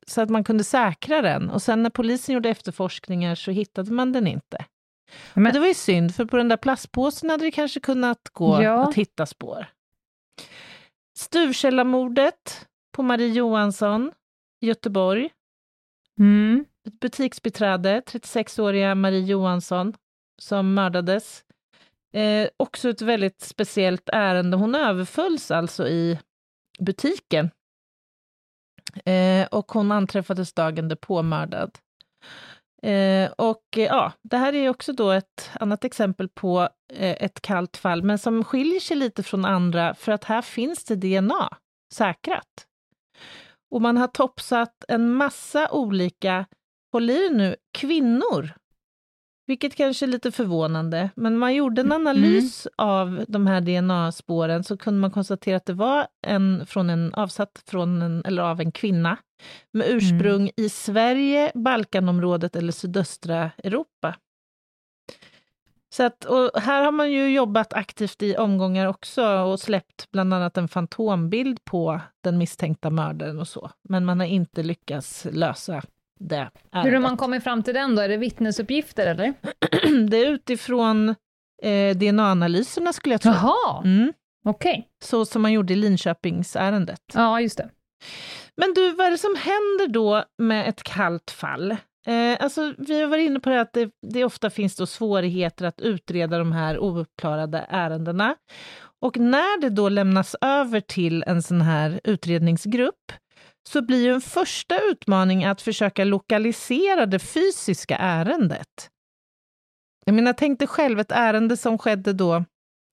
så 0.06 0.20
att 0.20 0.30
man 0.30 0.44
kunde 0.44 0.64
säkra 0.64 1.22
den. 1.22 1.50
Och 1.50 1.62
sen 1.62 1.82
när 1.82 1.90
polisen 1.90 2.34
gjorde 2.34 2.48
efterforskningar 2.48 3.34
så 3.34 3.50
hittade 3.50 3.92
man 3.92 4.12
den 4.12 4.26
inte. 4.26 4.64
Men- 5.34 5.46
Och 5.46 5.52
det 5.52 5.60
var 5.60 5.66
ju 5.66 5.74
synd, 5.74 6.14
för 6.14 6.24
på 6.24 6.36
den 6.36 6.48
där 6.48 6.56
plastpåsen 6.56 7.30
hade 7.30 7.44
det 7.44 7.50
kanske 7.50 7.80
kunnat 7.80 8.28
gå 8.32 8.62
Ja. 8.62 8.88
att 8.88 8.94
hitta 8.94 9.26
spår. 9.26 9.66
Stuvkällarmordet 11.18 12.66
på 12.92 13.02
Marie 13.02 13.28
Johansson 13.32 14.12
i 14.60 14.66
Göteborg. 14.66 15.30
Mm. 16.18 16.64
Butiksbiträde, 17.00 18.02
36-åriga 18.06 18.94
Marie 18.94 19.20
Johansson, 19.24 19.94
som 20.38 20.74
mördades. 20.74 21.44
Eh, 22.12 22.48
också 22.56 22.88
ett 22.88 23.02
väldigt 23.02 23.40
speciellt 23.40 24.08
ärende. 24.12 24.56
Hon 24.56 24.74
överfölls 24.74 25.50
alltså 25.50 25.88
i 25.88 26.18
butiken. 26.78 27.50
Eh, 29.04 29.46
och 29.46 29.72
hon 29.72 29.92
anträffades 29.92 30.52
dagen 30.52 30.88
därpå 30.88 31.22
mördad. 31.22 31.78
Eh, 32.82 33.30
och 33.30 33.64
eh, 33.76 33.84
ja, 33.84 34.12
det 34.22 34.36
här 34.36 34.52
är 34.52 34.68
också 34.68 34.92
då 34.92 35.10
ett 35.10 35.50
annat 35.60 35.84
exempel 35.84 36.28
på 36.28 36.68
eh, 36.92 37.24
ett 37.24 37.40
kallt 37.40 37.76
fall, 37.76 38.02
men 38.02 38.18
som 38.18 38.44
skiljer 38.44 38.80
sig 38.80 38.96
lite 38.96 39.22
från 39.22 39.44
andra, 39.44 39.94
för 39.94 40.12
att 40.12 40.24
här 40.24 40.42
finns 40.42 40.84
det 40.84 40.96
DNA 40.96 41.48
säkrat. 41.92 42.66
Och 43.70 43.82
man 43.82 43.96
har 43.96 44.08
topsat 44.08 44.84
en 44.88 45.10
massa 45.14 45.70
olika, 45.70 46.46
håll 46.92 47.10
i 47.10 47.30
nu, 47.30 47.56
kvinnor. 47.72 48.50
Vilket 49.46 49.74
kanske 49.74 50.06
är 50.06 50.08
lite 50.08 50.32
förvånande, 50.32 51.10
men 51.16 51.38
man 51.38 51.54
gjorde 51.54 51.80
en 51.80 51.92
analys 51.92 52.68
av 52.76 53.24
de 53.28 53.46
här 53.46 53.60
DNA-spåren 53.60 54.64
så 54.64 54.76
kunde 54.76 55.00
man 55.00 55.10
konstatera 55.10 55.56
att 55.56 55.66
det 55.66 55.72
var 55.72 56.06
en, 56.26 56.66
från 56.66 56.90
en 56.90 57.14
avsatt 57.14 57.62
från 57.66 58.02
en, 58.02 58.22
eller 58.24 58.42
av 58.42 58.60
en 58.60 58.72
kvinna 58.72 59.16
med 59.72 59.86
ursprung 59.88 60.50
i 60.56 60.68
Sverige, 60.68 61.52
Balkanområdet 61.54 62.56
eller 62.56 62.72
sydöstra 62.72 63.50
Europa. 63.64 64.16
Så 65.88 66.02
att, 66.02 66.24
och 66.24 66.50
här 66.60 66.84
har 66.84 66.92
man 66.92 67.12
ju 67.12 67.28
jobbat 67.28 67.72
aktivt 67.72 68.22
i 68.22 68.36
omgångar 68.36 68.86
också 68.86 69.26
och 69.26 69.60
släppt 69.60 70.10
bland 70.10 70.34
annat 70.34 70.56
en 70.56 70.68
fantombild 70.68 71.64
på 71.64 72.00
den 72.20 72.38
misstänkta 72.38 72.90
mördaren 72.90 73.38
och 73.40 73.48
så. 73.48 73.70
Men 73.88 74.04
man 74.04 74.20
har 74.20 74.26
inte 74.26 74.62
lyckats 74.62 75.26
lösa 75.32 75.82
det 76.20 76.36
Hur 76.36 76.50
har 76.80 76.82
ärendet. 76.82 77.02
man 77.02 77.16
kommit 77.16 77.44
fram 77.44 77.62
till 77.62 77.74
den 77.74 77.94
då? 77.96 78.02
Är 78.02 78.08
det 78.08 78.16
vittnesuppgifter 78.16 79.06
eller? 79.06 79.34
Det 80.08 80.16
är 80.16 80.26
utifrån 80.26 81.08
eh, 81.62 81.96
DNA-analyserna 81.96 82.92
skulle 82.92 83.14
jag 83.14 83.20
tro. 83.20 83.32
Jaha, 83.32 83.82
Mm, 83.84 84.12
okej. 84.44 84.88
så 85.04 85.24
som 85.26 85.42
man 85.42 85.52
gjorde 85.52 85.72
i 85.72 85.76
Linköpingsärendet. 85.76 87.00
Ja, 87.14 87.40
just 87.40 87.58
det. 87.58 87.70
Men 88.56 88.74
du, 88.74 88.92
vad 88.92 89.06
är 89.06 89.10
det 89.10 89.18
som 89.18 89.36
händer 89.38 89.88
då 89.88 90.24
med 90.38 90.68
ett 90.68 90.82
kallt 90.82 91.30
fall? 91.30 91.70
Eh, 92.06 92.36
alltså, 92.40 92.74
vi 92.78 93.00
har 93.00 93.08
varit 93.08 93.26
inne 93.26 93.40
på 93.40 93.50
det 93.50 93.60
att 93.60 93.72
det, 93.72 93.90
det 94.06 94.24
ofta 94.24 94.50
finns 94.50 94.76
då 94.76 94.86
svårigheter 94.86 95.64
att 95.64 95.80
utreda 95.80 96.38
de 96.38 96.52
här 96.52 96.78
ouppklarade 96.78 97.66
ärendena. 97.68 98.36
Och 99.00 99.16
när 99.18 99.60
det 99.60 99.68
då 99.70 99.88
lämnas 99.88 100.36
över 100.40 100.80
till 100.80 101.24
en 101.26 101.42
sån 101.42 101.60
här 101.60 102.00
utredningsgrupp, 102.04 103.12
så 103.68 103.82
blir 103.82 104.04
ju 104.04 104.14
en 104.14 104.20
första 104.20 104.80
utmaning 104.80 105.44
att 105.44 105.62
försöka 105.62 106.04
lokalisera 106.04 107.06
det 107.06 107.18
fysiska 107.18 107.96
ärendet. 107.96 108.90
Jag 110.04 110.14
menar, 110.14 110.32
tänk 110.32 110.58
dig 110.58 110.68
själv 110.68 111.00
ett 111.00 111.12
ärende 111.12 111.56
som 111.56 111.78
skedde 111.78 112.12
då, 112.12 112.44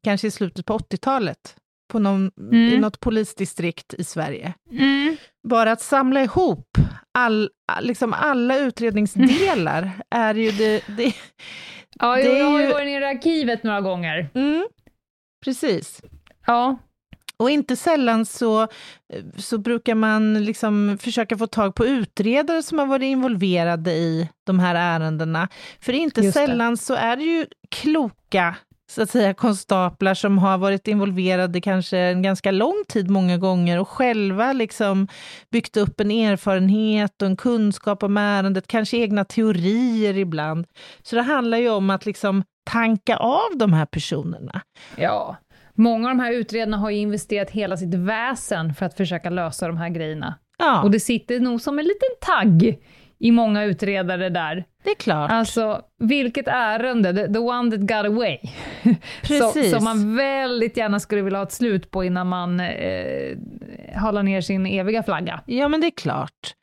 kanske 0.03 0.27
i 0.27 0.31
slutet 0.31 0.65
på 0.65 0.77
80-talet, 0.77 1.55
på 1.91 1.99
någon, 1.99 2.31
mm. 2.39 2.73
i 2.73 2.77
något 2.77 2.99
polisdistrikt 2.99 3.93
i 3.93 4.03
Sverige. 4.03 4.53
Mm. 4.71 5.17
Bara 5.47 5.71
att 5.71 5.81
samla 5.81 6.23
ihop 6.23 6.77
all, 7.11 7.49
liksom 7.81 8.13
alla 8.13 8.57
utredningsdelar 8.57 9.91
är 10.09 10.35
ju 10.35 10.51
det... 10.51 10.83
det 10.87 11.15
ja, 11.99 12.15
det 12.15 12.37
jag 12.37 12.45
har 12.45 12.61
ju 12.61 12.67
varit 12.67 12.85
nere 12.85 13.03
i 13.03 13.07
arkivet 13.07 13.63
några 13.63 13.81
gånger. 13.81 14.29
Mm, 14.33 14.67
precis. 15.45 16.01
Ja. 16.45 16.77
Och 17.43 17.49
inte 17.49 17.75
sällan 17.75 18.25
så, 18.25 18.67
så 19.37 19.57
brukar 19.57 19.95
man 19.95 20.43
liksom 20.45 20.97
försöka 21.01 21.37
få 21.37 21.47
tag 21.47 21.75
på 21.75 21.85
utredare 21.85 22.63
som 22.63 22.79
har 22.79 22.85
varit 22.85 23.03
involverade 23.03 23.91
i 23.91 24.29
de 24.43 24.59
här 24.59 24.75
ärendena. 24.75 25.47
För 25.79 25.93
inte 25.93 26.21
Just 26.21 26.33
sällan 26.33 26.71
det. 26.71 26.77
så 26.77 26.93
är 26.93 27.15
det 27.15 27.23
ju 27.23 27.45
kloka 27.69 28.55
så 28.91 29.01
att 29.01 29.09
säga 29.09 29.33
konstaplar 29.33 30.13
som 30.13 30.37
har 30.37 30.57
varit 30.57 30.87
involverade 30.87 31.61
kanske 31.61 31.97
en 31.97 32.21
ganska 32.21 32.51
lång 32.51 32.83
tid 32.87 33.09
många 33.09 33.37
gånger 33.37 33.79
och 33.79 33.89
själva 33.89 34.53
liksom 34.53 35.07
byggt 35.51 35.77
upp 35.77 35.99
en 35.99 36.11
erfarenhet 36.11 37.21
och 37.21 37.27
en 37.27 37.37
kunskap 37.37 38.03
om 38.03 38.17
ärendet, 38.17 38.67
kanske 38.67 38.97
egna 38.97 39.25
teorier 39.25 40.17
ibland. 40.17 40.67
Så 41.03 41.15
det 41.15 41.21
handlar 41.21 41.57
ju 41.57 41.69
om 41.69 41.89
att 41.89 42.05
liksom 42.05 42.43
tanka 42.63 43.17
av 43.17 43.57
de 43.57 43.73
här 43.73 43.85
personerna. 43.85 44.61
Ja, 44.95 45.37
många 45.75 46.09
av 46.09 46.15
de 46.15 46.23
här 46.23 46.33
utredarna 46.33 46.77
har 46.77 46.89
ju 46.89 46.97
investerat 46.97 47.51
hela 47.51 47.77
sitt 47.77 47.93
väsen 47.93 48.73
för 48.73 48.85
att 48.85 48.97
försöka 48.97 49.29
lösa 49.29 49.67
de 49.67 49.77
här 49.77 49.89
grejerna. 49.89 50.39
Ja. 50.57 50.83
Och 50.83 50.91
det 50.91 50.99
sitter 50.99 51.39
nog 51.39 51.61
som 51.61 51.79
en 51.79 51.85
liten 51.85 52.09
tagg 52.21 52.79
i 53.19 53.31
många 53.31 53.63
utredare 53.63 54.29
där. 54.29 54.65
Det 54.83 54.89
är 54.89 54.95
klart. 54.95 55.31
Alltså, 55.31 55.81
vilket 55.99 56.47
ärende, 56.47 57.13
the, 57.13 57.33
the 57.33 57.39
one 57.39 57.71
that 57.71 57.79
got 57.79 58.05
away. 58.05 58.37
Precis. 59.23 59.71
Som 59.71 59.83
man 59.83 60.15
väldigt 60.15 60.77
gärna 60.77 60.99
skulle 60.99 61.21
vilja 61.21 61.39
ha 61.39 61.43
ett 61.43 61.51
slut 61.51 61.91
på 61.91 62.03
innan 62.03 62.27
man 62.27 62.59
eh, 62.59 63.37
halar 63.95 64.23
ner 64.23 64.41
sin 64.41 64.65
eviga 64.65 65.03
flagga. 65.03 65.41
Ja, 65.45 65.67
men 65.67 65.81
det 65.81 65.87
är 65.87 65.91
klart. 66.01 66.55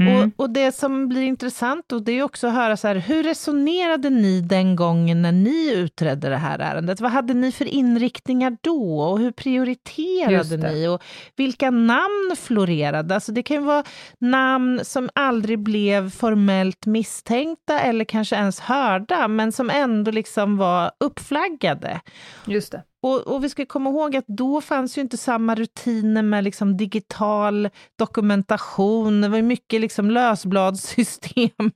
Mm. 0.00 0.32
Och, 0.36 0.44
och, 0.44 0.50
det 0.50 0.72
som 0.72 1.08
blir 1.08 1.22
intressant 1.22 1.92
och 1.92 2.02
det 2.02 2.12
är 2.12 2.22
också 2.22 2.46
att 2.46 2.54
höra 2.54 2.76
så 2.76 2.88
här, 2.88 2.96
hur 2.96 3.22
resonerade 3.22 4.10
ni 4.10 4.40
den 4.40 4.76
gången 4.76 5.22
när 5.22 5.32
ni 5.32 5.72
utredde 5.74 6.28
det 6.28 6.36
här 6.36 6.58
ärendet? 6.58 7.00
Vad 7.00 7.10
hade 7.10 7.34
ni 7.34 7.52
för 7.52 7.64
inriktningar 7.64 8.56
då 8.60 9.00
och 9.00 9.18
hur 9.18 9.30
prioriterade 9.32 10.56
ni? 10.56 10.88
Och 10.88 11.02
vilka 11.36 11.70
namn 11.70 12.36
florerade? 12.36 13.14
Alltså 13.14 13.32
det 13.32 13.42
kan 13.42 13.56
ju 13.56 13.62
vara 13.62 13.84
namn 14.18 14.80
som 14.84 15.08
aldrig 15.14 15.58
blev 15.58 16.10
formellt 16.10 16.86
misstänkta 16.86 17.80
eller 17.80 18.04
kanske 18.04 18.36
ens 18.36 18.60
hörda, 18.60 19.28
men 19.28 19.52
som 19.52 19.70
ändå 19.70 20.10
liksom 20.10 20.56
var 20.56 20.90
uppflaggade. 21.00 22.00
Just 22.46 22.72
det. 22.72 22.82
Och, 23.02 23.26
och, 23.26 23.44
vi 23.44 23.48
ska 23.48 23.66
komma 23.66 23.90
ihåg 23.90 24.16
att 24.16 24.26
då 24.26 24.60
fanns 24.60 24.98
ju 24.98 25.02
inte 25.02 25.16
samma 25.16 25.54
rutiner 25.54 26.22
med 26.22 26.44
liksom 26.44 26.76
digital 26.76 27.68
dokumentation. 27.98 29.20
Det 29.20 29.28
var 29.28 29.42
mycket 29.42 29.80
liksom 29.80 30.10
lösbladssystem 30.10 31.70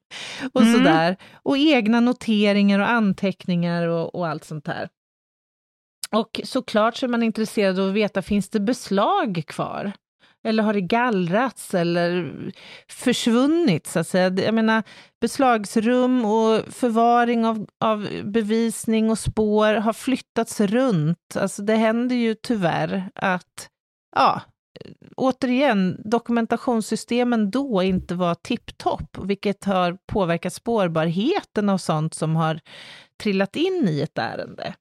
och 0.53 0.63
mm. 0.63 0.75
sådär. 0.75 1.17
Och 1.33 1.57
egna 1.57 2.01
noteringar 2.01 2.79
och 2.79 2.91
anteckningar 2.91 3.89
och, 3.89 4.15
och 4.15 4.29
allt 4.29 4.45
sånt 4.45 4.65
där. 4.65 4.89
Och 6.13 6.41
såklart 6.45 6.97
så 6.97 7.07
är 7.07 7.11
man 7.11 7.23
intresserad 7.23 7.79
av 7.79 7.89
att 7.89 7.95
veta, 7.95 8.23
finns 8.23 8.49
det 8.51 8.61
beslag 8.61 9.43
kvar? 9.47 9.93
Eller 10.45 10.63
har 10.63 10.75
det 10.75 10.81
gallrats 10.81 11.75
eller 11.75 12.33
försvunnit, 12.89 13.87
så 13.87 13.99
att 13.99 14.09
säga? 14.09 14.33
Jag 14.45 14.55
menar, 14.55 14.83
beslagsrum 15.21 16.25
och 16.25 16.61
förvaring 16.75 17.47
av, 17.47 17.67
av 17.81 18.09
bevisning 18.25 19.11
och 19.11 19.19
spår 19.19 19.75
har 19.75 19.93
flyttats 19.93 20.61
runt. 20.61 21.37
Alltså 21.37 21.63
det 21.63 21.77
händer 21.77 22.17
ju 22.17 22.35
tyvärr 22.35 23.11
att, 23.15 23.69
ja, 24.17 24.43
återigen, 25.17 26.01
dokumentationssystemen 26.05 27.51
då 27.51 27.83
inte 27.83 28.15
var 28.15 28.35
tipptopp, 28.35 29.19
vilket 29.25 29.65
har 29.65 29.99
påverkat 30.13 30.53
spårbarheten 30.53 31.69
av 31.69 31.79
sånt 31.79 32.15
som 32.15 32.37
har 32.37 32.61
trillat 33.23 33.57
in 33.57 33.89
i 33.89 34.01
ett 34.01 34.19
ärende. 34.19 34.75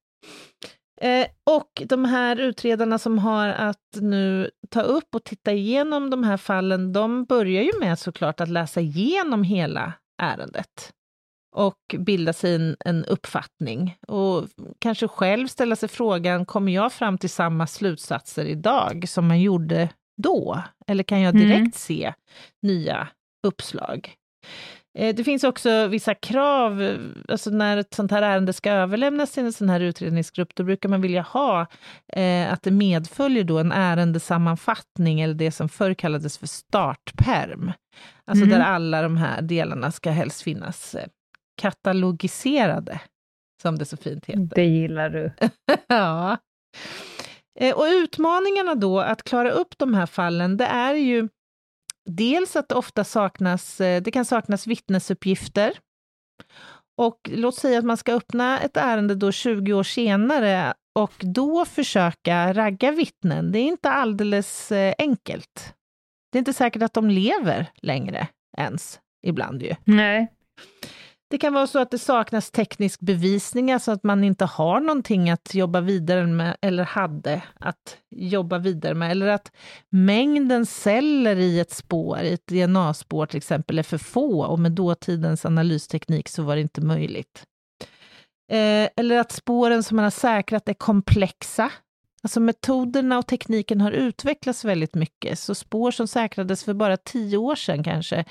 Eh, 1.04 1.28
och 1.44 1.84
de 1.86 2.06
här 2.06 2.36
utredarna 2.40 2.98
som 2.98 3.20
har 3.20 3.48
att 3.48 3.98
nu 4.02 4.52
ta 4.70 4.82
upp 4.82 5.16
och 5.16 5.24
titta 5.24 5.52
igenom 5.52 6.10
de 6.10 6.24
här 6.24 6.38
fallen, 6.38 6.94
de 6.94 7.26
börjar 7.26 7.64
ju 7.64 7.72
med 7.80 8.00
såklart 8.00 8.42
att 8.42 8.50
läsa 8.50 8.82
igenom 8.82 9.44
hela 9.44 9.94
ärendet 10.22 10.94
och 11.56 11.96
bilda 12.00 12.34
sig 12.34 12.56
en, 12.56 12.76
en 12.86 13.06
uppfattning 13.06 13.98
och 14.08 14.48
kanske 14.80 15.08
själv 15.08 15.48
ställa 15.48 15.76
sig 15.76 15.90
frågan, 15.90 16.46
kommer 16.46 16.72
jag 16.72 16.94
fram 16.94 17.18
till 17.18 17.30
samma 17.30 17.68
slutsatser 17.68 18.46
idag 18.46 19.06
som 19.08 19.28
man 19.28 19.42
gjorde 19.42 19.90
då? 20.22 20.64
Eller 20.88 21.04
kan 21.04 21.22
jag 21.22 21.34
direkt 21.34 21.58
mm. 21.58 21.72
se 21.72 22.14
nya 22.62 23.08
uppslag? 23.48 24.16
Eh, 24.96 25.16
det 25.16 25.24
finns 25.24 25.44
också 25.44 25.88
vissa 25.88 26.16
krav, 26.16 26.98
alltså 27.28 27.50
när 27.50 27.78
ett 27.78 27.94
sånt 27.94 28.12
här 28.12 28.22
ärende 28.22 28.54
ska 28.54 28.72
överlämnas 28.72 29.32
till 29.32 29.46
en 29.46 29.54
sån 29.54 29.70
här 29.70 29.80
utredningsgrupp, 29.80 30.56
då 30.56 30.64
brukar 30.64 30.90
man 30.90 31.02
vilja 31.02 31.22
ha 31.22 31.68
eh, 32.08 32.54
att 32.54 32.64
det 32.64 32.72
medföljer 32.72 33.44
då 33.44 33.60
en 33.60 33.72
ärendesammanfattning, 33.72 35.22
eller 35.22 35.34
det 35.34 35.52
som 35.52 35.70
förr 35.70 35.94
kallades 35.94 36.38
för 36.38 36.48
startperm. 36.48 37.72
Alltså 38.26 38.46
mm. 38.46 38.60
där 38.60 38.66
alla 38.66 39.02
de 39.02 39.18
här 39.18 39.42
delarna 39.42 39.92
ska 39.92 40.12
helst 40.12 40.42
finnas 40.42 40.96
eh, 40.96 41.08
katalogiserade, 41.62 43.00
som 43.62 43.78
det 43.78 43.86
så 43.86 43.98
fint 43.98 44.26
heter. 44.26 44.56
Det 44.56 44.66
gillar 44.66 45.10
du. 45.10 45.32
ja. 45.88 46.38
Eh, 47.60 47.76
och 47.76 47.86
utmaningarna 47.86 48.76
då 48.76 49.00
att 49.00 49.24
klara 49.24 49.52
upp 49.52 49.78
de 49.78 49.94
här 49.94 50.06
fallen, 50.06 50.58
det 50.58 50.66
är 50.66 50.94
ju 50.94 51.30
dels 52.06 52.56
att 52.56 52.70
det 52.70 52.76
ofta 52.76 53.04
saknas, 53.04 53.82
eh, 53.82 54.02
det 54.02 54.12
kan 54.12 54.26
saknas 54.26 54.68
vittnesuppgifter. 54.68 55.80
Och 56.98 57.20
låt 57.32 57.56
säga 57.56 57.80
att 57.80 57.86
man 57.86 57.98
ska 57.98 58.14
öppna 58.14 58.60
ett 58.60 58.78
ärende 58.78 59.16
då 59.16 59.32
20 59.32 59.74
år 59.74 59.84
senare 59.84 60.74
och 60.96 61.14
då 61.20 61.66
försöka 61.66 62.54
ragga 62.54 62.92
vittnen. 62.92 63.52
Det 63.52 63.60
är 63.60 63.64
inte 63.68 63.90
alldeles 63.90 64.72
eh, 64.72 64.94
enkelt. 64.98 65.74
Det 66.32 66.38
är 66.38 66.40
inte 66.40 66.54
säkert 66.54 66.82
att 66.82 66.94
de 66.94 67.10
lever 67.10 67.72
längre 67.82 68.28
ens, 68.58 69.00
ibland 69.26 69.64
ju. 69.64 69.76
Nej. 69.84 70.28
Det 71.34 71.38
kan 71.38 71.54
vara 71.54 71.68
så 71.68 71.80
att 71.80 71.92
det 71.92 72.00
saknas 72.00 72.52
teknisk 72.52 73.00
bevisning, 73.00 73.72
alltså 73.72 73.92
att 73.92 74.04
man 74.04 74.24
inte 74.24 74.46
har 74.46 74.80
någonting 74.80 75.30
att 75.30 75.56
jobba 75.56 75.82
vidare 75.82 76.28
med, 76.28 76.58
eller 76.62 76.84
hade 76.84 77.42
att 77.60 77.98
jobba 78.16 78.58
vidare 78.58 78.94
med, 78.94 79.12
eller 79.12 79.28
att 79.28 79.52
mängden 79.90 80.66
celler 80.66 81.36
i 81.36 81.60
ett 81.60 81.72
spår, 81.72 82.20
i 82.20 82.34
ett 82.34 82.48
DNA-spår 82.48 83.26
till 83.26 83.38
exempel, 83.38 83.80
är 83.80 83.84
för 83.84 83.98
få 83.98 84.46
och 84.46 84.60
med 84.60 84.72
dåtidens 84.72 85.46
analysteknik 85.46 86.30
så 86.30 86.44
var 86.44 86.56
det 86.56 86.62
inte 86.62 86.82
möjligt. 86.82 87.44
Eh, 88.52 88.90
eller 88.96 89.18
att 89.18 89.32
spåren 89.32 89.84
som 89.84 89.96
man 89.96 90.04
har 90.04 90.12
säkrat 90.12 90.70
är 90.70 90.74
komplexa, 90.74 91.72
Alltså 92.24 92.40
metoderna 92.40 93.18
och 93.18 93.28
tekniken 93.28 93.82
har 93.82 93.92
utvecklats 93.92 94.66
väldigt 94.66 94.96
mycket, 94.96 95.40
så 95.40 95.56
spår 95.56 95.92
som 95.92 96.08
säkrades 96.08 96.64
för 96.64 96.74
bara 96.74 96.98
tio 96.98 97.38
år 97.38 97.56
sedan 97.56 97.84
kanske, 97.84 98.26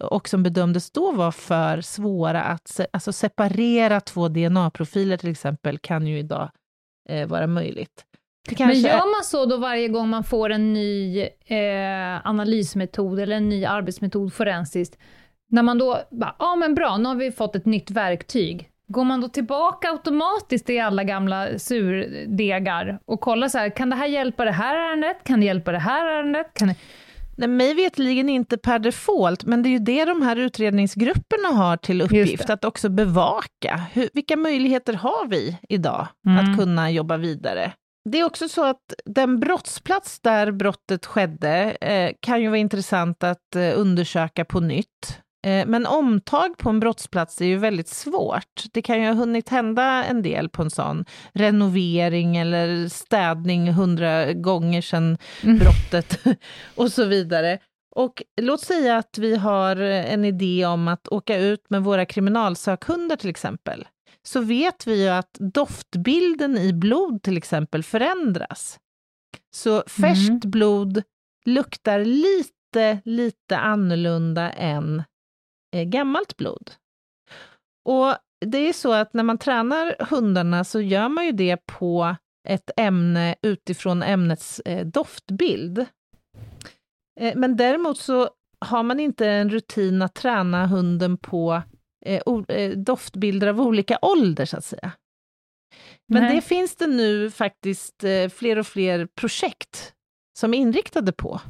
och 0.00 0.28
som 0.28 0.42
bedömdes 0.42 0.90
då 0.90 1.12
vara 1.12 1.32
för 1.32 1.80
svåra 1.80 2.42
att 2.42 2.80
alltså 2.92 3.12
separera 3.12 4.00
två 4.00 4.28
DNA-profiler 4.28 5.16
till 5.16 5.30
exempel, 5.30 5.78
kan 5.78 6.06
ju 6.06 6.18
idag 6.18 6.50
eh, 7.08 7.26
vara 7.26 7.46
möjligt. 7.46 8.04
Men 8.58 8.80
gör 8.80 9.16
man 9.16 9.24
så 9.24 9.46
då 9.46 9.56
varje 9.56 9.88
gång 9.88 10.08
man 10.08 10.24
får 10.24 10.50
en 10.50 10.72
ny 10.72 11.20
eh, 11.46 12.26
analysmetod 12.26 13.20
eller 13.20 13.36
en 13.36 13.48
ny 13.48 13.64
arbetsmetod 13.64 14.32
forensiskt, 14.32 14.98
när 15.50 15.62
man 15.62 15.78
då 15.78 16.02
ja 16.10 16.36
ah, 16.38 16.56
men 16.56 16.74
bra, 16.74 16.96
nu 16.96 17.08
har 17.08 17.16
vi 17.16 17.32
fått 17.32 17.56
ett 17.56 17.66
nytt 17.66 17.90
verktyg, 17.90 18.70
Går 18.88 19.04
man 19.04 19.20
då 19.20 19.28
tillbaka 19.28 19.90
automatiskt 19.90 20.70
i 20.70 20.80
alla 20.80 21.04
gamla 21.04 21.58
surdegar 21.58 22.98
och 23.06 23.20
kollar 23.20 23.48
så 23.48 23.58
här, 23.58 23.76
kan 23.76 23.90
det 23.90 23.96
här 23.96 24.06
hjälpa 24.06 24.44
det 24.44 24.52
här 24.52 24.74
ärendet? 24.74 25.24
Kan 25.24 25.40
det 25.40 25.46
hjälpa 25.46 25.72
det 25.72 25.78
här 25.78 26.06
ärendet? 26.06 26.54
Kan 26.54 26.68
det... 26.68 26.74
Nej, 27.36 27.48
mig 27.48 27.74
vetligen 27.74 28.28
inte 28.28 28.58
per 28.58 28.78
default, 28.78 29.44
men 29.44 29.62
det 29.62 29.68
är 29.68 29.70
ju 29.70 29.78
det 29.78 30.04
de 30.04 30.22
här 30.22 30.36
utredningsgrupperna 30.36 31.48
har 31.48 31.76
till 31.76 32.02
uppgift, 32.02 32.50
att 32.50 32.64
också 32.64 32.88
bevaka. 32.88 33.80
Hur, 33.92 34.08
vilka 34.14 34.36
möjligheter 34.36 34.92
har 34.92 35.28
vi 35.28 35.58
idag 35.68 36.08
mm. 36.26 36.38
att 36.38 36.58
kunna 36.58 36.90
jobba 36.90 37.16
vidare? 37.16 37.72
Det 38.10 38.20
är 38.20 38.24
också 38.24 38.48
så 38.48 38.64
att 38.64 38.94
den 39.04 39.40
brottsplats 39.40 40.20
där 40.20 40.50
brottet 40.50 41.06
skedde 41.06 41.76
eh, 41.80 42.12
kan 42.20 42.42
ju 42.42 42.48
vara 42.48 42.58
intressant 42.58 43.24
att 43.24 43.56
eh, 43.56 43.72
undersöka 43.76 44.44
på 44.44 44.60
nytt. 44.60 45.20
Eh, 45.46 45.66
men 45.66 45.86
omtag 45.86 46.56
på 46.58 46.70
en 46.70 46.80
brottsplats 46.80 47.40
är 47.40 47.46
ju 47.46 47.56
väldigt 47.56 47.88
svårt. 47.88 48.62
Det 48.72 48.82
kan 48.82 49.00
ju 49.00 49.06
ha 49.06 49.14
hunnit 49.14 49.48
hända 49.48 50.04
en 50.04 50.22
del 50.22 50.48
på 50.48 50.62
en 50.62 50.70
sån. 50.70 51.04
Renovering 51.32 52.36
eller 52.36 52.88
städning 52.88 53.72
hundra 53.72 54.32
gånger 54.32 54.82
sedan 54.82 55.18
mm. 55.42 55.58
brottet 55.58 56.20
och 56.74 56.92
så 56.92 57.04
vidare. 57.04 57.58
Och 57.94 58.22
låt 58.40 58.60
säga 58.60 58.96
att 58.96 59.18
vi 59.18 59.36
har 59.36 59.76
en 59.76 60.24
idé 60.24 60.66
om 60.66 60.88
att 60.88 61.08
åka 61.08 61.38
ut 61.38 61.70
med 61.70 61.84
våra 61.84 62.06
kriminalsökhundar 62.06 63.16
till 63.16 63.30
exempel. 63.30 63.88
Så 64.22 64.40
vet 64.40 64.86
vi 64.86 65.02
ju 65.02 65.08
att 65.08 65.36
doftbilden 65.38 66.58
i 66.58 66.72
blod 66.72 67.22
till 67.22 67.36
exempel 67.36 67.82
förändras. 67.82 68.78
Så 69.54 69.82
färskt 69.86 70.28
mm. 70.28 70.50
blod 70.50 71.02
luktar 71.44 72.04
lite, 72.04 73.00
lite 73.04 73.58
annorlunda 73.58 74.50
än 74.50 75.02
gammalt 75.72 76.36
blod. 76.36 76.70
Och 77.84 78.14
det 78.46 78.58
är 78.58 78.72
så 78.72 78.92
att 78.92 79.14
när 79.14 79.22
man 79.22 79.38
tränar 79.38 79.96
hundarna 80.10 80.64
så 80.64 80.80
gör 80.80 81.08
man 81.08 81.26
ju 81.26 81.32
det 81.32 81.56
på 81.66 82.16
ett 82.48 82.70
ämne 82.76 83.34
utifrån 83.42 84.02
ämnets 84.02 84.60
eh, 84.60 84.86
doftbild. 84.86 85.78
Eh, 87.20 87.36
men 87.36 87.56
däremot 87.56 87.98
så 87.98 88.30
har 88.60 88.82
man 88.82 89.00
inte 89.00 89.28
en 89.28 89.50
rutin 89.50 90.02
att 90.02 90.14
träna 90.14 90.66
hunden 90.66 91.16
på 91.16 91.62
eh, 92.06 92.22
eh, 92.48 92.70
doftbilder 92.70 93.46
av 93.46 93.60
olika 93.60 93.98
ålder, 94.02 94.44
så 94.44 94.56
att 94.56 94.64
säga. 94.64 94.92
Men 96.08 96.22
Nej. 96.22 96.34
det 96.34 96.42
finns 96.42 96.76
det 96.76 96.86
nu 96.86 97.30
faktiskt 97.30 98.04
eh, 98.04 98.28
fler 98.28 98.58
och 98.58 98.66
fler 98.66 99.06
projekt 99.06 99.94
som 100.38 100.54
är 100.54 100.58
inriktade 100.58 101.12
på. 101.12 101.40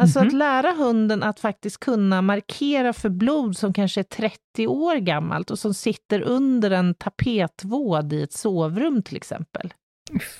Alltså 0.00 0.18
mm 0.18 0.28
-hmm. 0.28 0.32
att 0.32 0.38
lära 0.38 0.72
hunden 0.72 1.22
att 1.22 1.40
faktiskt 1.40 1.80
kunna 1.80 2.22
markera 2.22 2.92
för 2.92 3.08
blod 3.08 3.56
som 3.56 3.72
kanske 3.72 4.00
är 4.00 4.04
30 4.04 4.66
år 4.66 4.96
gammalt 4.96 5.50
och 5.50 5.58
som 5.58 5.74
sitter 5.74 6.20
under 6.20 6.70
en 6.70 6.94
tapetvåd 6.94 8.12
i 8.12 8.22
ett 8.22 8.32
sovrum 8.32 9.02
till 9.02 9.16
exempel. 9.16 9.74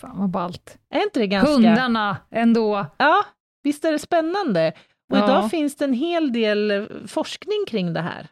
Fan 0.00 0.18
vad 0.18 0.30
ballt. 0.30 0.78
Är 0.90 1.02
inte 1.02 1.20
det 1.20 1.26
ganska... 1.26 1.52
Hundarna 1.52 2.16
ändå. 2.30 2.86
Ja, 2.96 3.24
visst 3.62 3.84
är 3.84 3.92
det 3.92 3.98
spännande? 3.98 4.72
Och 5.12 5.18
ja. 5.18 5.24
idag 5.24 5.50
finns 5.50 5.76
det 5.76 5.84
en 5.84 5.92
hel 5.92 6.32
del 6.32 6.70
eh, 6.70 6.84
forskning 7.06 7.64
kring 7.66 7.92
det 7.92 8.00
här 8.00 8.28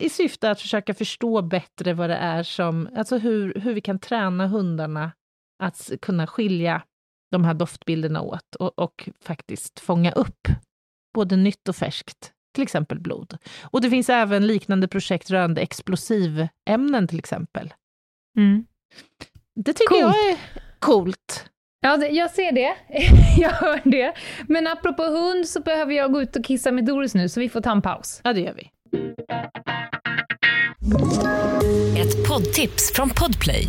i 0.00 0.08
syfte 0.08 0.50
att 0.50 0.60
försöka 0.60 0.94
förstå 0.94 1.42
bättre 1.42 1.94
vad 1.94 2.10
det 2.10 2.16
är 2.16 2.42
som, 2.42 2.88
alltså 2.96 3.18
hur, 3.18 3.54
hur 3.54 3.74
vi 3.74 3.80
kan 3.80 3.98
träna 3.98 4.46
hundarna 4.46 5.12
att 5.62 5.90
kunna 6.02 6.26
skilja 6.26 6.82
de 7.30 7.44
här 7.44 7.54
doftbilderna 7.54 8.20
åt 8.20 8.54
och, 8.58 8.78
och 8.78 9.08
faktiskt 9.20 9.80
fånga 9.80 10.12
upp 10.12 10.48
både 11.14 11.36
nytt 11.36 11.68
och 11.68 11.76
färskt, 11.76 12.32
till 12.54 12.62
exempel 12.62 13.00
blod. 13.00 13.38
Och 13.62 13.80
det 13.80 13.90
finns 13.90 14.08
även 14.08 14.46
liknande 14.46 14.88
projekt 14.88 15.30
rörande 15.30 15.60
explosivämnen 15.60 17.08
till 17.08 17.18
exempel. 17.18 17.74
Mm. 18.38 18.66
Det 19.54 19.72
tycker 19.72 19.88
Coolt. 19.88 20.16
jag 20.16 20.30
är 20.30 20.38
coolt. 20.78 21.50
Ja, 21.80 22.06
jag 22.06 22.30
ser 22.30 22.52
det. 22.52 22.76
jag 23.42 23.50
hör 23.50 23.80
det. 23.84 24.12
Men 24.48 24.66
apropå 24.66 25.02
hund 25.02 25.48
så 25.48 25.60
behöver 25.60 25.92
jag 25.92 26.12
gå 26.12 26.22
ut 26.22 26.36
och 26.36 26.44
kissa 26.44 26.72
med 26.72 26.84
Doris 26.84 27.14
nu, 27.14 27.28
så 27.28 27.40
vi 27.40 27.48
får 27.48 27.60
ta 27.60 27.72
en 27.72 27.82
paus. 27.82 28.20
Ja, 28.24 28.32
det 28.32 28.40
gör 28.40 28.54
vi. 28.54 28.70
Ett 32.00 32.28
poddtips 32.28 32.92
från 32.94 33.10
Podplay. 33.10 33.68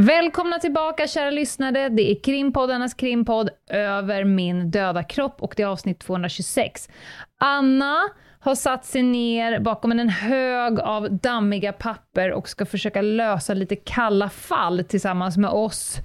Välkomna 0.00 0.58
tillbaka 0.58 1.06
kära 1.06 1.30
lyssnare. 1.30 1.88
Det 1.88 2.10
är 2.10 2.22
krimpoddarnas 2.22 2.94
krimpodd 2.94 3.50
Över 3.70 4.24
min 4.24 4.70
döda 4.70 5.02
kropp 5.02 5.42
och 5.42 5.54
det 5.56 5.62
är 5.62 5.66
avsnitt 5.66 5.98
226. 6.00 6.88
Anna 7.38 8.08
har 8.40 8.54
satt 8.54 8.84
sig 8.84 9.02
ner 9.02 9.60
bakom 9.60 9.92
en 9.92 10.08
hög 10.08 10.80
av 10.80 11.18
dammiga 11.18 11.72
papper 11.72 12.32
och 12.32 12.48
ska 12.48 12.66
försöka 12.66 13.02
lösa 13.02 13.54
lite 13.54 13.76
kalla 13.76 14.28
fall 14.28 14.84
tillsammans 14.84 15.36
med 15.36 15.50
oss. 15.50 15.96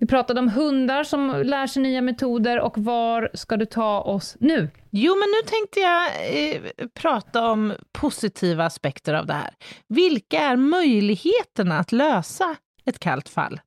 Vi 0.00 0.06
pratade 0.06 0.40
om 0.40 0.48
hundar 0.48 1.04
som 1.04 1.42
lär 1.44 1.66
sig 1.66 1.82
nya 1.82 2.02
metoder 2.02 2.60
och 2.60 2.78
var 2.78 3.30
ska 3.34 3.56
du 3.56 3.64
ta 3.66 4.00
oss 4.00 4.36
nu? 4.40 4.70
Jo, 4.90 5.14
men 5.14 5.28
nu 5.28 5.48
tänkte 5.48 5.80
jag 5.80 6.04
eh, 6.30 6.88
prata 6.94 7.50
om 7.50 7.72
positiva 7.92 8.64
aspekter 8.64 9.14
av 9.14 9.26
det 9.26 9.34
här. 9.34 9.50
Vilka 9.88 10.40
är 10.40 10.56
möjligheterna 10.56 11.78
att 11.78 11.92
lösa 11.92 12.56
ett 12.86 12.98
kallt 12.98 13.28
fall? 13.28 13.60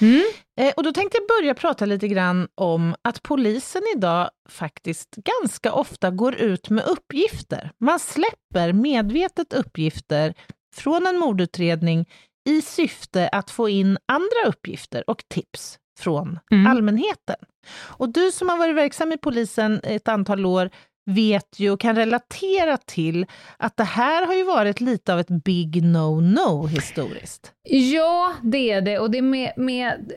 Mm. 0.00 0.22
Eh, 0.60 0.72
och 0.76 0.82
då 0.82 0.92
tänkte 0.92 1.18
jag 1.18 1.42
börja 1.42 1.54
prata 1.54 1.84
lite 1.84 2.08
grann 2.08 2.48
om 2.54 2.94
att 3.02 3.22
polisen 3.22 3.82
idag 3.96 4.30
faktiskt 4.48 5.10
ganska 5.10 5.72
ofta 5.72 6.10
går 6.10 6.34
ut 6.34 6.70
med 6.70 6.84
uppgifter. 6.84 7.72
Man 7.80 7.98
släpper 7.98 8.72
medvetet 8.72 9.52
uppgifter 9.52 10.34
från 10.74 11.06
en 11.06 11.18
mordutredning 11.18 12.08
i 12.48 12.62
syfte 12.62 13.28
att 13.28 13.50
få 13.50 13.68
in 13.68 13.98
andra 14.06 14.48
uppgifter 14.48 15.10
och 15.10 15.22
tips 15.28 15.78
från 15.98 16.38
mm. 16.52 16.66
allmänheten. 16.66 17.36
Och 17.72 18.08
du 18.08 18.32
som 18.32 18.48
har 18.48 18.56
varit 18.56 18.76
verksam 18.76 19.12
i 19.12 19.18
polisen 19.18 19.80
ett 19.82 20.08
antal 20.08 20.46
år 20.46 20.70
vet 21.06 21.60
ju 21.60 21.70
och 21.70 21.80
kan 21.80 21.96
relatera 21.96 22.76
till 22.76 23.26
att 23.56 23.76
det 23.76 23.84
här 23.84 24.26
har 24.26 24.34
ju 24.34 24.44
varit 24.44 24.80
lite 24.80 25.12
av 25.12 25.20
ett 25.20 25.44
big 25.44 25.82
no-no 25.84 26.66
historiskt. 26.66 27.52
Ja, 27.62 28.34
det 28.42 28.70
är 28.70 28.80
det. 28.80 28.98
Och 28.98 29.10
det 29.10 29.18
är 29.18 29.22
med, 29.22 29.52
med 29.56 30.12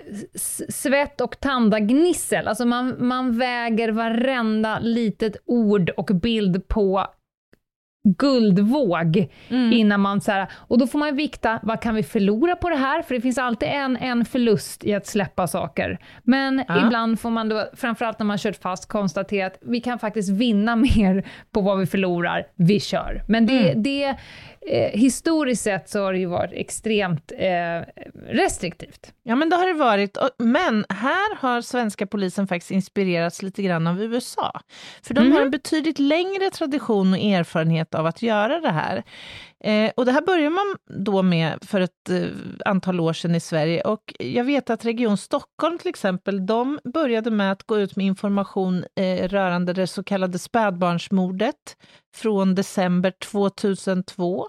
svett 0.69 1.21
och 1.21 1.39
tandagnissel. 1.39 2.47
Alltså 2.47 2.65
man, 2.65 3.07
man 3.07 3.37
väger 3.37 3.89
varenda 3.89 4.79
litet 4.79 5.35
ord 5.45 5.89
och 5.89 6.05
bild 6.05 6.67
på 6.67 7.07
guldvåg 8.03 9.29
mm. 9.49 9.73
innan 9.73 9.99
man 9.99 10.21
så 10.21 10.31
här, 10.31 10.47
och 10.51 10.77
då 10.77 10.87
får 10.87 10.99
man 10.99 11.15
vikta, 11.15 11.59
vad 11.63 11.81
kan 11.81 11.95
vi 11.95 12.03
förlora 12.03 12.55
på 12.55 12.69
det 12.69 12.75
här? 12.75 13.01
För 13.01 13.15
det 13.15 13.21
finns 13.21 13.37
alltid 13.37 13.69
en, 13.69 13.97
en 13.97 14.25
förlust 14.25 14.83
i 14.83 14.93
att 14.93 15.07
släppa 15.07 15.47
saker. 15.47 15.99
Men 16.23 16.63
ja. 16.67 16.85
ibland 16.85 17.19
får 17.19 17.29
man 17.29 17.49
då, 17.49 17.69
framförallt 17.73 18.19
när 18.19 18.25
man 18.25 18.37
kört 18.37 18.55
fast, 18.55 18.89
konstatera 18.89 19.47
att 19.47 19.57
vi 19.61 19.81
kan 19.81 19.99
faktiskt 19.99 20.29
vinna 20.29 20.75
mer 20.95 21.27
på 21.51 21.61
vad 21.61 21.79
vi 21.79 21.85
förlorar, 21.85 22.47
vi 22.55 22.79
kör. 22.79 23.23
Men 23.27 23.45
det, 23.45 23.69
mm. 23.69 23.83
det 23.83 24.17
eh, 24.67 24.99
historiskt 24.99 25.63
sett 25.63 25.89
så 25.89 26.03
har 26.03 26.13
det 26.13 26.19
ju 26.19 26.25
varit 26.25 26.51
extremt 26.53 27.31
eh, 27.37 28.03
restriktivt. 28.29 29.13
Ja, 29.23 29.35
men 29.35 29.49
det 29.49 29.55
har 29.55 29.67
det 29.67 29.73
varit. 29.73 30.17
Men 30.37 30.85
här 30.89 31.35
har 31.35 31.61
svenska 31.61 32.07
polisen 32.07 32.47
faktiskt 32.47 32.71
inspirerats 32.71 33.41
lite 33.41 33.63
grann 33.63 33.87
av 33.87 34.01
USA. 34.01 34.59
För 35.03 35.13
de 35.13 35.21
mm. 35.21 35.33
har 35.33 35.41
en 35.41 35.51
betydligt 35.51 35.99
längre 35.99 36.49
tradition 36.49 37.13
och 37.13 37.19
erfarenhet 37.19 37.92
av 37.95 38.05
att 38.05 38.21
göra 38.21 38.59
det 38.59 38.71
här. 38.71 39.03
Eh, 39.63 39.91
och 39.95 40.05
det 40.05 40.11
här 40.11 40.21
börjar 40.21 40.49
man 40.49 40.75
då 41.05 41.21
med 41.21 41.57
för 41.61 41.81
ett 41.81 42.09
eh, 42.09 42.27
antal 42.65 42.99
år 42.99 43.13
sedan 43.13 43.35
i 43.35 43.39
Sverige. 43.39 43.81
Och 43.81 44.13
jag 44.19 44.43
vet 44.43 44.69
att 44.69 44.85
Region 44.85 45.17
Stockholm 45.17 45.77
till 45.77 45.89
exempel, 45.89 46.45
de 46.45 46.79
började 46.93 47.31
med 47.31 47.51
att 47.51 47.63
gå 47.63 47.79
ut 47.79 47.95
med 47.95 48.05
information 48.05 48.85
eh, 48.95 49.27
rörande 49.27 49.73
det 49.73 49.87
så 49.87 50.03
kallade 50.03 50.39
spädbarnsmordet 50.39 51.77
från 52.15 52.55
december 52.55 53.11
2002. 53.11 54.47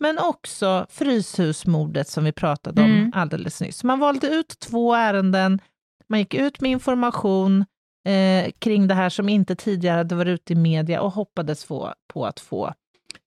Men 0.00 0.18
också 0.18 0.86
Fryshusmordet 0.90 2.08
som 2.08 2.24
vi 2.24 2.32
pratade 2.32 2.82
om 2.82 2.90
mm. 2.90 3.12
alldeles 3.14 3.60
nyss. 3.60 3.84
Man 3.84 3.98
valde 3.98 4.26
ut 4.26 4.58
två 4.58 4.94
ärenden, 4.94 5.60
man 6.08 6.18
gick 6.18 6.34
ut 6.34 6.60
med 6.60 6.70
information 6.70 7.64
eh, 8.04 8.50
kring 8.58 8.88
det 8.88 8.94
här 8.94 9.08
som 9.08 9.28
inte 9.28 9.56
tidigare 9.56 9.96
hade 9.96 10.14
varit 10.14 10.40
ute 10.40 10.52
i 10.52 10.56
media 10.56 11.00
och 11.00 11.12
hoppades 11.12 11.64
få, 11.64 11.94
på 12.12 12.26
att 12.26 12.40
få 12.40 12.74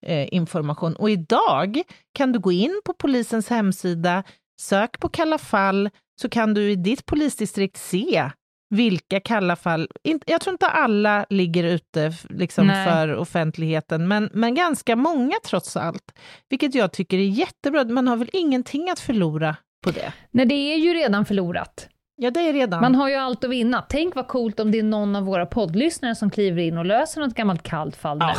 eh, 0.06 0.34
information. 0.34 0.96
Och 0.96 1.10
idag 1.10 1.82
kan 2.14 2.32
du 2.32 2.40
gå 2.40 2.52
in 2.52 2.82
på 2.86 2.94
polisens 2.94 3.50
hemsida, 3.50 4.24
sök 4.62 5.00
på 5.00 5.10
Kalla 5.10 5.38
fall, 5.38 5.90
så 6.22 6.30
kan 6.30 6.54
du 6.54 6.72
i 6.72 6.76
ditt 6.76 7.06
polisdistrikt 7.06 7.78
se 7.78 8.32
vilka 8.70 9.20
kalla 9.20 9.56
fall, 9.56 9.88
jag 10.26 10.42
tror 10.42 10.54
inte 10.54 10.68
alla 10.68 11.26
ligger 11.30 11.64
ute 11.64 12.14
liksom 12.30 12.68
för 12.70 13.16
offentligheten, 13.16 14.08
men, 14.08 14.30
men 14.34 14.56
ganska 14.56 14.96
många 14.96 15.36
trots 15.46 15.78
allt. 15.78 16.20
Vilket 16.50 16.76
jag 16.76 16.92
tycker 16.92 17.18
är 17.18 17.22
jättebra, 17.22 17.84
man 17.84 18.08
har 18.08 18.18
väl 18.18 18.30
ingenting 18.34 18.90
att 18.90 19.00
förlora 19.00 19.56
på 19.84 19.92
det? 19.92 20.14
Nej, 20.32 20.46
det 20.46 20.56
är 20.56 20.78
ju 20.78 20.94
redan 20.94 21.26
förlorat. 21.26 21.90
Ja, 22.20 22.32
det 22.32 22.50
är 22.50 22.54
redan. 22.54 22.82
Man 22.82 22.96
har 22.96 23.10
ju 23.10 23.16
allt 23.16 23.44
att 23.44 23.50
vinna. 23.50 23.82
Tänk 23.90 24.16
vad 24.16 24.28
coolt 24.28 24.60
om 24.60 24.72
det 24.72 24.80
är 24.80 24.84
någon 24.84 25.16
av 25.16 25.24
våra 25.24 25.46
poddlyssnare 25.46 26.16
som 26.16 26.30
kliver 26.30 26.62
in 26.62 26.78
och 26.78 26.86
löser 26.86 27.22
något 27.22 27.34
gammalt 27.34 27.64
kallt 27.64 27.96
fall 27.96 28.18
nu. 28.18 28.26
Oh, 28.26 28.38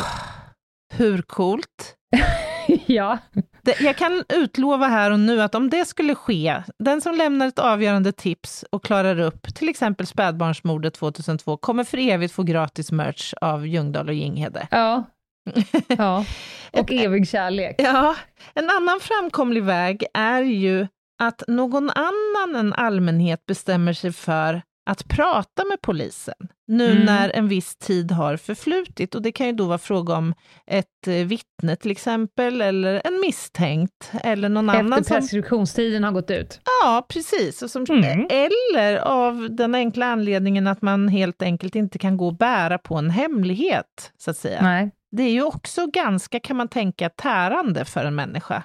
hur 0.93 1.21
coolt? 1.21 1.95
ja. 2.85 3.17
Det, 3.61 3.81
jag 3.81 3.95
kan 3.95 4.23
utlova 4.29 4.87
här 4.87 5.11
och 5.11 5.19
nu 5.19 5.41
att 5.41 5.55
om 5.55 5.69
det 5.69 5.85
skulle 5.85 6.15
ske, 6.15 6.63
den 6.79 7.01
som 7.01 7.15
lämnar 7.15 7.47
ett 7.47 7.59
avgörande 7.59 8.11
tips 8.11 8.65
och 8.71 8.83
klarar 8.83 9.19
upp 9.19 9.55
till 9.55 9.69
exempel 9.69 10.05
spädbarnsmordet 10.05 10.93
2002 10.93 11.57
kommer 11.57 11.83
för 11.83 11.97
evigt 11.97 12.33
få 12.33 12.43
gratis 12.43 12.91
merch 12.91 13.33
av 13.41 13.67
Ljungdahl 13.67 14.07
och 14.07 14.13
Ginghede. 14.13 14.67
Ja. 14.71 15.03
ja. 15.87 16.25
Och 16.71 16.91
evig 16.91 17.27
kärlek. 17.27 17.75
Ja, 17.77 18.15
en 18.53 18.69
annan 18.69 18.99
framkomlig 18.99 19.63
väg 19.63 20.03
är 20.13 20.41
ju 20.41 20.87
att 21.19 21.43
någon 21.47 21.89
annan 21.89 22.55
än 22.55 22.73
allmänhet 22.73 23.45
bestämmer 23.45 23.93
sig 23.93 24.11
för 24.11 24.61
att 24.89 25.07
prata 25.07 25.65
med 25.65 25.81
polisen, 25.81 26.35
nu 26.67 26.91
mm. 26.91 27.05
när 27.05 27.29
en 27.29 27.47
viss 27.47 27.75
tid 27.75 28.11
har 28.11 28.37
förflutit. 28.37 29.15
Och 29.15 29.21
det 29.21 29.31
kan 29.31 29.47
ju 29.47 29.53
då 29.53 29.65
vara 29.65 29.77
fråga 29.77 30.15
om 30.15 30.33
ett 30.67 31.07
eh, 31.07 31.13
vittne 31.13 31.75
till 31.75 31.91
exempel, 31.91 32.61
eller 32.61 33.01
en 33.05 33.21
misstänkt, 33.21 34.11
eller 34.23 34.49
någon 34.49 34.69
Efter 34.69 34.79
annan 34.79 34.99
Efter 34.99 35.15
preskriptionstiden 35.15 36.03
har 36.03 36.11
gått 36.11 36.31
ut? 36.31 36.61
Ja, 36.83 37.05
precis. 37.09 37.61
Och 37.61 37.71
som, 37.71 37.85
mm. 37.89 38.27
Eller 38.29 38.97
av 38.97 39.47
den 39.51 39.75
enkla 39.75 40.05
anledningen 40.05 40.67
att 40.67 40.81
man 40.81 41.07
helt 41.07 41.41
enkelt 41.41 41.75
inte 41.75 41.97
kan 41.97 42.17
gå 42.17 42.27
och 42.27 42.37
bära 42.37 42.77
på 42.77 42.95
en 42.95 43.09
hemlighet, 43.09 44.11
så 44.17 44.31
att 44.31 44.37
säga. 44.37 44.61
Nej. 44.61 44.91
Det 45.11 45.23
är 45.23 45.31
ju 45.31 45.43
också 45.43 45.87
ganska, 45.87 46.39
kan 46.39 46.57
man 46.57 46.67
tänka, 46.67 47.09
tärande 47.09 47.85
för 47.85 48.05
en 48.05 48.15
människa 48.15 48.63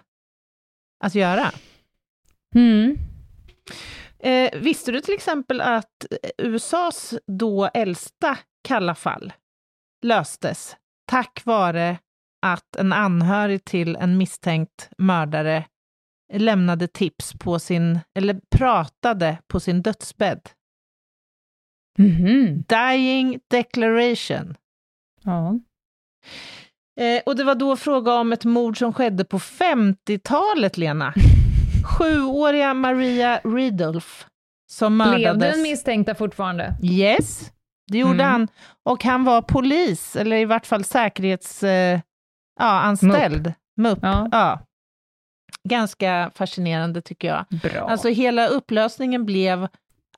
att 1.05 1.15
göra. 1.15 1.51
Mm. 2.55 2.99
Eh, 4.19 4.61
visste 4.61 4.93
du 4.93 5.01
till 5.01 5.15
exempel 5.15 5.61
att 5.61 6.07
USAs 6.39 7.15
då 7.27 7.71
äldsta 7.75 8.39
kalla 8.69 8.95
fall 8.95 9.33
löstes 10.03 10.77
tack 11.07 11.43
vare 11.45 11.99
att 12.47 12.77
en 12.77 12.93
anhörig 12.93 13.65
till 13.65 13.97
en 13.97 14.17
misstänkt 14.17 14.91
mördare 14.99 15.65
lämnade 16.33 16.89
tips 16.89 17.33
på 17.33 17.59
sin, 17.59 18.01
eller 18.15 18.41
pratade 18.57 19.39
på 19.47 19.61
sin 19.61 19.83
dödsbädd. 19.83 20.51
Mm 21.99 22.11
-hmm. 22.11 22.65
Dying 22.69 23.41
declaration. 23.51 24.57
Ja. 25.23 25.61
Eh, 27.01 27.23
och 27.27 27.37
det 27.37 27.45
var 27.45 27.55
då 27.55 27.77
fråga 27.77 28.15
om 28.15 28.33
ett 28.33 28.45
mord 28.45 28.79
som 28.79 28.93
skedde 28.93 29.25
på 29.25 29.39
50-talet, 29.39 30.77
Lena. 30.77 31.15
Sjuåriga 31.85 32.74
Maria 32.74 33.41
Ridolf 33.45 34.26
som 34.70 34.97
mördades. 34.97 35.22
Levde 35.22 35.51
den 35.51 35.62
misstänkta 35.62 36.14
fortfarande? 36.14 36.74
Yes, 36.82 37.53
det 37.93 37.99
gjorde 37.99 38.22
mm. 38.22 38.26
han. 38.26 38.49
Och 38.82 39.05
han 39.05 39.24
var 39.24 39.43
polis, 39.43 40.16
eller 40.16 40.37
i 40.37 40.45
vart 40.45 40.66
fall 40.66 40.85
säkerhetsanställd. 40.85 43.47
Eh, 43.47 43.53
ja, 43.76 43.82
MUP. 43.82 43.99
Ja. 44.03 44.28
ja. 44.32 44.61
Ganska 45.68 46.30
fascinerande 46.35 47.01
tycker 47.01 47.28
jag. 47.28 47.45
Bra. 47.62 47.89
Alltså 47.89 48.09
hela 48.09 48.47
upplösningen 48.47 49.26
blev 49.26 49.68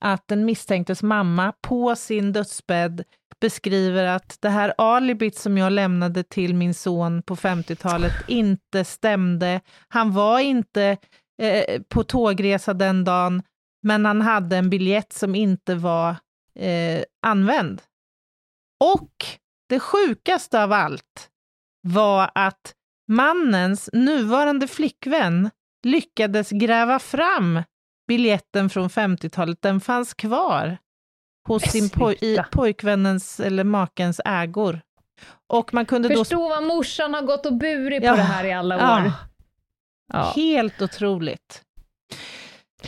att 0.00 0.28
den 0.28 0.44
misstänktes 0.44 1.02
mamma 1.02 1.52
på 1.62 1.96
sin 1.96 2.32
dödsbädd 2.32 3.04
beskriver 3.40 4.04
att 4.04 4.38
det 4.40 4.48
här 4.48 4.74
alibit 4.78 5.38
som 5.38 5.58
jag 5.58 5.72
lämnade 5.72 6.22
till 6.22 6.54
min 6.54 6.74
son 6.74 7.22
på 7.22 7.36
50-talet 7.36 8.12
inte 8.28 8.84
stämde. 8.84 9.60
Han 9.88 10.12
var 10.12 10.38
inte 10.38 10.96
eh, 11.43 11.82
på 11.89 12.05
tågresa 12.05 12.74
den 12.74 13.05
dagen, 13.05 13.43
men 13.82 14.05
han 14.05 14.22
hade 14.22 14.57
en 14.57 14.70
biljett 14.70 15.12
som 15.12 15.34
inte 15.34 15.74
var 15.74 16.16
eh, 16.59 17.03
använd. 17.26 17.82
Och 18.84 19.11
det 19.68 19.80
sjukaste 19.80 20.62
av 20.62 20.72
allt 20.72 21.30
var 21.82 22.30
att 22.34 22.74
mannens 23.09 23.91
nuvarande 23.93 24.68
flickvän 24.68 25.51
lyckades 25.87 26.51
gräva 26.51 26.99
fram 26.99 27.62
biljetten 28.09 28.70
från 28.70 28.89
50-talet. 28.89 29.62
Den 29.62 29.80
fanns 29.80 30.14
kvar 30.14 30.78
hos 31.49 31.62
sin 31.62 31.91
poj 31.91 32.18
i 32.20 32.39
pojkvännens 32.53 33.41
eller 33.41 33.64
makens 33.64 34.20
ägor. 34.24 34.80
Och 35.47 35.74
man 35.74 35.87
kunde 35.87 36.09
Förstå 36.09 36.37
då... 36.37 36.49
vad 36.49 36.62
morsan 36.62 37.14
har 37.14 37.22
gått 37.22 37.47
och 37.47 37.57
burit 37.57 38.01
på 38.01 38.07
ja, 38.07 38.16
det 38.16 38.22
här 38.22 38.45
i 38.45 38.53
alla 38.53 38.74
år. 38.74 38.80
Ja. 38.80 39.12
Ja. 40.12 40.32
Helt 40.36 40.82
otroligt. 40.82 41.62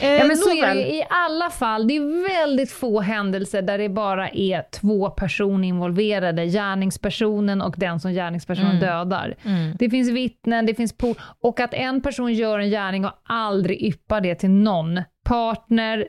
Eh, 0.00 0.12
ja, 0.12 0.24
men 0.24 0.36
så 0.36 0.50
är 0.50 0.74
det 0.74 0.94
i 0.94 1.04
alla 1.10 1.50
fall. 1.50 1.88
Det 1.88 1.96
är 1.96 2.28
väldigt 2.40 2.70
få 2.70 3.00
händelser 3.00 3.62
där 3.62 3.78
det 3.78 3.88
bara 3.88 4.28
är 4.28 4.62
två 4.70 5.10
personer 5.10 5.68
involverade, 5.68 6.46
gärningspersonen 6.46 7.62
och 7.62 7.74
den 7.78 8.00
som 8.00 8.12
gärningspersonen 8.12 8.76
mm. 8.76 8.80
dödar. 8.80 9.36
Mm. 9.44 9.76
Det 9.78 9.90
finns 9.90 10.10
vittnen, 10.10 10.66
det 10.66 10.74
finns 10.74 10.96
por 10.96 11.16
och 11.40 11.60
att 11.60 11.74
en 11.74 12.02
person 12.02 12.34
gör 12.34 12.58
en 12.58 12.70
gärning 12.70 13.04
och 13.04 13.12
aldrig 13.24 13.82
yppar 13.82 14.20
det 14.20 14.34
till 14.34 14.50
någon 14.50 15.02
partner, 15.24 16.08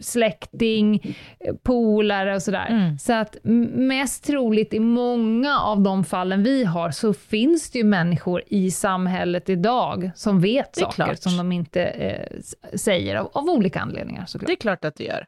släkting, 0.00 1.16
polare 1.62 2.34
och 2.34 2.42
sådär. 2.42 2.66
Mm. 2.66 2.98
Så 2.98 3.12
att 3.12 3.36
mest 3.74 4.24
troligt 4.24 4.74
i 4.74 4.80
många 4.80 5.60
av 5.60 5.80
de 5.80 6.04
fallen 6.04 6.42
vi 6.42 6.64
har 6.64 6.90
så 6.90 7.14
finns 7.14 7.70
det 7.70 7.78
ju 7.78 7.84
människor 7.84 8.42
i 8.46 8.70
samhället 8.70 9.48
idag 9.48 10.10
som 10.14 10.40
vet 10.40 10.76
saker 10.76 10.92
klart. 10.92 11.18
som 11.18 11.36
de 11.36 11.52
inte 11.52 11.84
eh, 11.84 12.40
säger 12.74 13.16
av, 13.16 13.30
av, 13.32 13.44
olika 13.50 13.80
anledningar. 13.80 14.26
Såklart. 14.26 14.46
Det 14.46 14.52
är 14.52 14.56
klart 14.56 14.84
att 14.84 14.96
det 14.96 15.04
gör. 15.04 15.26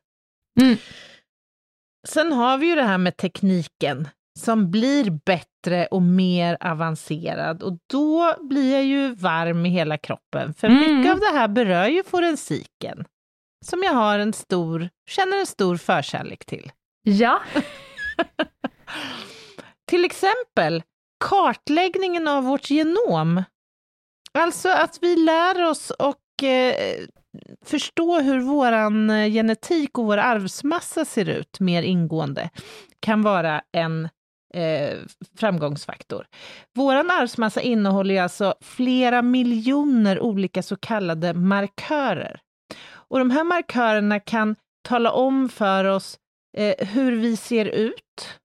Mm. 0.61 0.77
Sen 2.09 2.33
har 2.33 2.59
vi 2.59 2.67
ju 2.67 2.75
det 2.75 2.83
här 2.83 2.99
med 2.99 3.17
tekniken 3.17 4.09
som 4.39 4.71
blir 4.71 5.11
bättre 5.11 5.87
och 5.87 6.03
mer 6.03 6.57
avancerad 6.61 7.63
och 7.63 7.79
då 7.91 8.35
blir 8.41 8.73
jag 8.73 8.85
ju 8.85 9.15
varm 9.15 9.67
i 9.67 9.69
hela 9.69 9.99
kroppen, 9.99 10.55
för 10.55 10.69
mm. 10.69 10.81
mycket 10.81 11.13
av 11.13 11.19
det 11.19 11.39
här 11.39 11.49
berör 11.49 11.87
ju 11.87 12.03
forensiken 12.03 13.05
som 13.65 13.83
jag 13.83 13.93
har 13.93 14.19
en 14.19 14.33
stor, 14.33 14.89
känner 15.09 15.37
en 15.37 15.47
stor 15.47 15.77
förkärlek 15.77 16.45
till. 16.45 16.73
Ja. 17.03 17.41
till 19.87 20.05
exempel 20.05 20.83
kartläggningen 21.25 22.29
av 22.29 22.45
vårt 22.45 22.71
genom. 22.71 23.43
Alltså 24.39 24.69
att 24.69 24.99
vi 25.03 25.17
lär 25.17 25.65
oss 25.65 25.91
och 25.91 26.43
eh, 26.43 26.97
förstå 27.65 28.21
hur 28.21 28.41
vår 28.41 28.73
eh, 28.73 29.33
genetik 29.33 29.99
och 29.99 30.05
vår 30.05 30.19
arvsmassa 30.19 31.05
ser 31.05 31.29
ut 31.29 31.61
mer 31.61 31.83
ingående 31.83 32.51
kan 33.01 33.23
vara 33.23 33.63
en 33.73 34.09
eh, 34.55 34.99
framgångsfaktor. 35.39 36.27
Vår 36.75 36.95
arvsmassa 36.95 37.61
innehåller 37.61 38.23
alltså 38.23 38.55
flera 38.61 39.23
miljoner 39.23 40.21
olika 40.21 40.63
så 40.63 40.77
kallade 40.77 41.35
markörer. 41.35 42.41
Och 43.09 43.19
de 43.19 43.31
här 43.31 43.45
markörerna 43.45 44.21
kan 44.21 44.57
tala 44.89 45.13
om 45.13 45.49
för 45.49 45.85
oss 45.85 46.19
eh, 46.57 46.87
hur 46.89 47.17
vi 47.17 47.37
ser 47.37 47.65
ut. 47.65 48.39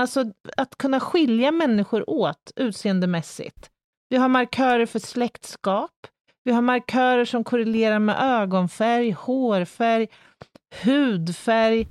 Alltså 0.00 0.24
att 0.56 0.78
kunna 0.78 1.00
skilja 1.00 1.50
människor 1.50 2.10
åt 2.10 2.52
utseendemässigt. 2.56 3.70
Vi 4.08 4.16
har 4.16 4.28
markörer 4.28 4.86
för 4.86 4.98
släktskap. 4.98 5.90
Vi 6.44 6.52
har 6.52 6.62
markörer 6.62 7.24
som 7.24 7.44
korrelerar 7.44 7.98
med 7.98 8.16
ögonfärg, 8.20 9.10
hårfärg, 9.10 10.08
hudfärg 10.82 11.88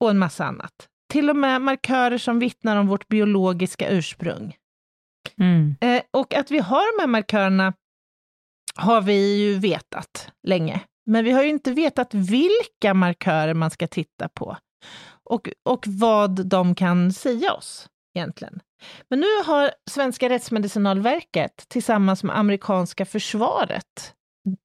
och 0.00 0.10
en 0.10 0.18
massa 0.18 0.44
annat. 0.44 0.88
Till 1.12 1.30
och 1.30 1.36
med 1.36 1.60
markörer 1.60 2.18
som 2.18 2.38
vittnar 2.38 2.76
om 2.76 2.86
vårt 2.86 3.08
biologiska 3.08 3.88
ursprung. 3.88 4.56
Mm. 5.38 5.74
Eh, 5.80 6.02
och 6.10 6.34
att 6.34 6.50
vi 6.50 6.58
har 6.58 6.96
de 6.96 7.02
här 7.02 7.08
markörerna 7.08 7.72
har 8.74 9.00
vi 9.00 9.36
ju 9.36 9.58
vetat 9.58 10.32
länge. 10.42 10.80
Men 11.06 11.24
vi 11.24 11.30
har 11.30 11.42
ju 11.42 11.48
inte 11.48 11.72
vetat 11.72 12.14
vilka 12.14 12.94
markörer 12.94 13.54
man 13.54 13.70
ska 13.70 13.86
titta 13.86 14.28
på 14.28 14.56
och, 15.24 15.48
och 15.62 15.84
vad 15.86 16.46
de 16.46 16.74
kan 16.74 17.12
säga 17.12 17.52
oss 17.52 17.88
egentligen. 18.14 18.60
Men 19.08 19.20
nu 19.20 19.26
har 19.46 19.70
Svenska 19.90 20.28
rättsmedicinalverket 20.28 21.64
tillsammans 21.68 22.24
med 22.24 22.38
amerikanska 22.38 23.06
försvaret 23.06 24.14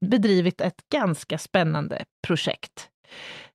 bedrivit 0.05 0.61
ett 0.61 0.89
ganska 0.91 1.37
spännande 1.37 2.05
projekt. 2.27 2.89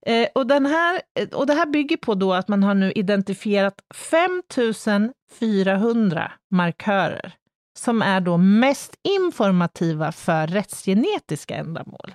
Eh, 0.06 0.28
och, 0.34 0.46
den 0.46 0.66
här, 0.66 1.02
eh, 1.18 1.28
och 1.28 1.46
det 1.46 1.54
här 1.54 1.66
bygger 1.66 1.96
på 1.96 2.14
då 2.14 2.34
att 2.34 2.48
man 2.48 2.62
har 2.62 2.74
nu 2.74 2.92
identifierat 2.92 3.74
5400 3.94 6.32
markörer 6.50 7.34
som 7.78 8.02
är 8.02 8.20
då 8.20 8.36
mest 8.36 8.96
informativa 9.02 10.12
för 10.12 10.46
rättsgenetiska 10.46 11.54
ändamål. 11.54 12.14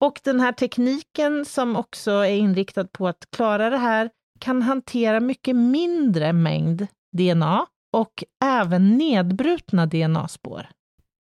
Och 0.00 0.20
den 0.24 0.40
här 0.40 0.52
tekniken 0.52 1.44
som 1.44 1.76
också 1.76 2.10
är 2.10 2.36
inriktad 2.36 2.84
på 2.84 3.08
att 3.08 3.24
klara 3.36 3.70
det 3.70 3.78
här 3.78 4.10
kan 4.40 4.62
hantera 4.62 5.20
mycket 5.20 5.56
mindre 5.56 6.32
mängd 6.32 6.86
DNA 7.12 7.66
och 7.92 8.24
även 8.44 8.98
nedbrutna 8.98 9.86
DNA-spår. 9.86 10.66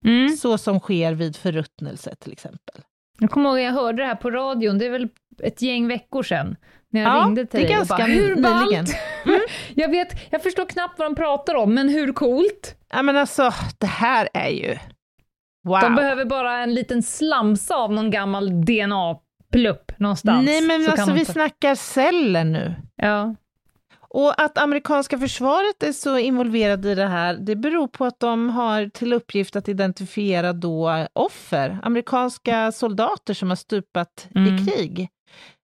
Mm. 0.06 0.30
Så 0.30 0.58
som 0.58 0.80
sker 0.80 1.14
vid 1.14 1.36
förruttnelse 1.36 2.16
till 2.16 2.32
exempel. 2.32 2.82
Jag 3.20 3.32
kommer 3.32 3.50
ihåg 3.50 3.60
att 3.60 3.64
jag 3.66 3.72
hörde 3.72 4.02
det 4.02 4.08
här 4.08 4.16
på 4.16 4.32
radion, 4.32 4.78
det 4.78 4.86
är 4.86 4.90
väl 4.90 5.10
ett 5.44 5.62
gäng 5.62 5.88
veckor 5.88 6.24
sedan, 6.24 6.56
när 6.90 7.02
jag 7.02 7.16
Ja, 7.18 7.26
ringde 7.26 7.46
till 7.46 7.60
det 7.60 7.66
är 7.66 7.68
dig 7.68 7.78
och 7.80 7.88
ganska 7.88 7.98
bara, 7.98 8.06
hur 8.06 8.42
ballt? 8.42 8.96
Mm. 9.26 9.40
jag, 9.76 9.90
vet, 9.90 10.32
jag 10.32 10.44
förstår 10.44 10.66
knappt 10.66 11.00
vad 11.00 11.12
de 11.12 11.16
pratar 11.16 11.56
om, 11.56 11.74
men 11.74 11.90
hur 11.90 12.14
coolt? 12.14 12.76
Ja 12.90 13.02
men 13.02 13.18
alltså, 13.18 13.54
det 13.78 13.88
här 13.88 14.30
är 14.34 14.50
ju... 14.50 14.78
Wow! 15.64 15.80
De 15.82 15.96
behöver 15.96 16.26
bara 16.26 16.58
en 16.60 16.74
liten 16.74 17.04
slamsa 17.04 17.76
av 17.76 17.92
någon 17.92 18.12
gammal 18.12 18.50
DNA-plupp 18.66 19.92
någonstans. 20.00 20.46
Nej 20.46 20.62
men 20.62 20.90
alltså 20.90 21.06
de 21.06 21.14
vi 21.16 21.26
snackar 21.26 21.76
celler 21.76 22.44
nu. 22.44 22.76
Ja. 22.96 23.36
Och 24.16 24.42
att 24.42 24.58
amerikanska 24.58 25.20
försvaret 25.20 25.84
är 25.84 25.92
så 25.92 26.18
involverade 26.18 26.92
i 26.92 26.96
det 26.96 27.08
här, 27.08 27.34
det 27.34 27.56
beror 27.56 27.88
på 27.88 28.06
att 28.06 28.20
de 28.20 28.50
har 28.50 28.90
till 28.90 29.14
uppgift 29.14 29.56
att 29.56 29.70
identifiera 29.70 30.54
då 30.54 31.08
offer, 31.14 31.80
amerikanska 31.84 32.72
soldater 32.72 33.34
som 33.34 33.50
har 33.50 33.56
stupat 33.56 34.28
Mm. 34.36 34.56
i 34.56 34.66
krig. 34.66 35.10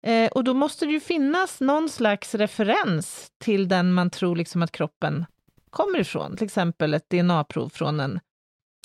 Eh, 0.06 0.28
och 0.30 0.44
då 0.44 0.54
måste 0.54 0.86
det 0.86 0.92
ju 0.92 1.00
finnas 1.00 1.60
någon 1.60 1.88
slags 1.88 2.34
referens 2.34 3.30
till 3.38 3.68
den 3.68 3.92
man 3.92 4.10
tror 4.10 4.36
liksom 4.36 4.62
att 4.62 4.72
kroppen 4.72 5.26
kommer 5.70 5.98
ifrån, 5.98 6.36
till 6.36 6.44
exempel 6.46 6.94
ett 6.94 7.10
DNA-prov 7.10 7.68
från 7.68 8.00
en, 8.00 8.20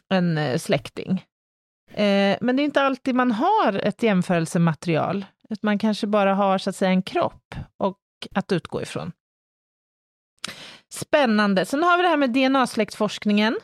en 0.09 0.37
eh, 0.37 0.57
släkting. 0.57 1.25
Eh, 1.91 2.37
men 2.41 2.55
det 2.55 2.61
är 2.61 2.65
inte 2.65 2.81
alltid 2.81 3.15
man 3.15 3.31
har 3.31 3.73
ett 3.73 4.03
jämförelsematerial, 4.03 5.25
utan 5.49 5.59
man 5.61 5.79
kanske 5.79 6.07
bara 6.07 6.35
har 6.35 6.57
så 6.57 6.69
att 6.69 6.75
säga 6.75 6.91
en 6.91 7.03
kropp 7.03 7.55
och 7.77 7.99
att 8.35 8.51
utgå 8.51 8.81
ifrån. 8.81 9.11
Spännande. 10.93 11.65
Sen 11.65 11.83
har 11.83 11.97
vi 11.97 12.03
det 12.03 12.09
här 12.09 12.17
med 12.17 12.33
DNA-släktforskningen. 12.33 13.57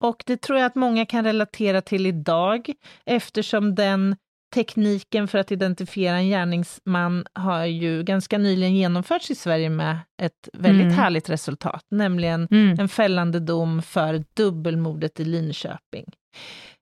Och 0.00 0.22
det 0.26 0.36
tror 0.36 0.58
jag 0.58 0.66
att 0.66 0.74
många 0.74 1.06
kan 1.06 1.24
relatera 1.24 1.80
till 1.80 2.06
idag, 2.06 2.72
eftersom 3.04 3.74
den 3.74 4.16
tekniken 4.54 5.28
för 5.28 5.38
att 5.38 5.52
identifiera 5.52 6.16
en 6.16 6.28
gärningsman 6.28 7.24
har 7.32 7.64
ju 7.64 8.02
ganska 8.02 8.38
nyligen 8.38 8.76
genomförts 8.76 9.30
i 9.30 9.34
Sverige 9.34 9.70
med 9.70 9.98
ett 10.22 10.48
väldigt 10.52 10.84
Mm. 10.84 10.96
härligt 10.98 11.28
resultat, 11.30 11.84
nämligen 11.90 12.48
Mm. 12.50 12.80
en 12.80 12.88
fällande 12.88 13.40
dom 13.40 13.82
för 13.82 14.24
dubbelmordet 14.34 15.20
i 15.20 15.24
Linköping. 15.24 16.04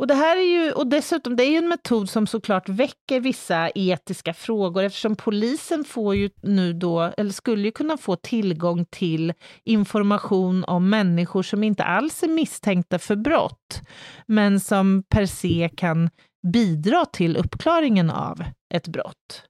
Och 0.00 0.06
det 0.06 0.14
här 0.14 0.36
är 0.36 0.64
ju, 0.64 0.72
och 0.72 0.86
dessutom, 0.86 1.36
det 1.36 1.44
är 1.44 1.50
ju 1.50 1.56
en 1.56 1.68
metod 1.68 2.10
som 2.10 2.26
såklart 2.26 2.68
väcker 2.68 3.20
vissa 3.20 3.70
etiska 3.74 4.34
frågor, 4.34 4.82
eftersom 4.82 5.16
polisen 5.16 5.84
får 5.84 6.14
ju 6.14 6.30
nu 6.42 6.72
då, 6.72 7.00
eller 7.16 7.30
skulle 7.30 7.62
ju 7.62 7.72
kunna 7.72 7.96
få 7.96 8.16
tillgång 8.16 8.84
till 8.90 9.32
information 9.64 10.64
om 10.64 10.90
människor 10.90 11.42
som 11.42 11.64
inte 11.64 11.84
alls 11.84 12.22
är 12.22 12.28
misstänkta 12.28 12.98
för 12.98 13.16
brott, 13.16 13.80
men 14.26 14.60
som 14.60 15.02
per 15.08 15.26
se 15.26 15.70
kan 15.76 16.10
bidra 16.52 17.04
till 17.04 17.36
uppklaringen 17.36 18.10
av 18.10 18.44
ett 18.74 18.88
brott. 18.88 19.44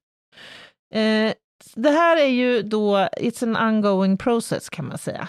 Eh, 0.95 1.33
det 1.75 1.91
här 1.91 2.17
är 2.17 2.29
ju 2.29 2.63
då, 2.63 2.97
it's 2.99 3.43
an 3.43 3.57
ongoing 3.57 4.17
process 4.17 4.69
kan 4.69 4.89
man 4.89 4.99
säga. 4.99 5.29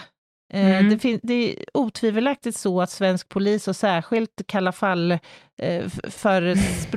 Eh, 0.52 0.70
Mm. 0.78 0.88
Det, 0.90 0.98
fin- 0.98 1.20
det 1.22 1.34
är 1.52 1.64
otvivelaktigt 1.74 2.56
så 2.58 2.80
att 2.82 2.90
svensk 2.90 3.28
polis 3.28 3.68
och 3.68 3.76
särskilt 3.76 4.42
Kalla 4.46 4.72
fall 4.72 5.12
eh, 5.12 5.18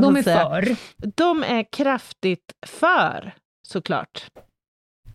De 0.00 0.16
är 0.16 0.22
för. 0.22 0.76
de 1.16 1.42
är 1.42 1.72
kraftigt 1.72 2.52
för, 2.66 3.34
såklart. 3.68 4.26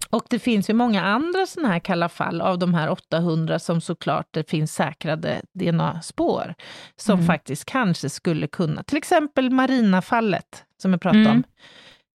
Och 0.10 0.24
det 0.30 0.40
finns 0.40 0.70
ju 0.70 0.74
många 0.74 1.04
andra 1.04 1.46
sådana 1.46 1.74
här 1.74 1.80
kalla 1.80 2.10
fall 2.10 2.42
av 2.42 2.60
de 2.60 2.74
här 2.74 2.90
800 2.90 3.60
som 3.60 3.82
såklart 3.82 4.28
det 4.32 4.50
finns 4.50 4.74
säkrade 4.74 5.42
DNA-spår 5.60 6.54
som 6.96 7.14
Mm. 7.14 7.28
faktiskt 7.28 7.66
kanske 7.66 8.10
skulle 8.10 8.48
kunna, 8.48 8.84
till 8.84 8.98
exempel 8.98 9.50
Marina-fallet 9.50 10.64
som 10.82 10.92
jag 10.92 11.02
pratade 11.02 11.24
Mm. 11.26 11.32
om 11.32 11.44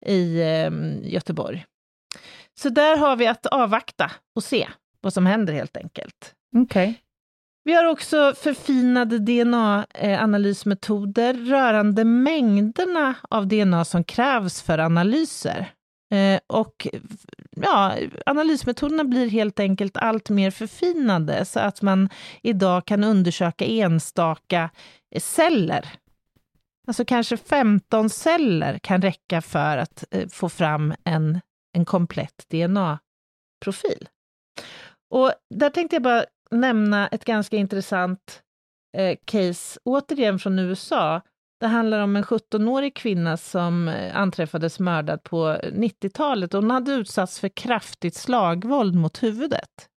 i 0.05 0.41
eh, 0.41 0.71
Göteborg. 1.13 1.65
Så 2.59 2.69
där 2.69 2.97
har 2.97 3.15
vi 3.15 3.27
att 3.27 3.45
avvakta 3.45 4.11
och 4.35 4.43
se 4.43 4.67
vad 5.01 5.13
som 5.13 5.25
händer 5.25 5.53
helt 5.53 5.77
enkelt. 5.77 6.33
Okej. 6.55 7.01
Vi 7.63 7.73
har 7.73 7.85
också 7.85 8.33
förfinade 8.37 9.19
DNA-analysmetoder 9.19 11.33
rörande 11.33 12.05
mängderna 12.05 13.15
av 13.29 13.47
DNA 13.47 13.85
som 13.85 14.03
krävs 14.03 14.61
för 14.61 14.77
analyser. 14.77 15.71
Eh, 16.11 16.39
och 16.47 16.87
ja, 17.55 17.95
analysmetoderna 18.25 19.03
blir 19.03 19.29
helt 19.29 19.59
enkelt 19.59 19.97
allt 19.97 20.29
mer 20.29 20.51
förfinade, 20.51 21.45
så 21.45 21.59
att 21.59 21.81
man 21.81 22.09
idag 22.41 22.85
kan 22.85 23.03
undersöka 23.03 23.65
enstaka 23.65 24.69
celler. 25.19 25.89
Alltså 26.87 27.05
kanske 27.05 27.37
15 27.37 28.09
celler 28.09 28.79
kan 28.79 29.01
räcka 29.01 29.41
för 29.41 29.77
att 29.77 30.03
eh, 30.11 30.27
få 30.27 30.49
fram 30.49 30.93
en, 31.03 31.41
en 31.73 31.85
komplett 31.85 32.45
DNA-profil. 32.49 34.09
Och 35.09 35.31
där 35.55 35.69
tänkte 35.69 35.95
jag 35.95 36.03
bara 36.03 36.25
nämna 36.51 37.07
ett 37.07 37.25
ganska 37.25 37.57
intressant 37.57 38.41
eh, 38.97 39.17
case, 39.25 39.79
återigen 39.83 40.39
från 40.39 40.59
USA. 40.59 41.21
Det 41.59 41.67
handlar 41.67 41.99
om 41.99 42.15
en 42.15 42.23
17-årig 42.23 42.95
kvinna 42.95 43.37
som 43.37 43.87
eh, 43.87 44.17
anträffades 44.17 44.79
mördad 44.79 45.23
på 45.23 45.49
eh, 45.49 45.71
90-talet. 45.71 46.53
Hon 46.53 46.71
hade 46.71 46.91
utsatts 46.91 47.39
för 47.39 47.49
kraftigt 47.49 48.15
slagvåld 48.15 48.95
mot 48.95 49.23
huvudet. 49.23 49.89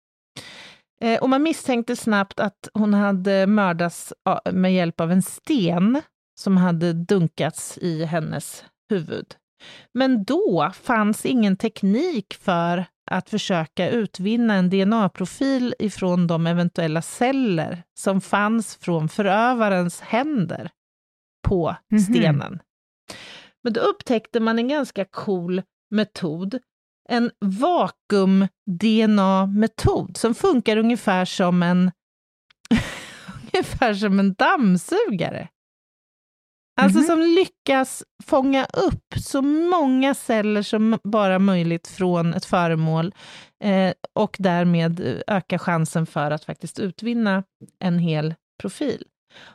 Eh, 1.01 1.21
och 1.21 1.29
man 1.29 1.43
misstänkte 1.43 1.95
snabbt 1.95 2.39
att 2.39 2.69
hon 2.73 2.93
hade 2.93 3.47
mördats 3.47 4.13
med 4.51 4.73
hjälp 4.73 5.01
av 5.01 5.11
en 5.11 5.21
sten 5.21 6.01
som 6.39 6.57
hade 6.57 6.93
dunkats 6.93 7.77
i 7.77 8.05
hennes 8.05 8.65
huvud. 8.89 9.25
Men 9.93 10.23
då 10.23 10.71
fanns 10.81 11.25
ingen 11.25 11.57
teknik 11.57 12.33
för 12.33 12.85
att 13.11 13.29
försöka 13.29 13.89
utvinna 13.89 14.53
en 14.53 14.69
DNA-profil 14.69 15.75
ifrån 15.79 16.27
de 16.27 16.47
eventuella 16.47 17.01
celler 17.01 17.83
som 17.99 18.21
fanns 18.21 18.75
från 18.75 19.09
förövarens 19.09 20.01
händer 20.01 20.69
på 21.47 21.75
Mhm. 21.91 21.99
stenen. 21.99 22.59
Men 23.63 23.73
då 23.73 23.81
upptäckte 23.81 24.39
man 24.39 24.59
en 24.59 24.67
ganska 24.67 25.05
cool 25.05 25.61
metod, 25.91 26.59
en 27.09 27.31
vakuum-DNA-metod 28.79 30.17
som 30.17 30.35
funkar 30.35 30.77
ungefär 30.77 31.25
som 31.25 31.63
en 31.63 31.91
ungefär 33.53 33.93
som 33.93 34.19
en 34.19 34.33
dammsugare. 34.33 35.47
Alltså 36.79 36.99
Mhm. 36.99 37.07
som 37.07 37.19
lyckas 37.21 38.03
fånga 38.23 38.65
upp 38.65 39.13
så 39.21 39.41
många 39.41 40.13
celler 40.15 40.61
som 40.61 40.99
bara 41.03 41.39
möjligt 41.39 41.87
från 41.87 42.33
ett 42.33 42.45
föremål 42.45 43.13
eh, 43.63 43.93
och 44.13 44.35
därmed 44.39 44.99
eh, 44.99 45.35
öka 45.35 45.59
chansen 45.59 46.05
för 46.05 46.31
att 46.31 46.45
faktiskt 46.45 46.79
utvinna 46.79 47.43
en 47.79 47.99
hel 47.99 48.35
profil. 48.61 49.03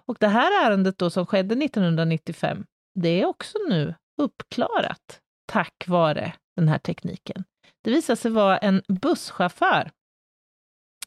Och 0.06 0.16
det 0.20 0.28
här 0.28 0.66
ärendet 0.66 0.98
då 0.98 1.10
som 1.10 1.26
skedde 1.26 1.54
1995, 1.64 2.64
det 3.00 3.08
är 3.22 3.26
också 3.26 3.58
nu 3.68 3.94
uppklarat 4.22 5.20
tack 5.52 5.84
vare 5.86 6.32
den 6.56 6.68
här 6.68 6.78
tekniken. 6.78 7.44
Det 7.84 7.90
visade 7.90 8.16
sig 8.16 8.30
vara 8.30 8.58
en 8.58 8.82
busschaufför 8.88 9.90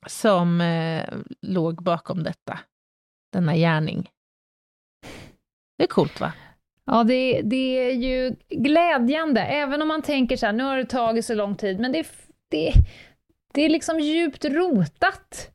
som 0.08 0.62
eh, 0.62 1.06
låg 1.42 1.84
bakom 1.84 2.24
detta, 2.24 2.60
denna 3.34 3.56
gärning. 3.56 4.10
Det 5.78 5.84
är 5.84 5.88
coolt 5.88 6.20
va? 6.20 6.32
Ja, 6.86 7.04
det, 7.04 7.42
det 7.42 7.90
är 7.90 7.92
ju 7.92 8.36
glädjande, 8.50 9.42
även 9.42 9.82
om 9.82 9.88
man 9.88 10.02
tänker 10.02 10.38
så 10.38 10.46
här, 10.46 10.54
nu 10.54 10.64
har 10.64 10.78
det 10.78 10.86
tagit 10.86 11.26
så 11.26 11.34
lång 11.34 11.56
tid, 11.56 11.80
men 11.80 11.92
det, 11.92 12.08
det, 12.52 12.74
det 13.54 13.62
är 13.62 13.70
liksom 13.70 14.00
djupt 14.00 14.46
rotat 14.46 15.52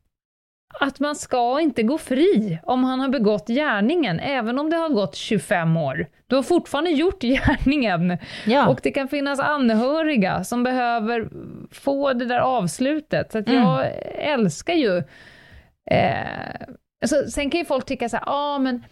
att 0.81 1.01
man 1.01 1.17
ska 1.17 1.61
inte 1.61 1.83
gå 1.83 1.99
fri 1.99 2.59
om 2.63 2.85
han 2.85 3.01
har 3.01 3.09
begått 3.09 3.49
gärningen, 3.49 4.21
även 4.21 4.59
om 4.59 4.71
det 4.71 4.77
har 4.77 4.89
gått 4.89 5.15
25 5.15 5.77
år. 5.77 6.07
Du 6.27 6.37
har 6.37 6.43
fortfarande 6.43 6.91
gjort 6.91 7.21
gärningen. 7.23 8.19
Ja. 8.47 8.69
Och 8.69 8.81
det 8.83 8.91
kan 8.91 9.09
finnas 9.09 9.41
anhöriga 9.41 10.45
som 10.45 10.63
behöver 10.63 11.29
få 11.71 12.13
det 12.13 12.25
där 12.25 12.39
avslutet. 12.39 13.33
Så 13.33 13.39
att 13.39 13.49
jag 13.49 13.87
älskar 14.15 14.75
ju... 14.75 15.03
Eh, 15.91 16.67
alltså, 17.03 17.31
sen 17.31 17.51
kan 17.51 17.59
ju 17.59 17.65
folk 17.65 17.87
tycka 17.87 18.09
så 18.09 18.17
här, 18.17 18.25
ah, 18.27 18.59
men 18.59 18.85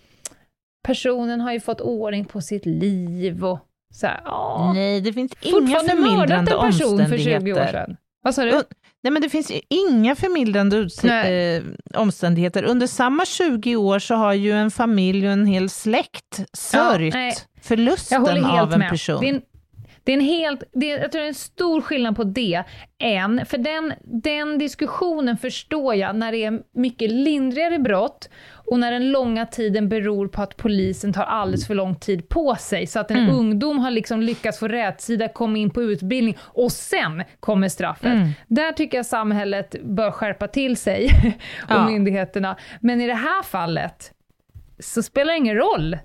personen 0.82 1.40
har 1.40 1.52
ju 1.52 1.60
fått 1.60 1.80
ordning 1.80 2.24
på 2.24 2.40
sitt 2.40 2.66
liv 2.66 3.44
och 3.44 3.58
så 3.94 4.06
här, 4.06 4.20
ah, 4.24 4.72
Nej, 4.72 5.00
det 5.00 5.12
finns 5.12 5.32
inga 5.40 5.80
förmildrande 5.80 6.52
en 6.52 6.60
person 6.70 7.06
för 7.06 7.18
20 7.18 7.52
år 7.52 7.66
sedan. 7.66 7.96
Vad 8.22 8.34
sa 8.34 8.44
du? 8.44 8.62
Nej, 9.02 9.10
men 9.12 9.22
det 9.22 9.28
finns 9.28 9.52
inga 9.68 10.16
förmildrande 10.16 10.88
Nej. 11.02 11.56
eh, 11.56 11.62
omständigheter. 11.94 12.64
Under 12.64 12.86
samma 12.86 13.24
20 13.24 13.76
år 13.76 13.98
så 13.98 14.14
har 14.14 14.32
ju 14.32 14.52
en 14.52 14.70
familj 14.70 15.26
och 15.26 15.32
en 15.32 15.46
hel 15.46 15.70
släkt 15.70 16.40
sörjt. 16.52 17.14
Jag 17.14 17.34
förlusten 17.60 18.44
av 18.44 18.72
en 18.72 18.78
med. 18.78 18.90
person. 18.90 19.20
Det 19.20 19.28
är 19.28 19.34
en, 19.34 19.42
det 20.04 20.12
är 20.12 20.16
en 20.16 20.24
helt, 20.24 20.62
det 20.72 20.90
är, 20.90 20.98
jag 20.98 21.12
tror 21.12 21.20
det 21.20 21.26
är 21.26 21.28
en 21.28 21.34
stor 21.34 21.80
skillnad 21.80 22.16
på 22.16 22.24
det 22.24 22.64
än, 22.98 23.46
för 23.46 23.58
den, 23.58 23.92
den 24.04 24.58
diskussionen 24.58 25.36
förstår 25.36 25.94
jag 25.94 26.16
när 26.16 26.32
det 26.32 26.44
är 26.44 26.60
mycket 26.74 27.10
lindrigare 27.10 27.78
brott 27.78 28.28
och 28.70 28.78
när 28.80 28.92
den 28.92 29.10
långa 29.10 29.46
tiden 29.46 29.88
beror 29.88 30.28
på 30.28 30.42
att 30.42 30.56
polisen 30.56 31.12
tar 31.12 31.22
alldeles 31.24 31.66
för 31.66 31.74
lång 31.74 31.94
tid 31.94 32.28
på 32.28 32.54
sig, 32.56 32.86
så 32.86 32.98
att 33.00 33.10
en 33.10 33.16
Mm. 33.16 33.34
ungdom 33.34 33.78
har 33.78 33.90
liksom 33.90 34.22
lyckats 34.22 34.58
få 34.58 34.68
rätsida, 34.68 35.28
komma 35.28 35.58
in 35.58 35.70
på 35.70 35.82
utbildning 35.82 36.36
och 36.40 36.72
sen 36.72 37.22
kommer 37.40 37.68
straffet. 37.68 38.12
Mm. 38.12 38.28
Där 38.46 38.72
tycker 38.72 38.96
jag 38.98 39.06
samhället 39.06 39.74
bör 39.84 40.10
skärpa 40.10 40.48
till 40.48 40.76
sig 40.76 41.10
och 41.62 41.70
Ja. 41.70 41.86
myndigheterna. 41.86 42.56
Men 42.80 43.00
i 43.00 43.06
det 43.06 43.14
här 43.14 43.42
fallet 43.42 44.12
så 44.78 45.02
spelar 45.02 45.32
det 45.32 45.38
ingen 45.38 45.56
roll. 45.56 45.98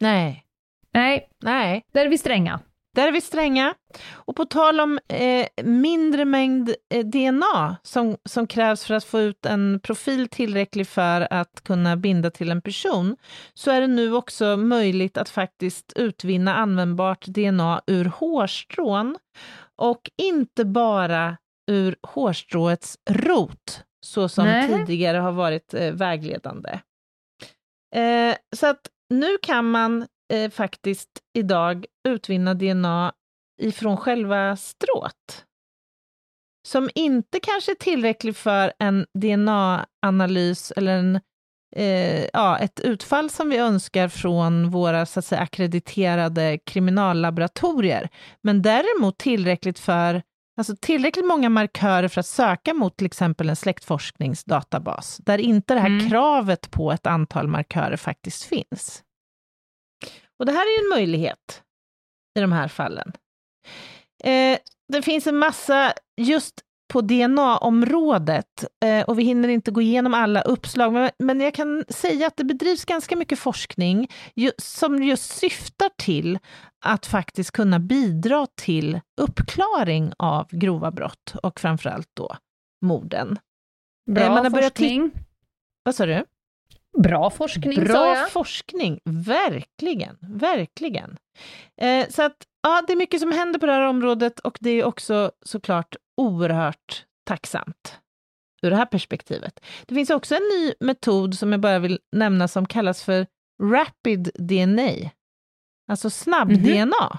Nej, 0.00 0.42
Nej, 0.94 1.28
nej. 1.42 1.82
där 1.92 2.04
är 2.04 2.08
vi 2.08 2.18
stränga. 2.18 2.60
Där 2.94 3.08
är 3.08 3.12
vi 3.12 3.20
stränga. 3.20 3.74
Och 4.12 4.36
på 4.36 4.44
tal 4.44 4.80
om 4.80 4.98
eh, 5.08 5.46
mindre 5.64 6.24
mängd 6.24 6.74
eh, 6.94 7.06
DNA 7.06 7.76
som, 7.82 8.16
som 8.24 8.46
krävs 8.46 8.84
för 8.84 8.94
att 8.94 9.04
få 9.04 9.20
ut 9.20 9.46
en 9.46 9.80
profil 9.82 10.28
tillräcklig 10.28 10.86
för 10.86 11.32
att 11.32 11.64
kunna 11.64 11.96
binda 11.96 12.30
till 12.30 12.50
en 12.50 12.62
person, 12.62 13.16
så 13.54 13.70
är 13.70 13.80
det 13.80 13.86
nu 13.86 14.14
också 14.14 14.56
möjligt 14.56 15.16
att 15.16 15.28
faktiskt 15.28 15.92
utvinna 15.96 16.54
användbart 16.54 17.26
DNA 17.26 17.82
ur 17.86 18.04
hårstrån 18.04 19.16
och 19.76 20.10
inte 20.16 20.64
bara 20.64 21.36
ur 21.70 21.96
hårstråets 22.02 22.98
rot, 23.10 23.84
så 24.00 24.28
som 24.28 24.44
Nej. 24.44 24.68
tidigare 24.68 25.18
har 25.18 25.32
varit 25.32 25.74
eh, 25.74 25.92
vägledande. 25.92 26.80
Eh, 27.94 28.36
så 28.56 28.66
att 28.66 28.80
nu 29.10 29.38
kan 29.42 29.70
man 29.70 30.06
eh, 30.32 30.50
faktiskt 30.50 31.10
idag 31.38 31.86
utvinna 32.08 32.54
DNA 32.54 33.12
ifrån 33.58 33.96
själva 33.96 34.56
strået. 34.56 35.44
Som 36.68 36.90
inte 36.94 37.40
kanske 37.40 37.72
är 37.72 37.76
tillräcklig 37.76 38.36
för 38.36 38.72
en 38.78 39.06
DNA-analys 39.14 40.72
eller 40.76 40.98
en, 40.98 41.20
eh, 41.76 42.24
ja, 42.32 42.58
ett 42.58 42.80
utfall 42.80 43.30
som 43.30 43.48
vi 43.50 43.56
önskar 43.56 44.08
från 44.08 44.70
våra 44.70 45.06
så 45.06 45.18
att 45.18 45.24
säga, 45.24 45.40
akkrediterade 45.40 46.58
kriminallaboratorier, 46.66 48.08
men 48.42 48.62
däremot 48.62 49.18
tillräckligt 49.18 49.78
för 49.78 50.22
Alltså 50.58 50.76
tillräckligt 50.80 51.26
många 51.26 51.48
markörer 51.48 52.08
för 52.08 52.20
att 52.20 52.26
söka 52.26 52.74
mot 52.74 52.96
till 52.96 53.06
exempel 53.06 53.48
en 53.48 53.56
släktforskningsdatabas, 53.56 55.16
där 55.16 55.38
inte 55.38 55.74
det 55.74 55.80
här 55.80 55.88
Mm. 55.88 56.08
kravet 56.10 56.70
på 56.70 56.92
ett 56.92 57.06
antal 57.06 57.48
markörer 57.48 57.96
faktiskt 57.96 58.42
finns. 58.44 59.02
Och 60.38 60.46
det 60.46 60.52
här 60.52 60.60
är 60.60 60.80
ju 60.80 60.84
en 60.84 60.98
möjlighet 60.98 61.62
i 62.38 62.40
de 62.40 62.52
här 62.52 62.68
fallen. 62.68 63.12
Eh, 64.24 64.58
det 64.92 65.02
finns 65.02 65.26
en 65.26 65.38
massa 65.38 65.92
just 66.16 66.62
på 66.88 67.00
DNA-området 67.00 68.64
eh, 68.84 69.04
och 69.04 69.18
vi 69.18 69.22
hinner 69.22 69.48
inte 69.48 69.70
gå 69.70 69.80
igenom 69.80 70.14
alla 70.14 70.42
uppslag, 70.42 70.92
men, 70.92 71.10
men 71.18 71.40
jag 71.40 71.54
kan 71.54 71.84
säga 71.88 72.26
att 72.26 72.36
det 72.36 72.44
bedrivs 72.44 72.84
ganska 72.84 73.16
mycket 73.16 73.38
forskning 73.38 74.08
ju, 74.34 74.50
som 74.58 75.02
just 75.02 75.32
syftar 75.32 75.90
till 75.98 76.38
att 76.84 77.06
faktiskt 77.06 77.50
kunna 77.50 77.78
bidra 77.78 78.46
till 78.54 79.00
uppklaring 79.20 80.12
av 80.18 80.48
grova 80.50 80.90
brott 80.90 81.34
och 81.42 81.60
framförallt 81.60 82.10
då 82.14 82.36
morden. 82.84 83.38
Bra 84.10 84.24
Eh, 84.24 84.34
man 84.34 84.44
har 84.44 84.50
börjat 84.50 84.78
forskning. 84.78 85.10
Vad 85.82 85.94
sa 85.94 86.06
du? 86.06 86.24
Bra 86.98 87.30
forskning, 87.30 87.74
sa 87.74 87.82
Bra 87.82 88.16
jag. 88.16 88.30
forskning, 88.30 89.00
verkligen, 89.04 90.16
verkligen. 90.20 91.16
Eh, 91.80 92.08
så 92.08 92.22
att, 92.22 92.36
ja, 92.66 92.82
det 92.86 92.92
är 92.92 92.96
mycket 92.96 93.20
som 93.20 93.32
händer 93.32 93.58
på 93.58 93.66
det 93.66 93.72
här 93.72 93.88
området 93.88 94.38
och 94.38 94.58
det 94.60 94.70
är 94.70 94.84
också 94.84 95.30
såklart 95.42 95.96
oerhört 96.16 97.04
tacksamt 97.24 98.00
ur 98.62 98.70
det 98.70 98.76
här 98.76 98.86
perspektivet. 98.86 99.64
Det 99.86 99.94
finns 99.94 100.10
också 100.10 100.34
en 100.34 100.42
ny 100.42 100.72
metod 100.80 101.38
som 101.38 101.52
jag 101.52 101.60
bara 101.60 101.78
vill 101.78 101.98
nämna 102.12 102.48
som 102.48 102.66
kallas 102.66 103.02
för 103.02 103.26
Rapid 103.62 104.30
DNA, 104.34 105.10
alltså 105.90 106.10
snabb-DNA, 106.10 107.18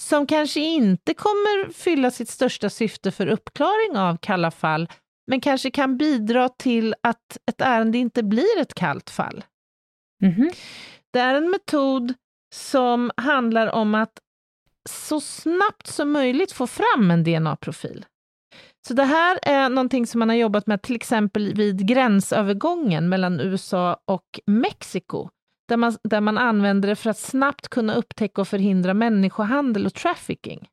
som 0.00 0.26
kanske 0.26 0.60
inte 0.60 1.14
kommer 1.14 1.72
fylla 1.72 2.10
sitt 2.10 2.28
största 2.28 2.70
syfte 2.70 3.10
för 3.10 3.26
uppklaring 3.26 3.96
av 3.96 4.16
kalla 4.16 4.50
fall, 4.50 4.88
men 5.26 5.40
kanske 5.40 5.70
kan 5.70 5.96
bidra 5.96 6.48
till 6.48 6.94
att 7.02 7.38
ett 7.50 7.60
ärende 7.60 7.98
inte 7.98 8.22
blir 8.22 8.58
ett 8.58 8.74
kallt 8.74 9.10
fall. 9.10 9.44
Mhm. 10.22 10.50
Det 11.12 11.18
är 11.18 11.34
en 11.34 11.50
metod 11.50 12.14
som 12.54 13.10
handlar 13.16 13.66
om 13.66 13.94
att 13.94 14.12
så 14.90 15.20
snabbt 15.20 15.86
som 15.86 16.12
möjligt 16.12 16.52
få 16.52 16.66
fram 16.66 17.10
en 17.10 17.24
DNA-profil. 17.24 18.04
Så 18.88 18.94
det 18.94 19.04
här 19.04 19.38
är 19.42 19.68
någonting 19.68 20.06
som 20.06 20.18
man 20.18 20.28
har 20.28 20.36
jobbat 20.36 20.66
med 20.66 20.82
till 20.82 20.96
exempel 20.96 21.54
vid 21.54 21.88
gränsövergången 21.88 23.08
mellan 23.08 23.40
USA 23.40 23.96
och 24.04 24.40
Mexiko, 24.46 25.28
där 25.68 25.76
man, 25.76 25.96
där 26.04 26.20
man 26.20 26.38
använder 26.38 26.88
det 26.88 26.96
för 26.96 27.10
att 27.10 27.18
snabbt 27.18 27.68
kunna 27.68 27.94
upptäcka 27.94 28.40
och 28.40 28.48
förhindra 28.48 28.94
människohandel 28.94 29.86
och 29.86 29.94
trafficking. 29.94 30.68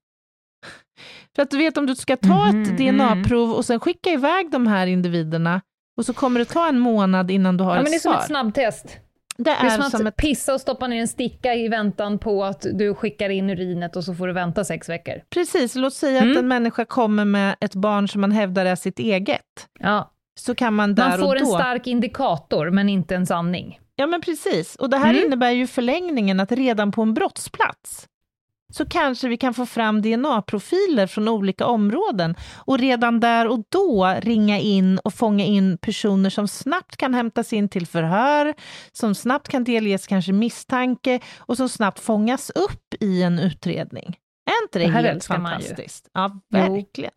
För 1.35 1.41
att 1.43 1.51
du 1.51 1.57
vet 1.57 1.77
om 1.77 1.85
du 1.85 1.95
ska 1.95 2.17
ta 2.17 2.51
Mhm, 2.51 2.61
ett 2.63 2.77
DNA-prov 2.77 3.51
och 3.51 3.65
sen 3.65 3.79
skicka 3.79 4.09
iväg 4.09 4.51
de 4.51 4.67
här 4.67 4.87
individerna 4.87 5.61
och 5.97 6.05
så 6.05 6.13
kommer 6.13 6.39
det 6.39 6.45
ta 6.45 6.67
en 6.67 6.79
månad 6.79 7.31
innan 7.31 7.57
du 7.57 7.63
har 7.63 7.71
Ja, 7.75 7.77
ett 7.77 7.83
men 7.83 7.91
det 7.91 7.97
är 7.97 7.99
som 7.99 8.11
svar. 8.13 8.19
ett 8.21 8.27
snabbtest. 8.27 8.97
Det 9.43 9.43
Det 9.43 9.51
är 9.51 9.65
är 9.65 9.89
som 9.89 10.07
att 10.07 10.15
pissa 10.15 10.53
och 10.53 10.61
stoppa 10.61 10.87
ner 10.87 11.01
en 11.01 11.07
sticka 11.07 11.55
i 11.55 11.67
väntan 11.67 12.19
på 12.19 12.43
att 12.43 12.65
du 12.73 12.93
skickar 12.95 13.29
in 13.29 13.49
urinet 13.49 13.95
och 13.95 14.03
så 14.03 14.13
får 14.15 14.27
du 14.27 14.33
vänta 14.33 14.63
sex 14.63 14.89
veckor. 14.89 15.13
Precis, 15.29 15.75
låt 15.75 15.93
säga 15.93 16.17
Mm. 16.21 16.31
att 16.31 16.37
en 16.37 16.47
människa 16.47 16.85
kommer 16.85 17.25
med 17.25 17.55
ett 17.61 17.75
barn 17.75 18.07
som 18.07 18.21
man 18.21 18.31
hävdar 18.31 18.65
är 18.65 18.75
sitt 18.75 18.99
eget. 18.99 19.67
Ja. 19.79 20.11
Så 20.39 20.55
kan 20.55 20.73
man 20.73 20.95
där 20.95 21.09
Man 21.09 21.19
får 21.19 21.27
och 21.27 21.35
en 21.37 21.43
då... 21.45 21.51
stark 21.51 21.87
indikator, 21.87 22.69
men 22.69 22.89
inte 22.89 23.15
en 23.15 23.25
sanning. 23.25 23.79
Ja 23.95 24.07
men 24.07 24.21
precis, 24.21 24.75
och 24.75 24.89
det 24.89 24.97
här 24.97 25.09
Mm. 25.13 25.25
innebär 25.25 25.51
ju 25.51 25.67
förlängningen 25.67 26.39
att 26.39 26.51
redan 26.51 26.91
på 26.91 27.01
en 27.01 27.13
brottsplats 27.13 28.07
så 28.73 28.85
kanske 28.85 29.27
vi 29.27 29.37
kan 29.37 29.53
få 29.53 29.65
fram 29.65 30.01
DNA-profiler 30.01 31.07
från 31.07 31.27
olika 31.27 31.65
områden 31.65 32.35
och 32.55 32.79
redan 32.79 33.19
där 33.19 33.47
och 33.47 33.63
då 33.69 34.15
ringa 34.21 34.59
in 34.59 34.99
och 34.99 35.13
fånga 35.13 35.45
in 35.45 35.77
personer 35.77 36.29
som 36.29 36.47
snabbt 36.47 36.97
kan 36.97 37.13
hämtas 37.13 37.53
in 37.53 37.69
till 37.69 37.87
förhör, 37.87 38.53
som 38.91 39.15
snabbt 39.15 39.47
kan 39.47 39.63
delges 39.63 40.07
kanske 40.07 40.31
misstanke 40.33 41.19
och 41.37 41.57
som 41.57 41.69
snabbt 41.69 41.99
fångas 41.99 42.49
upp 42.49 42.93
i 42.99 43.23
en 43.23 43.39
utredning. 43.39 44.17
Är 44.45 44.63
inte 44.63 44.79
det, 44.79 44.85
Det 44.85 44.91
här 44.91 45.03
helt 45.03 45.25
fantastiskt? 45.25 46.09
Ja, 46.13 46.31
Jo. 46.53 46.59
verkligen. 46.59 47.11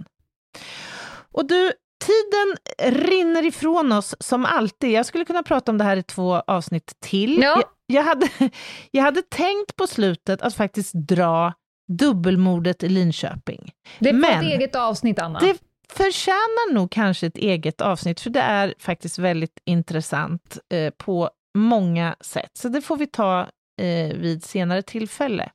Och 1.33 1.49
du, 1.49 1.73
tiden 2.05 2.57
rinner 3.03 3.47
ifrån 3.47 3.93
oss 3.93 4.15
som 4.21 4.45
alltid. 4.45 4.91
Jag 4.91 5.07
skulle 5.07 5.25
kunna 5.25 5.43
prata 5.43 5.73
om 5.73 5.79
det 5.79 5.85
här 5.85 5.97
i 5.97 6.03
två 6.03 6.35
avsnitt 6.47 6.93
till. 7.01 7.39
Ja. 7.43 7.63
Jag, 7.87 8.03
hade, 8.03 8.29
jag 8.91 9.03
hade 9.03 9.23
tänkt 9.23 9.77
på 9.77 9.87
slutet 9.87 10.43
att 10.43 10.55
faktiskt 10.55 10.93
dra 10.95 11.53
dubbelmordet 11.89 12.83
i 12.83 12.89
Linköping. 12.89 13.73
Det 13.99 14.11
får 14.11 14.19
Men- 14.19 14.39
ett 14.39 14.53
eget 14.53 14.75
avsnitt, 14.75 15.19
Anna. 15.19 15.41
Det 15.41 15.59
förtjänar 15.93 16.73
nog 16.75 16.91
kanske 16.91 17.27
ett 17.27 17.37
eget 17.37 17.81
avsnitt, 17.81 18.21
för 18.21 18.31
det 18.31 18.41
är 18.41 18.75
faktiskt 18.79 19.19
väldigt 19.19 19.61
intressant 19.65 20.59
eh, 20.75 20.91
på 20.91 21.31
många 21.59 22.17
sätt. 22.21 22.51
Så 22.53 22.69
det 22.69 22.83
får 22.83 22.97
vi 22.97 23.07
ta 23.07 23.41
eh, 23.81 24.17
vid 24.17 24.45
senare 24.45 24.83
tillfälle. 24.83 25.51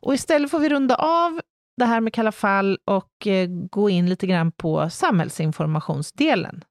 Och 0.00 0.14
istället 0.14 0.50
får 0.50 0.58
vi 0.58 0.68
runda 0.68 0.94
av 0.94 1.40
det 1.76 1.84
här 1.84 2.00
med 2.00 2.12
Kalla 2.14 2.32
fall 2.32 2.78
och 2.84 3.26
eh, 3.26 3.48
gå 3.70 3.90
in 3.90 4.08
lite 4.08 4.26
grann 4.26 4.52
på 4.52 4.90
samhällsinformationsdelen. 4.90 6.64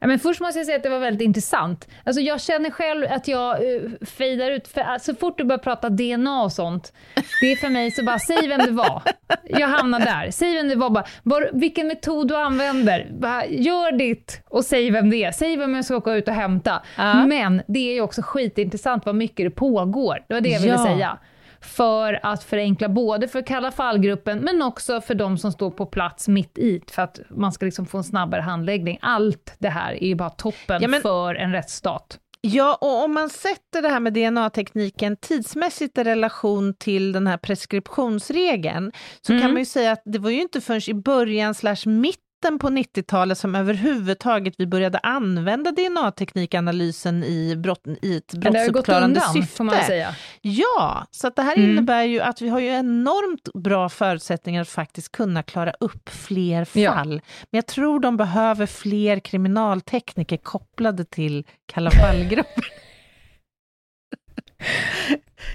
Men 0.00 0.18
först 0.18 0.40
måste 0.40 0.58
jag 0.58 0.66
säga 0.66 0.76
att 0.76 0.82
det 0.82 0.88
var 0.88 0.98
väldigt 0.98 1.24
intressant. 1.24 1.88
Alltså 2.04 2.20
jag 2.20 2.40
känner 2.40 2.70
själv 2.70 3.06
att 3.10 3.28
jag 3.28 3.62
uh, 3.64 3.90
fejdar 4.06 4.50
ut, 4.50 4.68
för, 4.68 4.80
alltså, 4.80 5.12
så 5.12 5.18
fort 5.18 5.38
du 5.38 5.44
börjar 5.44 5.58
prata 5.58 5.88
DNA 5.88 6.42
och 6.42 6.52
sånt, 6.52 6.92
det 7.40 7.52
är 7.52 7.56
för 7.56 7.68
mig 7.68 7.90
så 7.90 8.04
bara, 8.04 8.18
säg 8.18 8.48
vem 8.48 8.60
det 8.60 8.70
var. 8.70 9.02
Jag 9.42 9.68
hamnar 9.68 10.00
där. 10.00 10.30
Säg 10.30 10.54
vem 10.54 10.68
det 10.68 10.74
var, 10.74 10.90
bara, 10.90 11.04
var, 11.22 11.50
vilken 11.52 11.86
metod 11.86 12.28
du 12.28 12.36
använder. 12.36 13.06
Bara, 13.20 13.46
gör 13.46 13.92
ditt 13.92 14.42
och 14.48 14.64
säg 14.64 14.90
vem 14.90 15.10
det 15.10 15.24
är. 15.24 15.32
Säg 15.32 15.56
vem 15.56 15.74
jag 15.74 15.84
ska 15.84 15.96
åka 15.96 16.12
ut 16.12 16.28
och 16.28 16.34
hämta. 16.34 16.82
Uh. 16.98 17.26
Men 17.26 17.62
det 17.66 17.90
är 17.90 17.94
ju 17.94 18.00
också 18.00 18.22
skitintressant 18.22 19.06
vad 19.06 19.14
mycket 19.14 19.46
det 19.46 19.50
pågår. 19.50 20.24
Det 20.28 20.34
var 20.34 20.40
det 20.40 20.48
jag 20.48 20.60
ville 20.60 20.72
ja. 20.72 20.84
säga 20.84 21.18
för 21.66 22.20
att 22.22 22.44
förenkla 22.44 22.88
både 22.88 23.28
för 23.28 23.42
kalla 23.42 23.70
fallgruppen, 23.70 24.38
men 24.38 24.62
också 24.62 25.00
för 25.00 25.14
de 25.14 25.38
som 25.38 25.52
står 25.52 25.70
på 25.70 25.86
plats 25.86 26.28
mitt 26.28 26.58
i, 26.58 26.82
för 26.90 27.02
att 27.02 27.20
man 27.30 27.52
ska 27.52 27.64
liksom 27.64 27.86
få 27.86 27.98
en 27.98 28.04
snabbare 28.04 28.40
handläggning. 28.40 28.98
Allt 29.02 29.54
det 29.58 29.68
här 29.68 29.92
är 29.92 30.06
ju 30.06 30.14
bara 30.14 30.30
toppen 30.30 30.82
ja, 30.82 30.88
men... 30.88 31.00
för 31.00 31.34
en 31.34 31.52
rättsstat. 31.52 32.18
Ja, 32.40 32.78
och 32.80 33.04
om 33.04 33.14
man 33.14 33.30
sätter 33.30 33.82
det 33.82 33.88
här 33.88 34.00
med 34.00 34.12
DNA-tekniken 34.12 35.16
tidsmässigt 35.16 35.98
i 35.98 36.04
relation 36.04 36.74
till 36.74 37.12
den 37.12 37.26
här 37.26 37.36
preskriptionsregeln, 37.36 38.92
så 39.20 39.32
mm. 39.32 39.42
kan 39.42 39.52
man 39.52 39.60
ju 39.60 39.66
säga 39.66 39.92
att 39.92 40.02
det 40.04 40.18
var 40.18 40.30
ju 40.30 40.40
inte 40.40 40.60
förrän 40.60 40.80
i 40.90 40.94
början 40.94 41.54
slash 41.54 41.86
mitt 41.86 42.25
mitten 42.46 42.58
på 42.58 42.68
90-talet 42.68 43.38
som 43.38 43.54
överhuvudtaget 43.54 44.54
vi 44.58 44.66
började 44.66 44.98
använda 44.98 45.70
DNA-teknikanalysen 45.70 47.24
i, 47.24 47.56
brott, 47.56 47.82
i 48.02 48.16
ett 48.16 48.34
brottsuppklarande 48.34 49.20
undan, 49.20 49.34
syfte. 49.34 49.56
Får 49.56 49.64
man 49.64 49.84
säga. 49.84 50.14
Ja, 50.40 51.06
så 51.10 51.30
det 51.30 51.42
här 51.42 51.56
mm. 51.56 51.70
innebär 51.70 52.02
ju 52.02 52.20
att 52.20 52.42
vi 52.42 52.48
har 52.48 52.60
ju 52.60 52.68
enormt 52.68 53.48
bra 53.54 53.88
förutsättningar 53.88 54.62
att 54.62 54.68
faktiskt 54.68 55.12
kunna 55.12 55.42
klara 55.42 55.72
upp 55.80 56.08
fler 56.08 56.64
fall. 56.64 56.82
Ja. 56.82 57.04
Men 57.04 57.20
jag 57.50 57.66
tror 57.66 58.00
de 58.00 58.16
behöver 58.16 58.66
fler 58.66 59.20
kriminaltekniker 59.20 60.36
kopplade 60.36 61.04
till 61.04 61.46
Kalla 61.66 61.90
fallgruppen. 61.90 62.64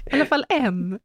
I 0.10 0.14
alla 0.14 0.24
fall 0.24 0.44
en. 0.48 0.98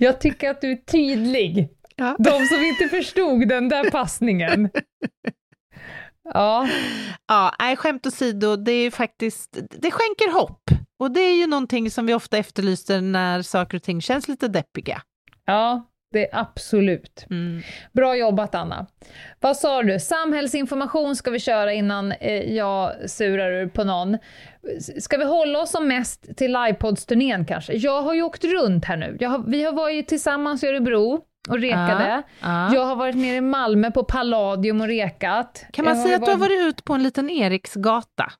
Jag 0.00 0.20
tycker 0.20 0.50
att 0.50 0.60
du 0.60 0.72
är 0.72 0.76
tydlig. 0.76 1.68
Ja. 1.96 2.16
De 2.18 2.46
som 2.46 2.62
inte 2.62 2.88
förstod 2.88 3.48
den 3.48 3.68
där 3.68 3.90
passningen. 3.90 4.70
Ja. 6.24 6.68
Ja, 7.28 7.54
nej, 7.58 7.76
skämt 7.76 8.06
åsido, 8.06 8.56
det 8.56 8.72
är 8.72 8.90
faktiskt, 8.90 9.58
det 9.70 9.90
skänker 9.90 10.32
hopp. 10.32 10.62
Och 10.98 11.10
det 11.10 11.20
är 11.20 11.34
ju 11.34 11.46
någonting 11.46 11.90
som 11.90 12.06
vi 12.06 12.14
ofta 12.14 12.38
efterlyser 12.38 13.00
när 13.00 13.42
saker 13.42 13.76
och 13.76 13.82
ting 13.82 14.00
känns 14.00 14.28
lite 14.28 14.48
deppiga. 14.48 15.02
Ja, 15.46 15.92
det 16.12 16.30
är 16.30 16.38
absolut. 16.38 17.26
Mm. 17.30 17.62
Bra 17.92 18.16
jobbat 18.16 18.54
Anna. 18.54 18.86
Vad 19.40 19.56
sa 19.56 19.82
du? 19.82 20.00
Samhällsinformation 20.00 21.16
ska 21.16 21.30
vi 21.30 21.38
köra 21.38 21.72
innan 21.72 22.12
eh, 22.12 22.54
jag 22.54 23.10
surar 23.10 23.52
ur 23.52 23.68
på 23.68 23.84
någon. 23.84 24.18
Ska 25.00 25.16
vi 25.16 25.24
hålla 25.24 25.60
oss 25.60 25.70
som 25.70 25.88
mest 25.88 26.36
till 26.36 26.52
livepodsturnén 26.52 27.44
kanske? 27.44 27.72
Jag 27.72 28.02
har 28.02 28.14
ju 28.14 28.22
åkt 28.22 28.44
runt 28.44 28.84
här 28.84 28.96
nu. 28.96 29.26
Har, 29.26 29.44
vi 29.46 29.64
har 29.64 29.72
varit 29.72 30.08
tillsammans 30.08 30.64
i 30.64 30.66
Örebro 30.66 31.24
och 31.48 31.58
rekade. 31.58 32.22
Ah, 32.40 32.66
ah. 32.66 32.74
Jag 32.74 32.84
har 32.84 32.96
varit 32.96 33.16
nere 33.16 33.36
i 33.36 33.40
Malmö 33.40 33.90
på 33.90 34.04
Palladium 34.04 34.80
och 34.80 34.86
rekat. 34.86 35.64
Kan 35.72 35.84
man 35.84 35.96
säga 35.96 36.14
att 36.14 36.20
varit... 36.20 36.26
du 36.26 36.32
har 36.32 36.48
varit 36.48 36.60
ute 36.60 36.82
på 36.82 36.92
en 36.94 37.02
liten 37.02 37.30
Eriksgata? 37.30 38.32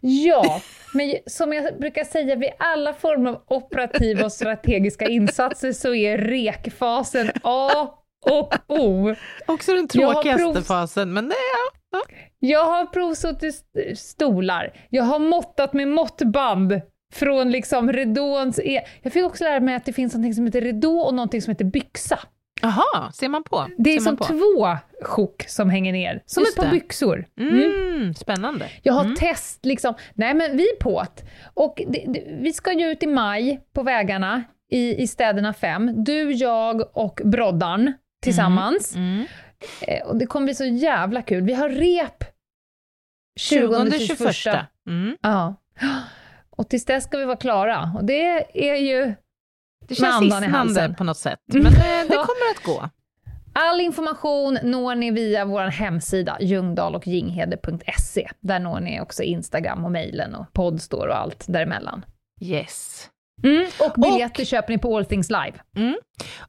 Ja, 0.00 0.60
men 0.94 1.14
som 1.26 1.52
jag 1.52 1.78
brukar 1.78 2.04
säga 2.04 2.36
vid 2.36 2.50
alla 2.58 2.92
former 2.92 3.30
av 3.30 3.42
operativa 3.48 4.24
och 4.24 4.32
strategiska 4.32 5.08
insatser 5.08 5.72
så 5.72 5.94
är 5.94 6.18
rekfasen 6.18 7.30
A 7.42 7.88
och 8.26 8.54
O. 8.68 9.14
Också 9.46 9.74
den 9.74 9.88
tråkigaste 9.88 10.42
prov... 10.42 10.62
fasen, 10.62 11.12
men 11.12 11.28
det 11.28 11.34
är... 11.34 11.74
Ja. 11.90 12.02
Jag 12.38 12.64
har 12.64 12.86
provsuttit 12.86 13.64
stolar, 13.96 14.72
jag 14.90 15.04
har 15.04 15.18
måttat 15.18 15.72
med 15.72 15.88
måttband 15.88 16.80
från 17.14 17.50
liksom 17.50 17.92
ridåns... 17.92 18.58
E 18.58 18.80
jag 19.02 19.12
fick 19.12 19.24
också 19.24 19.44
lära 19.44 19.60
mig 19.60 19.74
att 19.74 19.84
det 19.84 19.92
finns 19.92 20.14
något 20.14 20.34
som 20.34 20.46
heter 20.46 20.60
ridå 20.60 20.98
och 20.98 21.14
något 21.14 21.42
som 21.42 21.50
heter 21.50 21.64
byxa. 21.64 22.18
Jaha, 22.64 23.12
ser 23.12 23.28
man 23.28 23.44
på? 23.44 23.68
Det 23.78 23.90
är 23.94 24.00
som 24.00 24.16
två 24.16 24.76
sjok 25.02 25.44
som 25.48 25.70
hänger 25.70 25.92
ner, 25.92 26.22
som 26.26 26.42
Just 26.42 26.58
ett 26.58 26.64
par 26.64 26.70
det. 26.70 26.80
byxor. 26.80 27.26
Mm. 27.40 27.54
Mm, 27.54 28.14
spännande. 28.14 28.68
Jag 28.82 28.92
har 28.92 29.04
mm. 29.04 29.16
test, 29.16 29.64
liksom, 29.64 29.94
nej 30.14 30.34
men 30.34 30.56
vi 30.56 30.62
är 30.62 30.76
på 30.76 31.04
Och 31.54 31.82
det, 31.88 32.04
det, 32.06 32.24
vi 32.40 32.52
ska 32.52 32.72
ju 32.72 32.86
ut 32.86 33.02
i 33.02 33.06
maj 33.06 33.60
på 33.72 33.82
vägarna 33.82 34.44
i, 34.70 35.02
i 35.02 35.06
städerna 35.06 35.52
fem. 35.52 36.04
Du, 36.04 36.32
jag 36.32 36.96
och 36.96 37.20
Broddan 37.24 37.92
tillsammans. 38.22 38.94
Mm. 38.94 39.14
Mm. 39.14 39.26
Eh, 39.80 40.06
och 40.06 40.16
det 40.16 40.26
kommer 40.26 40.44
bli 40.44 40.54
så 40.54 40.64
jävla 40.64 41.22
kul. 41.22 41.42
Vi 41.42 41.54
har 41.54 41.68
rep 41.68 42.24
20-21. 43.40 44.64
Mm. 44.86 45.16
Ja. 45.22 45.54
Och 46.50 46.68
tills 46.68 46.84
dess 46.84 47.04
ska 47.04 47.18
vi 47.18 47.24
vara 47.24 47.36
klara. 47.36 47.92
Och 47.96 48.04
det 48.04 48.58
är 48.68 48.76
ju 48.76 49.14
det 49.88 49.94
känns 49.94 50.22
hisnande 50.22 50.94
på 50.98 51.04
något 51.04 51.16
sätt, 51.16 51.40
men 51.46 51.64
det, 51.64 52.06
det 52.08 52.14
kommer 52.14 52.50
att 52.56 52.62
gå. 52.64 52.90
All 53.56 53.80
information 53.80 54.58
når 54.62 54.94
ni 54.94 55.10
via 55.10 55.44
vår 55.44 55.60
hemsida, 55.60 56.36
ljungdalochginghede.se. 56.40 58.30
Där 58.40 58.58
når 58.58 58.80
ni 58.80 59.00
också 59.00 59.22
Instagram 59.22 59.84
och 59.84 59.92
mejlen 59.92 60.34
och 60.34 60.52
poddstore 60.52 61.10
och 61.10 61.18
allt 61.18 61.44
däremellan. 61.48 62.04
Yes. 62.40 63.10
Mm, 63.42 63.66
och 63.80 64.00
biljetter 64.00 64.42
och, 64.42 64.46
köper 64.46 64.72
ni 64.72 64.78
på 64.78 64.96
All 64.96 65.04
Things 65.04 65.30
Live. 65.30 65.52
Mm. 65.76 65.96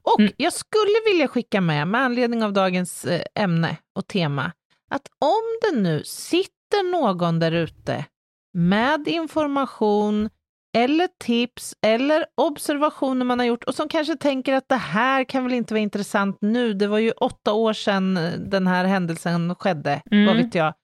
Och 0.02 0.20
mm. 0.20 0.32
jag 0.36 0.52
skulle 0.52 1.00
vilja 1.06 1.28
skicka 1.28 1.60
med, 1.60 1.88
med 1.88 2.00
anledning 2.00 2.44
av 2.44 2.52
dagens 2.52 3.04
eh, 3.04 3.22
ämne 3.34 3.76
och 3.94 4.06
tema, 4.06 4.52
att 4.90 5.08
om 5.18 5.58
det 5.62 5.80
nu 5.80 6.02
sitter 6.04 6.90
någon 6.92 7.38
där 7.38 7.52
ute 7.52 8.04
med 8.52 9.08
information 9.08 10.30
eller 10.76 11.08
tips 11.18 11.74
eller 11.82 12.26
observationer 12.34 13.24
man 13.24 13.38
har 13.38 13.46
gjort 13.46 13.64
och 13.64 13.74
som 13.74 13.88
kanske 13.88 14.16
tänker 14.16 14.54
att 14.54 14.68
det 14.68 14.76
här 14.76 15.24
kan 15.24 15.44
väl 15.44 15.52
inte 15.52 15.74
vara 15.74 15.82
intressant 15.82 16.38
nu, 16.40 16.74
det 16.74 16.86
var 16.86 16.98
ju 16.98 17.10
åtta 17.10 17.52
år 17.52 17.72
sedan 17.72 18.16
eh, 18.16 18.32
den 18.32 18.66
här 18.66 18.84
händelsen 18.84 19.54
skedde, 19.54 20.02
mm. 20.10 20.26
vad 20.26 20.36
vet 20.36 20.54
jag. 20.54 20.74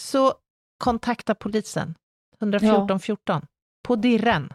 Så 0.00 0.34
kontakta 0.78 1.34
polisen, 1.34 1.94
114 2.40 2.86
ja. 2.88 2.98
14, 2.98 3.46
på 3.82 3.96
dirren. 3.96 4.52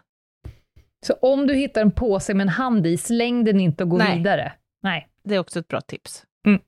Så 1.06 1.12
om 1.12 1.46
du 1.46 1.54
hittar 1.54 1.80
en 1.80 1.90
påse 1.90 2.34
med 2.34 2.44
en 2.44 2.48
hand 2.48 2.86
i, 2.86 2.96
släng 2.96 3.44
den 3.44 3.60
inte 3.60 3.84
och 3.84 3.90
gå 3.90 3.98
Nej. 3.98 4.18
vidare. 4.18 4.52
Nej. 4.82 5.08
Det 5.24 5.34
är 5.34 5.38
också 5.38 5.58
ett 5.58 5.68
bra 5.68 5.80
tips. 5.80 6.24
Mm. 6.46 6.60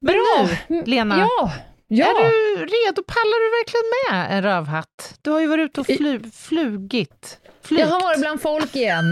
Men 0.00 0.14
bra. 0.14 0.56
nu, 0.68 0.82
Lena, 0.84 1.18
ja. 1.18 1.52
Ja. 1.96 2.06
Är 2.06 2.58
du 2.58 2.64
redo? 2.64 3.02
Pallar 3.02 3.44
du 3.44 3.50
verkligen 3.58 3.86
med 4.28 4.36
en 4.36 4.42
rövhatt? 4.42 5.18
Du 5.22 5.30
har 5.30 5.40
ju 5.40 5.46
varit 5.46 5.64
ute 5.64 5.80
och 5.80 5.86
flu 5.86 6.22
flugit. 6.32 7.38
Flygt. 7.62 7.80
Jag 7.80 7.88
har 7.88 8.00
varit 8.00 8.20
bland 8.20 8.42
folk 8.42 8.76
igen. 8.76 9.04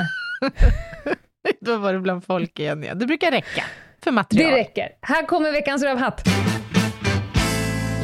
du 1.60 1.70
har 1.70 1.78
varit 1.78 2.02
bland 2.02 2.24
folk 2.24 2.58
igen, 2.58 2.82
ja. 2.82 2.94
Det 2.94 3.06
brukar 3.06 3.30
räcka 3.30 3.64
för 4.04 4.10
material. 4.10 4.50
Det 4.50 4.56
räcker. 4.56 4.88
Här 5.00 5.26
kommer 5.26 5.52
veckans 5.52 5.82
rövhatt. 5.82 6.24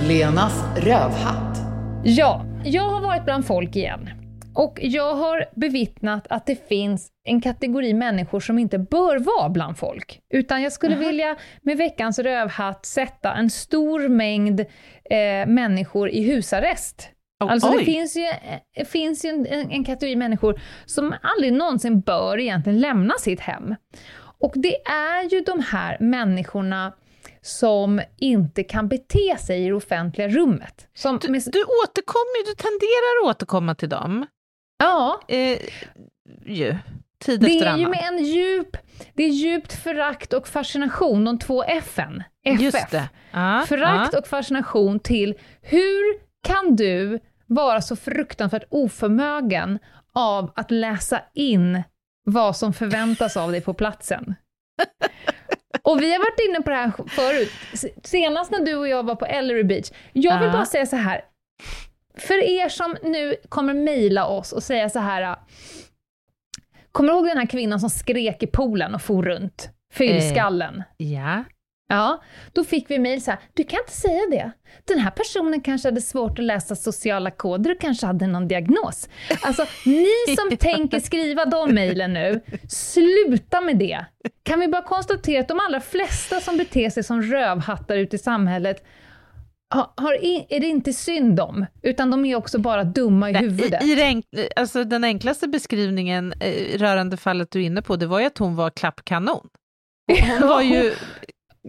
Lenas 0.02 0.64
rövhatt. 0.76 1.58
Ja, 2.04 2.44
jag 2.64 2.82
har 2.82 3.00
varit 3.00 3.24
bland 3.24 3.46
folk 3.46 3.76
igen. 3.76 4.10
Och 4.58 4.78
jag 4.82 5.14
har 5.14 5.44
bevittnat 5.54 6.26
att 6.30 6.46
det 6.46 6.68
finns 6.68 7.08
en 7.24 7.40
kategori 7.40 7.94
människor 7.94 8.40
som 8.40 8.58
inte 8.58 8.78
bör 8.78 9.18
vara 9.18 9.48
bland 9.48 9.78
folk. 9.78 10.20
Utan 10.34 10.62
jag 10.62 10.72
skulle 10.72 10.94
mm. 10.94 11.06
vilja 11.06 11.36
med 11.62 11.76
veckans 11.76 12.18
rövhatt 12.18 12.86
sätta 12.86 13.34
en 13.34 13.50
stor 13.50 14.08
mängd 14.08 14.60
eh, 14.60 15.46
människor 15.46 16.08
i 16.10 16.22
husarrest. 16.22 17.10
Oh, 17.44 17.52
alltså 17.52 17.70
det 17.70 17.84
finns 17.84 18.16
ju, 18.16 18.26
det 18.76 18.84
finns 18.84 19.24
ju 19.24 19.28
en, 19.28 19.70
en, 19.70 19.84
kategori 19.84 20.16
människor 20.16 20.60
som 20.86 21.14
aldrig 21.22 21.52
någonsin 21.52 22.00
bör 22.00 22.38
egentligen 22.38 22.80
lämna 22.80 23.14
sitt 23.14 23.40
hem. 23.40 23.74
Och 24.40 24.52
det 24.54 24.76
är 24.86 25.32
ju 25.32 25.40
de 25.40 25.60
här 25.60 25.96
människorna 26.00 26.92
som 27.42 28.00
inte 28.16 28.62
kan 28.62 28.88
bete 28.88 29.36
sig 29.38 29.64
i 29.64 29.68
det 29.68 29.74
offentliga 29.74 30.28
rummet. 30.28 30.88
Som 30.94 31.18
du, 31.18 31.28
du 31.28 31.64
återkommer 31.84 32.46
du 32.46 32.54
tenderar 32.54 33.30
att 33.30 33.36
återkomma 33.36 33.74
till 33.74 33.88
dem. 33.88 34.26
Ja. 34.78 35.20
Eh, 35.28 35.58
ju. 36.46 36.76
Tid 37.18 37.40
det 37.40 37.46
efter 37.46 37.66
är 37.66 37.68
annan. 37.68 37.80
ju 37.80 37.88
med 37.88 38.04
en 38.08 38.24
djup, 38.24 38.76
det 39.14 39.24
är 39.24 39.28
djupt 39.28 39.72
förakt 39.72 40.32
och 40.32 40.48
fascination, 40.48 41.24
de 41.24 41.38
två 41.38 41.64
F'n. 41.64 42.22
FF. 42.44 42.60
Just 42.60 42.90
det. 42.90 43.08
Ah, 43.32 43.62
förakt 43.62 44.14
ah. 44.14 44.18
och 44.18 44.26
fascination 44.26 45.00
till 45.00 45.34
hur 45.62 46.18
kan 46.42 46.76
du 46.76 47.20
vara 47.46 47.80
så 47.80 47.96
fruktansvärt 47.96 48.64
oförmögen 48.68 49.78
av 50.14 50.52
att 50.56 50.70
läsa 50.70 51.20
in 51.34 51.82
vad 52.24 52.56
som 52.56 52.72
förväntas 52.72 53.36
av 53.36 53.50
dig 53.50 53.60
på 53.60 53.74
platsen? 53.74 54.34
Och 55.82 56.02
vi 56.02 56.12
har 56.12 56.18
varit 56.18 56.48
inne 56.48 56.62
på 56.62 56.70
det 56.70 56.76
här 56.76 56.92
förut, 57.08 57.52
senast 58.04 58.50
när 58.50 58.60
du 58.60 58.74
och 58.74 58.88
jag 58.88 59.02
var 59.02 59.14
på 59.14 59.26
Ellery 59.26 59.64
Beach. 59.64 59.90
Jag 60.12 60.40
vill 60.40 60.50
bara 60.50 60.64
säga 60.64 60.86
så 60.86 60.96
här, 60.96 61.20
för 62.18 62.42
er 62.44 62.68
som 62.68 62.96
nu 63.02 63.36
kommer 63.48 63.74
mejla 63.74 64.26
oss 64.26 64.52
och 64.52 64.62
säga 64.62 64.88
så 64.88 64.98
här. 64.98 65.36
Kommer 66.92 67.12
du 67.12 67.18
ihåg 67.18 67.26
den 67.26 67.38
här 67.38 67.46
kvinnan 67.46 67.80
som 67.80 67.90
skrek 67.90 68.42
i 68.42 68.46
poolen 68.46 68.94
och 68.94 69.02
for 69.02 69.22
runt? 69.22 69.70
Fyllskallen. 69.92 70.82
Eh, 70.98 71.12
ja. 71.12 71.44
Ja, 71.90 72.22
då 72.52 72.64
fick 72.64 72.90
vi 72.90 72.98
mejl 72.98 73.22
så 73.22 73.30
här, 73.30 73.40
du 73.54 73.64
kan 73.64 73.80
inte 73.80 73.92
säga 73.92 74.22
det. 74.30 74.50
Den 74.84 74.98
här 74.98 75.10
personen 75.10 75.60
kanske 75.60 75.88
hade 75.88 76.00
svårt 76.00 76.38
att 76.38 76.44
läsa 76.44 76.76
sociala 76.76 77.30
koder 77.30 77.70
och 77.70 77.80
kanske 77.80 78.06
hade 78.06 78.26
någon 78.26 78.48
diagnos. 78.48 79.08
Alltså, 79.42 79.66
ni 79.86 80.06
som 80.36 80.56
tänker 80.56 81.00
skriva 81.00 81.44
de 81.44 81.74
mejlen 81.74 82.12
nu, 82.12 82.40
sluta 82.68 83.60
med 83.60 83.76
det. 83.78 84.04
Kan 84.42 84.60
vi 84.60 84.68
bara 84.68 84.82
konstatera 84.82 85.40
att 85.40 85.48
de 85.48 85.60
allra 85.60 85.80
flesta 85.80 86.40
som 86.40 86.56
beter 86.56 86.90
sig 86.90 87.04
som 87.04 87.22
rövhattar 87.22 87.96
ute 87.96 88.16
i 88.16 88.18
samhället 88.18 88.84
har, 89.70 89.90
har, 89.96 90.12
är 90.48 90.60
det 90.60 90.66
inte 90.66 90.92
synd 90.92 91.40
om, 91.40 91.66
utan 91.82 92.10
de 92.10 92.24
är 92.24 92.36
också 92.36 92.58
bara 92.58 92.84
dumma 92.84 93.30
i 93.30 93.32
Nej, 93.32 93.42
huvudet. 93.42 93.82
I, 93.82 93.92
i 93.92 93.94
den, 93.94 94.22
alltså 94.56 94.84
den 94.84 95.04
enklaste 95.04 95.48
beskrivningen 95.48 96.32
eh, 96.40 96.78
rörande 96.78 97.16
fallet 97.16 97.50
du 97.50 97.62
är 97.62 97.66
inne 97.66 97.82
på, 97.82 97.96
det 97.96 98.06
var 98.06 98.20
ju 98.20 98.26
att 98.26 98.38
hon 98.38 98.56
var 98.56 98.70
klappkanon. 98.70 99.48
Hon 100.40 100.48
var 100.48 100.62
ju 100.62 100.94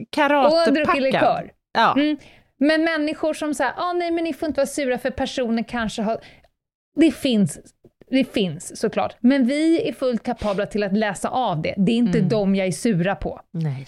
karatepackad. 0.09 1.49
Ja. 1.73 1.93
Mm. 1.93 2.17
Men 2.59 2.83
människor 2.83 3.33
som 3.33 3.53
säger, 3.53 3.73
ah, 3.77 3.93
nej 3.93 4.11
men 4.11 4.23
ni 4.23 4.33
får 4.33 4.47
inte 4.47 4.59
vara 4.59 4.67
sura 4.67 4.97
för 4.97 5.11
personen 5.11 5.63
kanske 5.63 6.01
har... 6.01 6.19
Det 6.95 7.11
finns, 7.11 7.59
det 8.09 8.33
finns 8.33 8.79
såklart, 8.79 9.15
men 9.19 9.47
vi 9.47 9.89
är 9.89 9.93
fullt 9.93 10.23
kapabla 10.23 10.65
till 10.65 10.83
att 10.83 10.97
läsa 10.97 11.29
av 11.29 11.61
det. 11.61 11.73
Det 11.77 11.91
är 11.91 11.95
inte 11.95 12.17
mm. 12.17 12.29
dem 12.29 12.55
jag 12.55 12.67
är 12.67 12.71
sura 12.71 13.15
på. 13.15 13.41
Nej. 13.51 13.87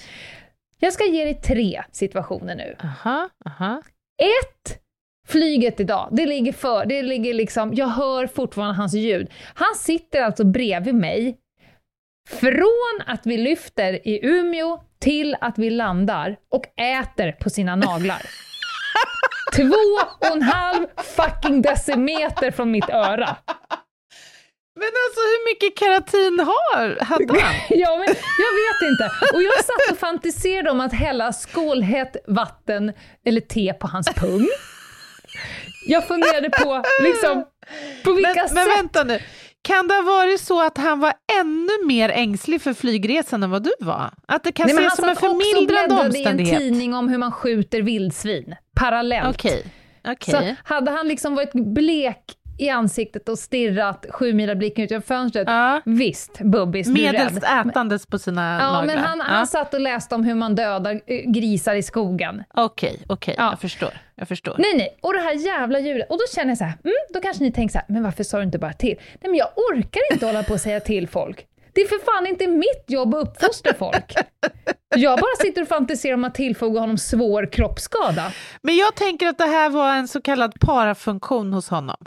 Jag 0.79 0.93
ska 0.93 1.05
ge 1.05 1.23
dig 1.23 1.41
tre 1.41 1.83
situationer 1.91 2.55
nu. 2.55 2.75
Aha, 2.83 3.29
aha. 3.45 3.81
Ett, 4.21 4.79
flyget 5.27 5.79
idag, 5.79 6.09
det 6.11 6.25
ligger 6.25 6.53
för, 6.53 6.85
det 6.85 7.01
ligger 7.01 7.33
liksom, 7.33 7.73
jag 7.73 7.87
hör 7.87 8.27
fortfarande 8.27 8.75
hans 8.75 8.93
ljud. 8.93 9.31
Han 9.53 9.75
sitter 9.75 10.21
alltså 10.21 10.43
bredvid 10.43 10.95
mig, 10.95 11.37
från 12.29 13.01
att 13.05 13.25
vi 13.25 13.37
lyfter 13.37 14.07
i 14.07 14.25
Umeå 14.25 14.79
till 14.99 15.35
att 15.41 15.57
vi 15.57 15.69
landar 15.69 16.37
och 16.51 16.81
äter 16.81 17.31
på 17.31 17.49
sina 17.49 17.75
naglar. 17.75 18.21
Två 19.55 19.75
och 20.19 20.35
en 20.35 20.41
halv 20.41 20.87
fucking 20.97 21.61
decimeter 21.61 22.51
från 22.51 22.71
mitt 22.71 22.89
öra. 22.89 23.37
Men 24.75 24.91
alltså 25.03 25.21
hur 25.31 25.41
mycket 25.49 25.79
keratin 25.79 26.39
har, 26.39 27.03
hade 27.03 27.41
han? 27.41 27.53
ja, 27.69 27.97
men 27.97 28.07
jag 28.43 28.53
vet 28.61 28.91
inte. 28.91 29.35
Och 29.35 29.43
jag 29.43 29.65
satt 29.65 29.91
och 29.91 29.97
fantiserade 29.97 30.71
om 30.71 30.79
att 30.79 30.93
hälla 30.93 31.33
skålhett 31.33 32.15
vatten 32.27 32.93
eller 33.25 33.41
te 33.41 33.73
på 33.73 33.87
hans 33.87 34.07
pung. 34.15 34.47
Jag 35.87 36.07
funderade 36.07 36.49
på, 36.49 36.83
liksom, 37.03 37.45
på 38.03 38.13
vilka 38.13 38.33
men, 38.33 38.47
sätt... 38.47 38.53
Men 38.53 38.67
vänta 38.67 39.03
nu, 39.03 39.19
kan 39.61 39.87
det 39.87 39.93
ha 39.93 40.01
varit 40.01 40.41
så 40.41 40.65
att 40.65 40.77
han 40.77 40.99
var 40.99 41.13
ännu 41.39 41.87
mer 41.87 42.09
ängslig 42.09 42.61
för 42.61 42.73
flygresan 42.73 43.43
än 43.43 43.49
vad 43.49 43.63
du 43.63 43.71
var? 43.79 44.13
Att 44.27 44.43
det 44.43 44.51
kan 44.51 44.67
Nej, 44.67 44.75
ses 44.75 44.95
som 44.95 45.09
en 45.09 45.15
förmildrande 45.15 45.95
omständighet? 45.95 46.27
Han 46.27 46.37
satt 46.37 46.41
också 46.41 46.63
i 46.63 46.67
en 46.67 46.73
tidning 46.73 46.93
om 46.93 47.09
hur 47.09 47.17
man 47.17 47.31
skjuter 47.31 47.81
vildsvin, 47.81 48.55
parallellt. 48.75 49.45
Okay. 49.45 49.63
Okay. 50.11 50.31
Så 50.31 50.55
hade 50.63 50.91
han 50.91 51.07
liksom 51.07 51.35
varit 51.35 51.53
blek 51.53 52.23
i 52.57 52.69
ansiktet 52.69 53.29
och 53.29 53.39
stirrat 53.39 54.05
sju 54.09 54.33
mila 54.33 54.55
blicken 54.55 54.83
ut 54.85 54.91
genom 54.91 55.01
fönstret. 55.01 55.47
Ja. 55.47 55.81
Visst, 55.85 56.39
Bubbis, 56.39 56.87
du 56.87 56.93
Medelst 56.93 57.43
ätandes 57.43 58.05
på 58.05 58.19
sina 58.19 58.59
ja, 58.59 58.71
naglar. 58.71 58.95
Men 58.95 59.03
han, 59.03 59.17
ja. 59.17 59.23
han 59.27 59.47
satt 59.47 59.73
och 59.73 59.81
läste 59.81 60.15
om 60.15 60.23
hur 60.23 60.35
man 60.35 60.55
dödar 60.55 61.01
eh, 61.05 61.31
grisar 61.31 61.75
i 61.75 61.83
skogen. 61.83 62.43
Okej, 62.53 62.89
okay, 62.89 63.05
okej, 63.07 63.13
okay, 63.13 63.35
ja. 63.37 63.49
jag 63.49 63.59
förstår. 63.59 63.93
Jag 64.15 64.27
förstår. 64.27 64.55
Nej, 64.57 64.73
nej, 64.77 64.97
och 65.01 65.13
det 65.13 65.19
här 65.19 65.33
jävla 65.33 65.79
djuret. 65.79 66.09
Och 66.09 66.17
då 66.17 66.23
känner 66.35 66.49
jag 66.49 66.57
så 66.57 66.63
här, 66.63 66.73
mm, 66.83 66.93
då 67.13 67.19
kanske 67.21 67.43
ni 67.43 67.51
tänker 67.51 67.71
så 67.71 67.77
här, 67.77 67.85
men 67.89 68.03
varför 68.03 68.23
sa 68.23 68.37
du 68.37 68.43
inte 68.43 68.59
bara 68.59 68.73
till? 68.73 68.95
Nej, 68.97 69.31
men 69.31 69.35
jag 69.35 69.47
orkar 69.71 70.01
inte 70.13 70.25
hålla 70.25 70.43
på 70.43 70.53
och 70.53 70.59
säga 70.59 70.79
till 70.79 71.07
folk. 71.07 71.47
Det 71.73 71.81
är 71.81 71.87
för 71.87 72.05
fan 72.05 72.27
inte 72.27 72.47
mitt 72.47 72.85
jobb 72.87 73.15
att 73.15 73.27
uppfostra 73.27 73.73
folk. 73.73 74.13
Jag 74.95 75.19
bara 75.19 75.35
sitter 75.41 75.61
och 75.61 75.67
fantiserar 75.67 76.13
om 76.13 76.23
att 76.23 76.35
tillfoga 76.35 76.79
honom 76.79 76.97
svår 76.97 77.51
kroppsskada. 77.51 78.31
Men 78.61 78.77
jag 78.77 78.95
tänker 78.95 79.27
att 79.27 79.37
det 79.37 79.45
här 79.45 79.69
var 79.69 79.95
en 79.95 80.07
så 80.07 80.21
kallad 80.21 80.59
parafunktion 80.59 81.53
hos 81.53 81.69
honom. 81.69 81.97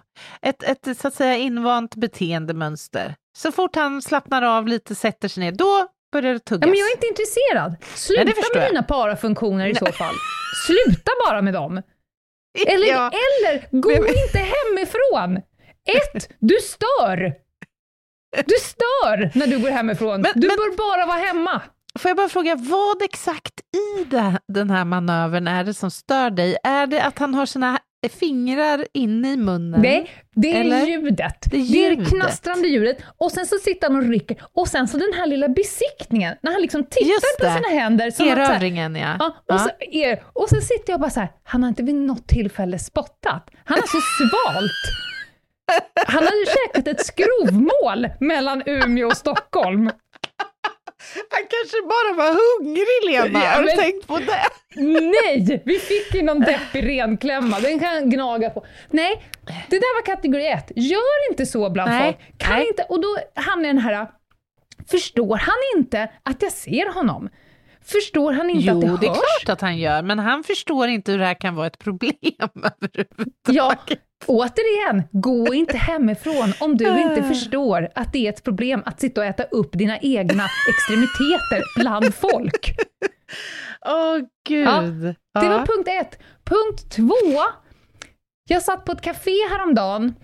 Ett, 0.42 0.62
ett 0.62 0.98
så 0.98 1.08
att 1.08 1.14
säga 1.14 1.36
invant 1.36 1.94
beteendemönster. 1.94 3.14
Så 3.36 3.52
fort 3.52 3.76
han 3.76 4.02
slappnar 4.02 4.42
av 4.42 4.68
lite, 4.68 4.94
sätter 4.94 5.28
sig 5.28 5.44
ner, 5.44 5.52
då 5.52 5.88
börjar 6.12 6.32
det 6.32 6.38
tuggas. 6.38 6.66
Ja, 6.66 6.70
men 6.70 6.78
jag 6.78 6.88
är 6.88 6.94
inte 6.94 7.06
intresserad. 7.06 7.76
Sluta 7.94 8.24
Nej, 8.24 8.34
med 8.54 8.70
dina 8.70 8.82
parafunktioner 8.82 9.66
i 9.66 9.74
så 9.74 9.86
fall. 9.86 10.14
Sluta 10.66 11.10
bara 11.26 11.42
med 11.42 11.54
dem. 11.54 11.82
Eller, 12.66 12.86
ja. 12.86 13.10
eller 13.10 13.80
gå 13.80 13.88
men... 13.88 14.08
inte 14.08 14.38
hemifrån. 14.38 15.36
Ett, 15.88 16.28
du 16.38 16.56
stör. 16.62 17.34
Du 18.46 18.54
stör 18.60 19.38
när 19.38 19.46
du 19.46 19.58
går 19.58 19.70
hemifrån. 19.70 20.20
Men, 20.20 20.32
du 20.34 20.46
men, 20.46 20.56
bör 20.56 20.76
bara 20.76 21.06
vara 21.06 21.18
hemma. 21.18 21.62
Får 21.98 22.08
jag 22.08 22.16
bara 22.16 22.28
fråga, 22.28 22.56
vad 22.56 23.02
exakt 23.02 23.60
i 23.60 24.04
det, 24.04 24.38
den 24.48 24.70
här 24.70 24.84
manövern 24.84 25.48
är 25.48 25.64
det 25.64 25.74
som 25.74 25.90
stör 25.90 26.30
dig? 26.30 26.56
Är 26.64 26.86
det 26.86 27.02
att 27.02 27.18
han 27.18 27.34
har 27.34 27.46
sina 27.46 27.78
fingrar 28.08 28.86
inne 28.94 29.32
i 29.32 29.36
munnen? 29.36 29.80
Nej, 29.80 30.10
det 30.34 30.56
är 30.56 30.60
Eller? 30.60 30.86
ljudet. 30.86 31.36
Det 31.50 31.56
är, 31.56 31.60
ljudet. 31.60 31.98
det 31.98 32.04
är 32.04 32.10
knastrande 32.10 32.68
ljudet. 32.68 32.98
Och 33.18 33.32
sen 33.32 33.46
så 33.46 33.58
sitter 33.58 33.88
han 33.88 33.96
och 33.96 34.08
rycker. 34.08 34.36
Och 34.54 34.68
sen 34.68 34.88
så 34.88 34.98
den 34.98 35.12
här 35.16 35.26
lilla 35.26 35.48
besiktningen, 35.48 36.36
när 36.42 36.52
han 36.52 36.62
liksom 36.62 36.84
tittar 36.84 37.38
på 37.38 37.56
sina 37.56 37.80
händer. 37.80 38.06
Erövringen, 38.06 38.96
ja. 38.96 39.16
ja. 39.18 39.54
Och, 39.54 39.60
Så, 39.60 39.70
er, 39.80 40.22
och 40.32 40.48
sen 40.48 40.62
sitter 40.62 40.92
jag 40.92 41.00
bara 41.00 41.10
så 41.10 41.20
här, 41.20 41.30
han 41.44 41.62
har 41.62 41.68
inte 41.68 41.82
vid 41.82 41.94
något 41.94 42.26
tillfälle 42.26 42.78
spottat. 42.78 43.50
Han 43.64 43.78
har 43.78 43.86
så 43.86 44.00
svalt. 44.18 45.13
Han 46.06 46.22
hade 46.24 46.44
käkat 46.46 46.88
ett 46.88 47.06
skrovmål 47.06 48.08
mellan 48.20 48.62
Umeå 48.66 49.06
och 49.06 49.16
Stockholm. 49.16 49.90
Han 51.30 51.42
kanske 51.50 51.82
bara 51.82 52.12
var 52.16 52.30
hungrig, 52.40 53.10
Lena. 53.10 53.44
Ja, 53.44 53.50
Har 53.50 53.62
du 53.62 53.68
tänkt 53.68 54.06
på 54.06 54.18
det? 54.18 54.44
Nej! 54.82 55.62
Vi 55.64 55.78
fick 55.78 56.14
ju 56.14 56.22
någon 56.22 56.40
deppig 56.40 56.88
renklämma, 56.88 57.60
den 57.60 57.78
kan 57.80 57.88
han 57.88 58.10
gnaga 58.10 58.50
på. 58.50 58.66
Nej, 58.90 59.22
det 59.46 59.78
där 59.78 59.94
var 60.00 60.16
kategori 60.16 60.46
ett. 60.46 60.72
Gör 60.76 61.30
inte 61.30 61.46
så 61.46 61.70
bland 61.70 61.90
Nej. 61.90 62.04
folk. 62.12 62.38
Kan 62.38 62.52
Nej. 62.58 62.68
inte, 62.68 62.82
och 62.82 63.00
då 63.00 63.16
hamnar 63.34 63.66
jag 63.66 63.76
den 63.76 63.82
här, 63.84 64.08
förstår 64.90 65.36
han 65.36 65.56
inte 65.76 66.10
att 66.22 66.42
jag 66.42 66.52
ser 66.52 66.92
honom? 66.94 67.28
Förstår 67.84 68.32
han 68.32 68.50
inte 68.50 68.66
jo, 68.66 68.74
att 68.74 68.80
det 68.80 68.86
hörs? 68.86 68.98
Jo, 69.02 69.06
det 69.06 69.06
är 69.06 69.14
klart 69.14 69.48
att 69.56 69.60
han 69.60 69.78
gör, 69.78 70.02
men 70.02 70.18
han 70.18 70.44
förstår 70.44 70.88
inte 70.88 71.12
hur 71.12 71.18
det 71.18 71.24
här 71.26 71.40
kan 71.40 71.54
vara 71.54 71.66
ett 71.66 71.78
problem 71.78 72.12
överhuvudtaget. 72.40 73.38
Ja, 73.48 73.76
återigen, 74.26 75.02
gå 75.10 75.54
inte 75.54 75.76
hemifrån 75.76 76.52
om 76.60 76.76
du 76.76 77.00
inte 77.00 77.22
förstår 77.22 77.88
att 77.94 78.12
det 78.12 78.26
är 78.26 78.32
ett 78.32 78.44
problem 78.44 78.82
att 78.86 79.00
sitta 79.00 79.20
och 79.20 79.26
äta 79.26 79.42
upp 79.42 79.72
dina 79.72 79.98
egna 79.98 80.44
extremiteter 80.68 81.62
bland 81.80 82.14
folk. 82.14 82.74
Åh, 83.86 84.16
oh, 84.16 84.20
gud. 84.48 84.66
Ja, 84.66 84.80
det 84.80 85.14
ja. 85.32 85.48
var 85.48 85.66
punkt 85.66 85.88
ett. 85.88 86.18
Punkt 86.44 86.90
två, 86.90 87.40
jag 88.48 88.62
satt 88.62 88.84
på 88.84 88.92
ett 88.92 89.00
café 89.00 89.36
häromdagen 89.50 90.14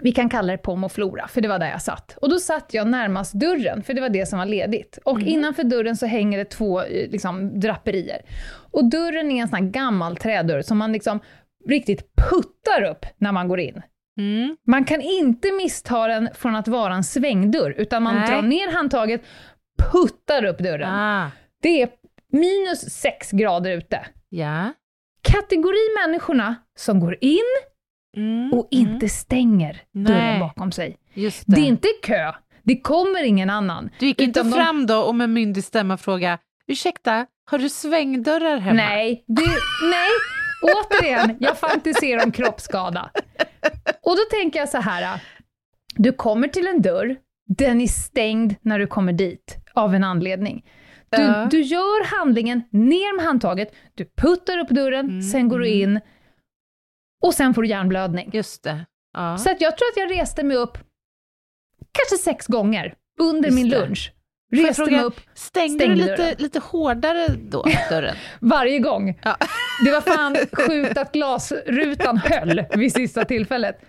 vi 0.00 0.12
kan 0.12 0.28
kalla 0.28 0.52
det 0.52 0.58
Pom 0.58 0.84
och 0.84 0.92
Flora, 0.92 1.28
för 1.28 1.40
det 1.40 1.48
var 1.48 1.58
där 1.58 1.70
jag 1.70 1.82
satt. 1.82 2.18
Och 2.20 2.30
då 2.30 2.38
satt 2.38 2.74
jag 2.74 2.86
närmast 2.86 3.32
dörren, 3.32 3.82
för 3.82 3.94
det 3.94 4.00
var 4.00 4.08
det 4.08 4.26
som 4.26 4.38
var 4.38 4.46
ledigt. 4.46 4.98
Och 5.04 5.16
mm. 5.16 5.28
innanför 5.28 5.64
dörren 5.64 5.96
så 5.96 6.06
hänger 6.06 6.38
det 6.38 6.44
två 6.44 6.82
eh, 6.82 7.10
liksom, 7.10 7.60
draperier. 7.60 8.22
Och 8.70 8.90
dörren 8.90 9.30
är 9.30 9.42
en 9.42 9.48
sån 9.48 9.58
här 9.58 9.70
gammal 9.70 10.16
trädörr 10.16 10.62
som 10.62 10.78
man 10.78 10.92
liksom 10.92 11.20
riktigt 11.66 12.16
puttar 12.16 12.82
upp 12.82 13.06
när 13.18 13.32
man 13.32 13.48
går 13.48 13.60
in. 13.60 13.82
Mm. 14.18 14.56
Man 14.66 14.84
kan 14.84 15.00
inte 15.00 15.52
missta 15.52 16.08
den 16.08 16.28
från 16.34 16.54
att 16.56 16.68
vara 16.68 16.94
en 16.94 17.04
svängdörr, 17.04 17.74
utan 17.78 18.02
man 18.02 18.14
Nej. 18.14 18.30
drar 18.30 18.42
ner 18.42 18.72
handtaget, 18.72 19.22
puttar 19.92 20.44
upp 20.44 20.58
dörren. 20.58 20.94
Ah. 20.94 21.30
Det 21.62 21.82
är 21.82 21.88
minus 22.32 22.80
sex 22.80 23.30
grader 23.30 23.70
ute. 23.70 24.06
Ja. 24.28 24.72
Kategori 25.22 26.06
människorna 26.06 26.54
som 26.78 27.00
går 27.00 27.16
in, 27.20 27.38
mm, 28.16 28.52
och 28.52 28.68
inte 28.70 28.90
mm. 28.90 29.08
stänger 29.08 29.82
dörren 29.92 30.40
bakom 30.40 30.72
sig. 30.72 30.96
Det. 31.14 31.32
det. 31.46 31.60
är 31.60 31.64
inte 31.64 31.88
kö, 32.02 32.32
det 32.62 32.80
kommer 32.80 33.24
ingen 33.24 33.50
annan. 33.50 33.90
Du 33.98 34.06
gick 34.06 34.20
inte 34.20 34.44
fram 34.44 34.86
då 34.86 34.98
och 34.98 35.14
med 35.14 35.30
myndig 35.30 35.64
stämma 35.64 35.96
fråga 35.96 36.38
ursäkta, 36.66 37.26
har 37.50 37.58
du 37.58 37.68
svängdörrar 37.68 38.56
hemma? 38.56 38.76
Nej, 38.76 39.24
det, 39.26 39.42
nej. 39.90 40.08
Återigen, 40.62 41.36
jag 41.40 41.58
fantiserar 41.58 42.24
om 42.24 42.32
kroppsskada. 42.32 43.10
Och 44.02 44.16
då 44.16 44.22
tänker 44.30 44.58
jag 44.58 44.68
så 44.68 44.78
här, 44.78 45.20
du 45.94 46.12
kommer 46.12 46.48
till 46.48 46.66
en 46.66 46.82
dörr, 46.82 47.16
den 47.48 47.80
är 47.80 47.86
stängd 47.86 48.54
när 48.62 48.78
du 48.78 48.86
kommer 48.86 49.12
dit, 49.12 49.56
av 49.74 49.94
en 49.94 50.04
anledning. 50.04 50.64
Du, 51.10 51.22
uh. 51.22 51.48
du 51.48 51.60
gör 51.60 52.18
handlingen, 52.18 52.62
ner 52.70 53.16
med 53.16 53.24
handtaget, 53.24 53.74
du 53.94 54.04
puttar 54.04 54.58
upp 54.58 54.68
dörren, 54.68 55.08
mm. 55.08 55.22
sen 55.22 55.48
går 55.48 55.58
du 55.58 55.66
mm. 55.66 55.80
in, 55.80 56.00
och 57.22 57.34
sen 57.34 57.54
får 57.54 57.62
du 57.62 57.68
hjärnblödning. 57.68 58.30
Just 58.32 58.62
det. 58.62 58.86
Ja. 59.12 59.38
Så 59.38 59.50
att 59.50 59.60
jag 59.60 59.78
tror 59.78 59.88
att 59.88 59.96
jag 59.96 60.20
reste 60.20 60.42
mig 60.42 60.56
upp 60.56 60.78
kanske 61.92 62.24
sex 62.24 62.46
gånger 62.46 62.94
under 63.20 63.48
Just 63.48 63.54
min 63.54 63.68
lunch. 63.68 64.12
Reste 64.52 64.74
fråga, 64.74 64.96
mig 64.96 65.04
upp, 65.04 65.20
stängde, 65.34 65.84
stängde 65.84 66.04
du 66.04 66.10
lite, 66.10 66.34
lite 66.42 66.58
hårdare 66.58 67.26
då, 67.28 67.64
dörren? 67.90 68.16
Varje 68.40 68.78
gång. 68.78 69.20
Ja. 69.22 69.36
Det 69.84 69.90
var 69.92 70.00
fan 70.00 70.36
sjukt 70.66 70.98
att 70.98 71.12
glasrutan 71.12 72.18
höll 72.18 72.64
vid 72.74 72.92
sista 72.92 73.24
tillfället. 73.24 73.80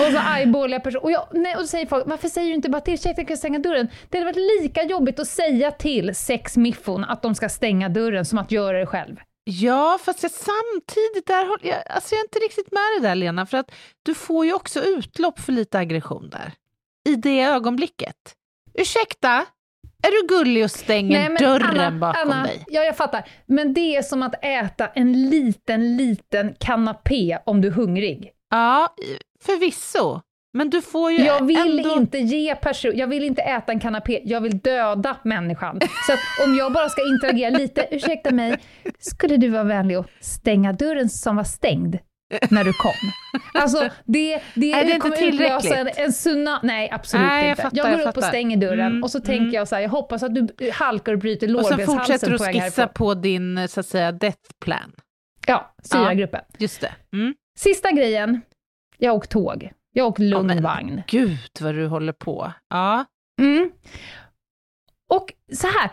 Och 0.00 0.12
så 0.12 0.18
argbåliga 0.18 0.80
personer. 0.80 1.04
Och, 1.04 1.10
jag, 1.10 1.28
nej, 1.32 1.56
och 1.56 1.60
så 1.60 1.66
säger 1.66 1.86
folk, 1.86 2.04
varför 2.06 2.28
säger 2.28 2.48
du 2.48 2.54
inte 2.54 2.70
bara 2.70 2.80
till 2.80 2.98
tjejen 2.98 3.26
att 3.32 3.38
stänga 3.38 3.58
dörren? 3.58 3.88
Det 4.08 4.18
hade 4.18 4.30
varit 4.32 4.62
lika 4.62 4.82
jobbigt 4.82 5.18
att 5.18 5.28
säga 5.28 5.70
till 5.70 6.14
sex 6.14 6.56
miffon 6.56 7.04
att 7.04 7.22
de 7.22 7.34
ska 7.34 7.48
stänga 7.48 7.88
dörren 7.88 8.24
som 8.24 8.38
att 8.38 8.52
göra 8.52 8.78
det 8.78 8.86
själv. 8.86 9.16
Ja, 9.44 9.98
fast 10.04 10.22
jag, 10.22 10.32
samtidigt, 10.32 11.26
där, 11.26 11.46
jag, 11.62 11.82
alltså 11.86 12.14
jag 12.14 12.20
är 12.20 12.24
inte 12.24 12.38
riktigt 12.38 12.72
med 12.72 12.82
det 13.02 13.08
där 13.08 13.14
Lena, 13.14 13.46
för 13.46 13.58
att 13.58 13.72
du 14.02 14.14
får 14.14 14.46
ju 14.46 14.52
också 14.52 14.80
utlopp 14.80 15.40
för 15.40 15.52
lite 15.52 15.78
aggression 15.78 16.30
där. 16.30 16.52
I 17.08 17.16
det 17.16 17.40
ögonblicket. 17.40 18.34
Ursäkta, 18.74 19.46
är 20.06 20.22
du 20.22 20.36
gullig 20.36 20.64
och 20.64 20.70
stänger 20.70 21.28
Nej, 21.28 21.38
dörren 21.38 21.80
Anna, 21.80 21.98
bakom 21.98 22.30
Anna, 22.30 22.42
dig? 22.42 22.64
Ja, 22.66 22.82
jag 22.82 22.96
fattar. 22.96 23.28
Men 23.46 23.74
det 23.74 23.96
är 23.96 24.02
som 24.02 24.22
att 24.22 24.44
äta 24.44 24.86
en 24.86 25.28
liten, 25.30 25.96
liten 25.96 26.54
kanapé 26.60 27.38
om 27.46 27.60
du 27.60 27.68
är 27.68 27.72
hungrig. 27.72 28.30
Ja, 28.50 28.94
förvisso. 29.44 30.20
Men 30.56 30.70
du 30.70 30.82
får 30.82 31.12
ju 31.12 31.24
Jag 31.24 31.46
vill 31.46 31.78
ändå... 31.78 31.96
inte 31.96 32.18
ge 32.18 32.54
person, 32.54 32.92
jag 32.94 33.06
vill 33.06 33.24
inte 33.24 33.42
äta 33.42 33.72
en 33.72 33.80
kanapé, 33.80 34.20
jag 34.24 34.40
vill 34.40 34.58
döda 34.58 35.16
människan. 35.24 35.80
Så 36.06 36.12
att 36.12 36.48
om 36.48 36.56
jag 36.56 36.72
bara 36.72 36.88
ska 36.88 37.02
interagera 37.08 37.50
lite, 37.50 37.88
ursäkta 37.90 38.30
mig, 38.30 38.56
skulle 38.98 39.36
du 39.36 39.48
vara 39.48 39.64
vänlig 39.64 39.98
och 39.98 40.06
stänga 40.20 40.72
dörren 40.72 41.08
som 41.08 41.36
var 41.36 41.44
stängd? 41.44 41.98
När 42.50 42.64
du 42.64 42.72
kom. 42.72 42.92
Alltså, 43.54 43.88
det, 44.04 44.42
det, 44.54 44.72
är 44.72 44.84
det 44.84 44.98
kommer 44.98 45.22
utlösa 45.22 45.76
en, 45.76 45.88
en 45.96 46.12
tsunami. 46.12 46.58
Nej, 46.62 46.90
absolut 46.92 47.26
Nej, 47.26 47.42
jag 47.42 47.52
inte. 47.52 47.62
Fattar, 47.62 47.76
jag 47.76 47.90
går 47.90 48.00
jag 48.00 48.08
upp 48.08 48.16
och 48.16 48.24
stänger 48.24 48.56
dörren 48.56 48.80
mm, 48.80 49.02
och 49.02 49.10
så 49.10 49.18
mm. 49.18 49.26
tänker 49.26 49.58
jag 49.58 49.68
så 49.68 49.74
här, 49.74 49.82
jag 49.82 49.90
hoppas 49.90 50.22
att 50.22 50.34
du 50.34 50.70
halkar 50.72 51.12
och 51.12 51.18
bryter 51.18 51.48
lårbenshalsen 51.48 51.80
Och 51.80 51.92
så 51.92 51.98
fortsätter 51.98 52.30
du 52.30 52.38
på 52.38 52.44
skissa 52.44 52.86
på 52.86 53.14
din, 53.14 53.68
så 53.68 53.80
att 53.80 53.86
säga, 53.86 54.12
death 54.12 54.50
plan. 54.64 54.92
Ja, 55.46 55.74
syragruppen. 55.82 56.40
Ja, 56.48 56.56
just 56.58 56.80
det. 56.80 56.92
Mm. 57.12 57.34
Sista 57.58 57.90
grejen, 57.90 58.40
jag 58.98 59.14
åkt 59.14 59.30
tåg. 59.30 59.70
Jag 59.92 60.06
åkt 60.06 60.18
lugn 60.18 60.60
ja. 60.62 61.02
Gud 61.06 61.38
vad 61.60 61.74
du 61.74 61.86
håller 61.86 62.12
på. 62.12 62.52
Ja. 62.70 63.04
Mm. 63.40 63.70
Och 65.10 65.32
så 65.52 65.66
här, 65.66 65.90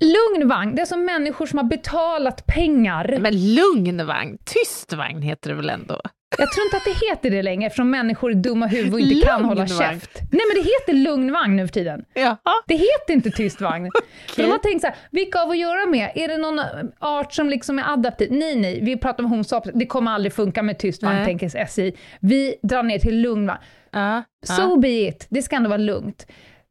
Lugn 0.00 0.48
vagn, 0.48 0.74
det 0.74 0.82
är 0.82 0.86
som 0.86 1.04
människor 1.04 1.46
som 1.46 1.58
har 1.58 1.64
betalat 1.64 2.46
pengar. 2.46 3.16
Men 3.20 3.54
lugn 3.54 4.06
vagn, 4.06 4.38
tyst 4.44 4.92
vagn 4.92 5.22
heter 5.22 5.50
det 5.50 5.56
väl 5.56 5.70
ändå? 5.70 6.00
Jag 6.38 6.52
tror 6.52 6.64
inte 6.64 6.76
att 6.76 6.84
det 6.84 7.06
heter 7.06 7.30
det 7.30 7.42
längre, 7.42 7.66
eftersom 7.66 7.90
människor 7.90 8.30
är 8.30 8.34
dumma 8.34 8.66
huvud 8.66 8.94
och 8.94 9.00
inte 9.00 9.14
lugn 9.14 9.26
kan 9.26 9.44
hålla 9.44 9.64
vagn. 9.64 9.78
käft. 9.78 10.10
Nej 10.14 10.40
men 10.48 10.62
det 10.62 10.70
heter 10.70 10.92
lugn 10.92 11.32
vagn 11.32 11.56
nu 11.56 11.66
för 11.66 11.74
tiden. 11.74 12.04
Ja. 12.14 12.36
Det 12.66 12.74
heter 12.74 13.12
inte 13.12 13.30
tyst 13.30 13.60
vagn. 13.60 13.86
okay. 13.86 14.02
För 14.34 14.42
de 14.42 14.50
har 14.50 14.58
tänkt 14.58 14.80
så 14.80 14.86
här, 14.86 14.96
vilka 15.10 15.42
av 15.42 15.50
att 15.50 15.58
göra 15.58 15.86
med? 15.86 16.10
Är 16.14 16.28
det 16.28 16.38
någon 16.38 16.60
art 16.98 17.32
som 17.32 17.50
liksom 17.50 17.78
är 17.78 17.92
adaptiv? 17.92 18.32
Nej, 18.32 18.56
nej, 18.56 18.80
vi 18.82 18.96
pratar 18.96 19.24
om 19.24 19.30
homo 19.30 19.44
det 19.74 19.86
kommer 19.86 20.10
aldrig 20.10 20.32
funka 20.32 20.62
med 20.62 20.78
tyst 20.78 21.02
vagn, 21.02 21.16
nej. 21.16 21.24
tänker 21.24 21.56
SJ. 21.56 21.92
Vi 22.20 22.56
drar 22.62 22.82
ner 22.82 22.98
till 22.98 23.20
lugn 23.20 23.46
vagn. 23.46 23.58
Uh, 23.96 24.02
uh. 24.02 24.20
So 24.42 24.78
be 24.78 24.88
it, 24.88 25.26
det 25.28 25.42
ska 25.42 25.56
ändå 25.56 25.68
vara 25.68 25.78
lugnt. 25.78 26.26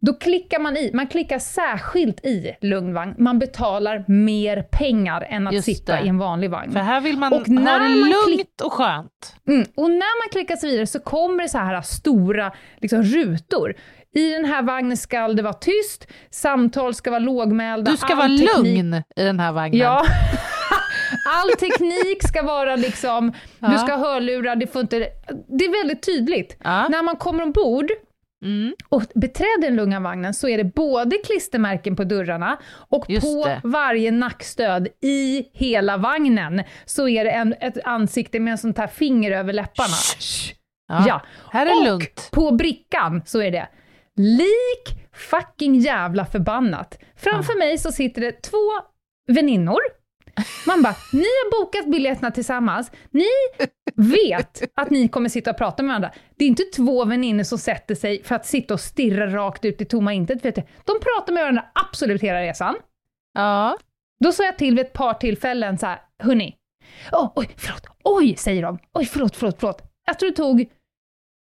Då 0.05 0.13
klickar 0.13 0.59
man 0.59 0.77
i, 0.77 0.91
man 0.93 1.07
klickar 1.07 1.39
särskilt 1.39 2.25
i 2.25 2.55
lugn 2.61 2.93
vagn. 2.93 3.15
Man 3.17 3.39
betalar 3.39 4.05
mer 4.07 4.61
pengar 4.61 5.21
än 5.29 5.47
att 5.47 5.53
Just 5.53 5.65
sitta 5.65 5.95
det. 5.95 6.05
i 6.05 6.07
en 6.07 6.17
vanlig 6.17 6.49
vagn. 6.49 6.71
För 6.71 6.79
här 6.79 7.01
vill 7.01 7.17
man 7.17 7.33
och 7.33 7.47
ha 7.47 7.79
det 7.79 7.89
lugnt 7.89 8.61
och 8.63 8.73
skönt. 8.73 9.35
Mm, 9.47 9.65
och 9.75 9.89
när 9.89 10.23
man 10.23 10.29
klickar 10.31 10.55
sig 10.55 10.69
vidare 10.69 10.87
så 10.87 10.99
kommer 10.99 11.43
det 11.43 11.49
så 11.49 11.57
här 11.57 11.81
stora 11.81 12.51
liksom, 12.77 13.03
rutor. 13.03 13.75
I 14.15 14.31
den 14.31 14.45
här 14.45 14.61
vagnen 14.61 14.97
ska 14.97 15.27
det 15.27 15.43
vara 15.43 15.53
tyst, 15.53 16.07
samtal 16.29 16.93
ska 16.93 17.11
vara 17.11 17.19
lågmälda. 17.19 17.91
Du 17.91 17.97
ska 17.97 18.15
vara 18.15 18.27
teknik... 18.27 18.49
lugn 18.57 18.93
i 19.15 19.23
den 19.23 19.39
här 19.39 19.51
vagnen. 19.51 19.79
Ja. 19.79 20.05
All 21.35 21.49
teknik 21.59 22.27
ska 22.27 22.43
vara 22.43 22.75
liksom, 22.75 23.33
ja. 23.59 23.67
du 23.67 23.77
ska 23.77 23.95
ha 23.95 23.97
hörlurar, 23.97 24.55
det 24.55 24.67
får 24.67 24.81
inte... 24.81 24.99
Det 25.47 25.65
är 25.65 25.83
väldigt 25.83 26.05
tydligt. 26.05 26.57
Ja. 26.63 26.87
När 26.87 27.03
man 27.03 27.15
kommer 27.15 27.43
ombord 27.43 27.91
Mm. 28.43 28.73
och 28.89 29.03
beträder 29.15 29.61
den 29.61 29.75
lugna 29.75 29.99
vagnen 29.99 30.33
så 30.33 30.47
är 30.47 30.57
det 30.57 30.63
både 30.63 31.17
klistermärken 31.17 31.95
på 31.95 32.03
dörrarna 32.03 32.59
och 32.89 33.05
Just 33.09 33.25
på 33.25 33.45
det. 33.45 33.61
varje 33.63 34.11
nackstöd 34.11 34.87
i 35.01 35.45
hela 35.53 35.97
vagnen 35.97 36.63
så 36.85 37.07
är 37.07 37.23
det 37.25 37.31
en, 37.31 37.55
ett 37.61 37.77
ansikte 37.83 38.39
med 38.39 38.51
en 38.51 38.57
sånt 38.57 38.77
här 38.77 38.87
finger 38.87 39.31
över 39.31 39.53
läpparna. 39.53 39.95
Ja. 40.87 41.05
Ja. 41.07 41.21
Här 41.51 41.65
är 41.65 41.79
och 41.79 41.85
lugnt. 41.85 42.29
på 42.31 42.51
brickan 42.51 43.21
så 43.25 43.41
är 43.41 43.51
det 43.51 43.67
lik 44.15 45.09
fucking 45.13 45.75
jävla 45.75 46.25
förbannat. 46.25 46.99
Framför 47.15 47.59
mig 47.59 47.77
så 47.77 47.91
sitter 47.91 48.21
det 48.21 48.41
två 48.41 48.57
väninnor 49.27 49.79
man 50.67 50.81
bara, 50.81 50.95
ni 51.13 51.19
har 51.19 51.61
bokat 51.61 51.85
biljetterna 51.91 52.31
tillsammans, 52.31 52.91
ni 53.11 53.25
vet 53.95 54.61
att 54.75 54.89
ni 54.89 55.07
kommer 55.07 55.29
sitta 55.29 55.51
och 55.51 55.57
prata 55.57 55.83
med 55.83 55.87
varandra. 55.89 56.11
Det 56.37 56.43
är 56.45 56.47
inte 56.47 56.63
två 56.75 57.05
väninnor 57.05 57.43
som 57.43 57.57
sätter 57.57 57.95
sig 57.95 58.23
för 58.23 58.35
att 58.35 58.45
sitta 58.45 58.73
och 58.73 58.79
stirra 58.79 59.27
rakt 59.27 59.65
ut 59.65 59.81
i 59.81 59.85
tomma 59.85 60.13
intet. 60.13 60.45
Vet 60.45 60.55
du. 60.55 60.61
De 60.61 60.93
pratar 60.99 61.33
med 61.33 61.43
varandra 61.43 61.65
absolut 61.89 62.21
hela 62.23 62.41
resan. 62.41 62.75
Ja. 63.33 63.77
Då 64.19 64.31
sa 64.31 64.43
jag 64.43 64.57
till 64.57 64.75
vid 64.75 64.85
ett 64.85 64.93
par 64.93 65.13
tillfällen 65.13 65.77
så 65.77 65.85
här, 65.85 65.99
hörni, 66.19 66.55
oh, 67.11 67.31
oj, 67.35 67.49
förlåt, 67.57 67.83
oj, 68.03 68.35
säger 68.37 68.61
de, 68.61 68.79
oj, 68.93 69.05
förlåt, 69.05 69.35
förlåt, 69.35 69.55
förlåt. 69.59 69.81
Jag 70.05 70.19
tror 70.19 70.29
det 70.29 70.35
tog 70.35 70.65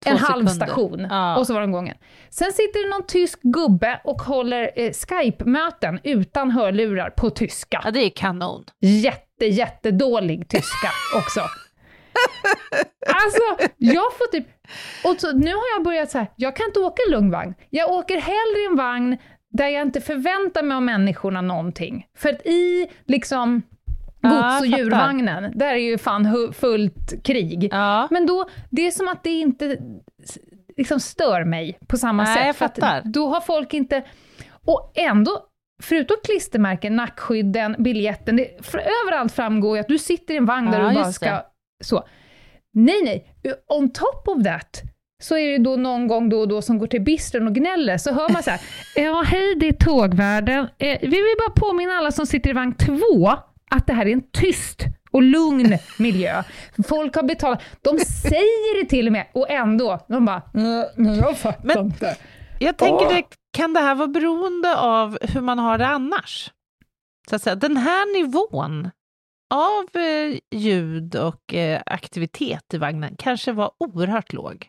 Två 0.04 0.10
en 0.10 0.18
sekunder. 0.18 0.32
halv 0.32 0.46
station 0.46 1.06
Ja. 1.10 1.36
och 1.38 1.46
så 1.46 1.54
var 1.54 1.60
den 1.60 1.72
gången. 1.72 1.96
Sen 2.30 2.52
sitter 2.52 2.84
det 2.84 2.90
någon 2.90 3.06
tysk 3.06 3.40
gubbe 3.42 4.00
och 4.04 4.22
håller 4.22 4.70
eh, 4.76 4.92
Skype-möten 4.92 6.00
utan 6.02 6.50
hörlurar 6.50 7.10
på 7.10 7.30
tyska. 7.30 7.80
ja, 7.84 7.90
det 7.90 8.00
är 8.00 8.10
kanon. 8.10 8.64
jätte, 8.80 9.46
jättedålig 9.46 10.48
tyska 10.48 10.88
också. 11.16 11.40
Alltså, 13.24 13.70
jag 13.76 14.12
får 14.12 14.30
typ... 14.32 14.46
Och 15.04 15.20
så, 15.20 15.32
nu 15.32 15.50
har 15.50 15.76
jag 15.76 15.84
börjat 15.84 16.10
så 16.10 16.18
här, 16.18 16.26
jag 16.36 16.56
kan 16.56 16.66
inte 16.66 16.80
åka 16.80 17.02
lugn 17.10 17.30
vagn. 17.30 17.54
Jag 17.70 17.92
åker 17.92 18.16
hellre 18.16 18.62
i 18.62 18.66
en 18.70 18.76
vagn 18.76 19.16
där 19.50 19.68
jag 19.68 19.82
inte 19.82 20.00
förväntar 20.00 20.62
mig 20.62 20.74
av 20.74 20.82
människorna 20.82 21.40
någonting. 21.40 22.06
För 22.16 22.28
att 22.28 22.46
i 22.46 22.88
liksom 23.06 23.62
gods 24.22 24.60
och 24.60 24.66
djurvagnen, 24.66 25.52
där 25.58 25.74
är 25.74 25.78
ju 25.78 25.98
fan 25.98 26.52
fullt 26.52 27.22
krig. 27.24 27.68
Ja. 27.72 28.08
Men 28.10 28.26
då, 28.26 28.48
det 28.70 28.86
är 28.86 28.90
som 28.90 29.08
att 29.08 29.24
det 29.24 29.30
inte 29.30 29.78
liksom 30.76 31.00
stör 31.00 31.44
mig 31.44 31.78
på 31.86 31.96
samma 31.96 32.22
Nej, 32.22 32.36
sätt. 32.36 32.46
jag 32.46 32.56
för 32.56 32.64
att. 32.64 33.04
Då 33.04 33.28
har 33.28 33.40
folk 33.40 33.74
inte... 33.74 34.02
Och 34.64 34.92
ändå, 34.94 35.38
förutom 35.82 36.16
klistermärken, 36.24 36.96
nackskydden, 36.96 37.76
biljetten, 37.78 38.36
det, 38.36 38.50
överallt 39.06 39.32
framgår 39.32 39.76
ju 39.76 39.80
att 39.80 39.88
du 39.88 39.98
sitter 39.98 40.34
i 40.34 40.36
en 40.36 40.46
vagn 40.46 40.70
där 40.70 40.80
Ja, 40.80 40.88
du 40.88 40.94
bara 40.94 41.12
ska... 41.12 41.42
Så. 41.84 42.04
Nej, 42.72 43.02
nej. 43.04 43.34
On 43.68 43.90
top 43.92 44.22
of 44.28 44.44
that, 44.44 44.82
så 45.22 45.36
är 45.36 45.50
det 45.50 45.58
då 45.64 45.76
någon 45.76 46.08
gång 46.08 46.28
då 46.28 46.40
och 46.40 46.48
då 46.48 46.62
som 46.62 46.78
går 46.78 46.86
till 46.86 47.00
bistron 47.02 47.46
och 47.46 47.54
gnäller, 47.54 47.98
så 47.98 48.12
hör 48.14 48.28
man 48.28 48.42
så 48.42 48.50
här, 48.50 48.60
ja 48.96 49.22
hej 49.26 49.54
det 49.56 49.68
är 49.68 49.72
tågvärden, 49.72 50.68
eh, 50.78 50.98
vi 51.00 51.08
vill 51.08 51.34
bara 51.46 51.68
påminna 51.68 51.92
alla 51.92 52.10
som 52.10 52.26
sitter 52.26 52.50
i 52.50 52.52
vagn 52.52 52.74
två 52.74 53.28
att 53.70 53.86
det 53.86 53.92
här 53.92 54.06
är 54.06 54.12
en 54.12 54.30
tyst 54.32 54.82
och 55.10 55.22
lugn 55.22 55.78
miljö. 55.98 56.42
Folk 56.88 57.14
har 57.16 57.22
betalat, 57.22 57.62
de 57.82 57.98
säger 57.98 58.82
det 58.82 58.88
till 58.88 59.06
och 59.06 59.12
med, 59.12 59.26
och 59.34 59.50
ändå, 59.50 60.06
de 60.08 60.24
bara, 60.24 60.42
nej, 60.54 60.90
jag 60.96 61.38
fattar 61.38 61.64
Men- 61.64 61.78
inte. 61.86 62.16
Jag 62.60 62.76
tänker 62.76 63.08
direkt, 63.08 63.34
kan 63.56 63.72
det 63.74 63.80
här 63.80 63.94
vara 63.94 64.08
beroende 64.08 64.76
av 64.78 65.18
hur 65.20 65.40
man 65.40 65.58
har 65.58 65.78
det 65.78 65.86
annars? 65.86 66.50
Så 67.30 67.36
att 67.36 67.42
säga, 67.42 67.56
den 67.56 67.76
här 67.76 68.20
nivån 68.20 68.90
av 69.50 70.02
eh, 70.02 70.38
ljud 70.50 71.16
och 71.16 71.54
eh, 71.54 71.82
aktivitet 71.86 72.74
i 72.74 72.78
vagnen 72.78 73.14
kanske 73.18 73.52
var 73.52 73.70
oerhört 73.78 74.32
låg 74.32 74.68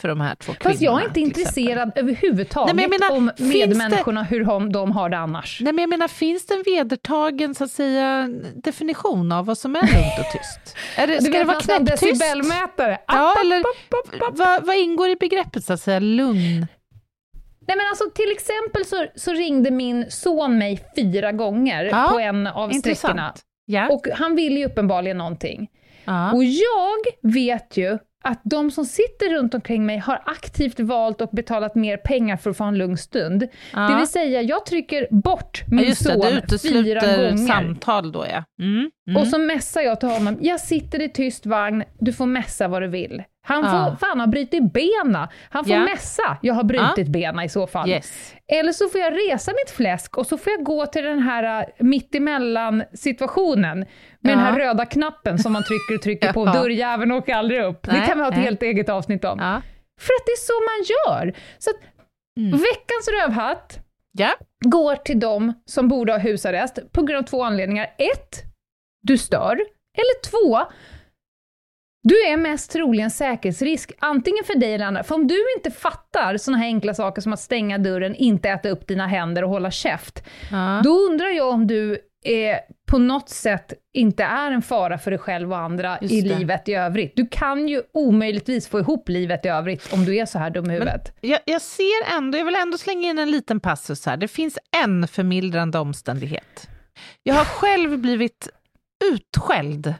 för 0.00 0.08
de 0.08 0.20
här 0.20 0.34
två 0.34 0.52
kvinnorna. 0.52 0.70
Fast 0.72 0.82
jag 0.82 1.00
är 1.02 1.06
inte 1.06 1.20
intresserad 1.20 1.92
överhuvudtaget 1.96 2.76
Nej, 2.76 2.88
menar, 2.88 3.10
om 3.16 3.30
finns 3.36 3.52
det- 3.52 3.58
medmänniskorna, 3.58 4.22
hur 4.22 4.44
de, 4.70 4.92
har 4.92 5.08
det 5.08 5.18
annars. 5.18 5.58
Nej, 5.60 5.72
men 5.72 5.82
jag 5.82 5.88
menar, 5.90 6.08
finns 6.08 6.46
det 6.46 6.54
en 6.54 6.62
vedertagen 6.66 7.54
så 7.54 7.64
att 7.64 7.70
säga, 7.70 8.28
definition 8.54 9.32
av 9.32 9.46
vad 9.46 9.58
som 9.58 9.76
är 9.76 9.80
lugnt 9.80 10.18
och 10.18 10.32
tyst? 10.32 10.76
Är 10.96 11.06
det, 11.06 11.22
ska 11.22 11.38
det 11.38 11.44
vara 11.44 11.60
knäpptyst? 11.60 12.00
decibelmätare. 12.02 12.98
Ja, 13.06 13.32
App, 13.32 13.44
eller 13.44 13.60
app, 13.60 14.22
app, 14.22 14.38
vad, 14.38 14.66
vad 14.66 14.76
ingår 14.76 15.08
i 15.08 15.16
begreppet 15.16 15.64
så 15.64 15.72
att 15.72 15.80
säga 15.80 15.98
lugn? 16.00 16.66
Nej 17.66 17.76
men 17.76 17.86
alltså 17.90 18.04
till 18.14 18.32
exempel 18.32 18.84
så, 18.84 19.06
så 19.14 19.32
ringde 19.32 19.70
min 19.70 20.10
son 20.10 20.58
mig 20.58 20.84
fyra 20.96 21.32
gånger 21.32 21.84
Ja, 21.84 22.08
på 22.12 22.18
en 22.18 22.46
av 22.46 22.70
sträckorna. 22.70 23.34
Ja. 23.64 23.88
Och 23.88 24.06
han 24.14 24.34
ville 24.36 24.58
ju 24.60 24.66
uppenbarligen 24.66 25.18
någonting. 25.18 25.68
ja. 26.04 26.32
Och 26.32 26.44
jag 26.44 27.30
vet 27.32 27.76
ju 27.76 27.98
att 28.24 28.40
de 28.44 28.70
som 28.70 28.84
sitter 28.84 29.30
runt 29.34 29.54
omkring 29.54 29.86
mig 29.86 29.98
har 29.98 30.22
aktivt 30.26 30.80
valt 30.80 31.20
och 31.20 31.28
betalat 31.32 31.74
mer 31.74 31.96
pengar 31.96 32.36
för 32.36 32.50
att 32.50 32.56
få 32.56 32.64
en 32.64 32.78
lugn 32.78 32.96
stund. 32.96 33.48
ja. 33.72 33.80
Det 33.80 33.96
vill 33.96 34.06
säga, 34.06 34.42
jag 34.42 34.66
trycker 34.66 35.08
bort 35.10 35.62
Ja, 35.66 35.76
min 35.76 35.84
det, 35.84 35.94
son 35.96 36.20
det 36.48 36.58
fyra 36.62 37.00
gånger. 37.00 37.36
samtal 37.36 38.12
då 38.12 38.26
ja. 38.30 38.44
Mm, 38.64 38.90
mm. 39.08 39.20
Och 39.22 39.26
så 39.26 39.38
messar 39.38 39.80
jag 39.80 40.00
till 40.00 40.08
honom, 40.08 40.38
jag 40.40 40.60
sitter 40.60 41.02
i 41.02 41.08
tyst 41.08 41.46
vagn, 41.46 41.84
du 41.98 42.12
får 42.12 42.26
messa 42.26 42.68
vad 42.68 42.82
du 42.82 42.88
vill. 42.88 43.22
Han 43.46 43.64
Ja. 43.64 43.70
får 44.00 44.06
fan 44.06 44.20
ha 44.20 44.26
brutit 44.26 44.72
bena. 44.72 45.28
Han 45.50 45.64
får 45.64 45.72
Ja. 45.74 45.80
mässa, 45.84 46.36
jag 46.42 46.54
har 46.54 46.64
brutit 46.64 47.08
bena 47.08 47.44
i 47.44 47.48
så 47.48 47.66
fall. 47.66 47.88
Yes. 47.90 48.34
Eller 48.52 48.72
så 48.72 48.88
får 48.88 49.00
jag 49.00 49.12
resa 49.12 49.52
mitt 49.52 49.70
fläsk 49.76 50.18
och 50.18 50.26
så 50.26 50.38
får 50.38 50.52
jag 50.52 50.64
gå 50.64 50.86
till 50.86 51.04
den 51.04 51.18
här 51.18 51.60
äh, 51.60 51.66
mittemellan 51.78 52.82
situationen 52.94 53.78
med 54.20 54.32
den 54.32 54.38
här 54.38 54.58
Ja. 54.60 54.64
röda 54.68 54.86
knappen 54.86 55.38
som 55.38 55.52
man 55.52 55.62
trycker 55.64 55.94
och 55.94 56.02
trycker 56.02 56.32
på. 56.32 56.46
Ja. 56.46 56.52
Dörrjäveln 56.52 57.12
åker 57.12 57.34
aldrig 57.34 57.62
upp. 57.64 57.82
det 57.82 57.92
Nej, 57.92 58.06
kan 58.06 58.18
vi 58.18 58.22
ha 58.24 58.30
ett 58.30 58.36
nej. 58.36 58.44
helt 58.44 58.62
eget 58.62 58.88
avsnitt 58.88 59.24
om. 59.24 59.38
Ja. 59.38 59.62
För 60.00 60.12
att 60.14 60.26
det 60.26 60.32
är 60.32 60.36
så 60.46 60.52
man 60.52 60.84
gör. 61.24 61.38
Så 61.58 61.70
att 61.70 61.76
Mm. 62.40 62.50
veckans 62.50 63.08
rövhatt 63.22 63.78
Ja. 64.18 64.30
går 64.64 64.96
till 64.96 65.20
de 65.20 65.52
som 65.66 65.88
borde 65.88 66.12
ha 66.12 66.18
husarrest 66.18 66.78
på 66.92 67.02
grund 67.02 67.18
av 67.24 67.28
två 67.30 67.42
anledningar. 67.44 67.84
Ett, 67.98 68.42
du 69.02 69.18
stör. 69.18 69.52
Eller 69.98 70.22
två, 70.30 70.72
du 72.04 72.14
är 72.26 72.36
mest 72.36 72.70
troligen 72.70 73.10
säkerhetsrisk, 73.10 73.92
antingen 73.98 74.44
för 74.44 74.54
dig 74.58 74.74
eller 74.74 74.86
andra. 74.86 75.02
För 75.04 75.14
om 75.14 75.26
du 75.26 75.36
inte 75.56 75.70
fattar 75.70 76.36
sådana 76.36 76.58
här 76.58 76.66
enkla 76.66 76.94
saker 76.94 77.22
som 77.22 77.32
att 77.32 77.40
stänga 77.40 77.78
dörren, 77.78 78.14
inte 78.14 78.48
äta 78.48 78.68
upp 78.68 78.86
dina 78.86 79.06
händer 79.06 79.44
och 79.44 79.50
hålla 79.50 79.70
käft, 79.70 80.22
Ja. 80.50 80.80
då 80.84 80.90
undrar 80.90 81.28
jag 81.28 81.48
om 81.48 81.66
du 81.66 81.98
är, 82.26 82.60
på 82.90 82.98
något 82.98 83.28
sätt 83.28 83.72
inte 83.94 84.24
är 84.24 84.50
en 84.50 84.62
fara 84.62 84.98
för 84.98 85.10
dig 85.10 85.18
själv 85.20 85.52
och 85.52 85.58
andra 85.58 85.98
Just 86.00 86.14
i 86.14 86.20
det. 86.20 86.38
livet 86.38 86.68
i 86.68 86.74
övrigt. 86.74 87.12
Du 87.16 87.26
kan 87.30 87.68
ju 87.68 87.82
omöjligtvis 87.94 88.68
få 88.68 88.78
ihop 88.78 89.08
livet 89.08 89.44
i 89.44 89.48
övrigt 89.48 89.92
om 89.92 90.04
du 90.04 90.16
är 90.16 90.26
så 90.26 90.38
här 90.38 90.50
dum 90.50 90.70
i 90.70 90.72
huvudet. 90.72 91.12
Jag, 91.20 91.40
jag 91.44 91.62
ser 91.62 92.16
ändå, 92.16 92.38
jag 92.38 92.44
vill 92.44 92.54
ändå 92.54 92.78
slänga 92.78 93.08
in 93.10 93.18
en 93.18 93.30
liten 93.30 93.60
passus 93.60 94.06
här. 94.06 94.16
Det 94.16 94.28
finns 94.28 94.58
en 94.84 95.08
förmildrande 95.08 95.78
omständighet. 95.78 96.68
Jag 97.22 97.34
har 97.34 97.44
själv 97.44 97.98
blivit 97.98 98.48
utskälld 99.12 99.94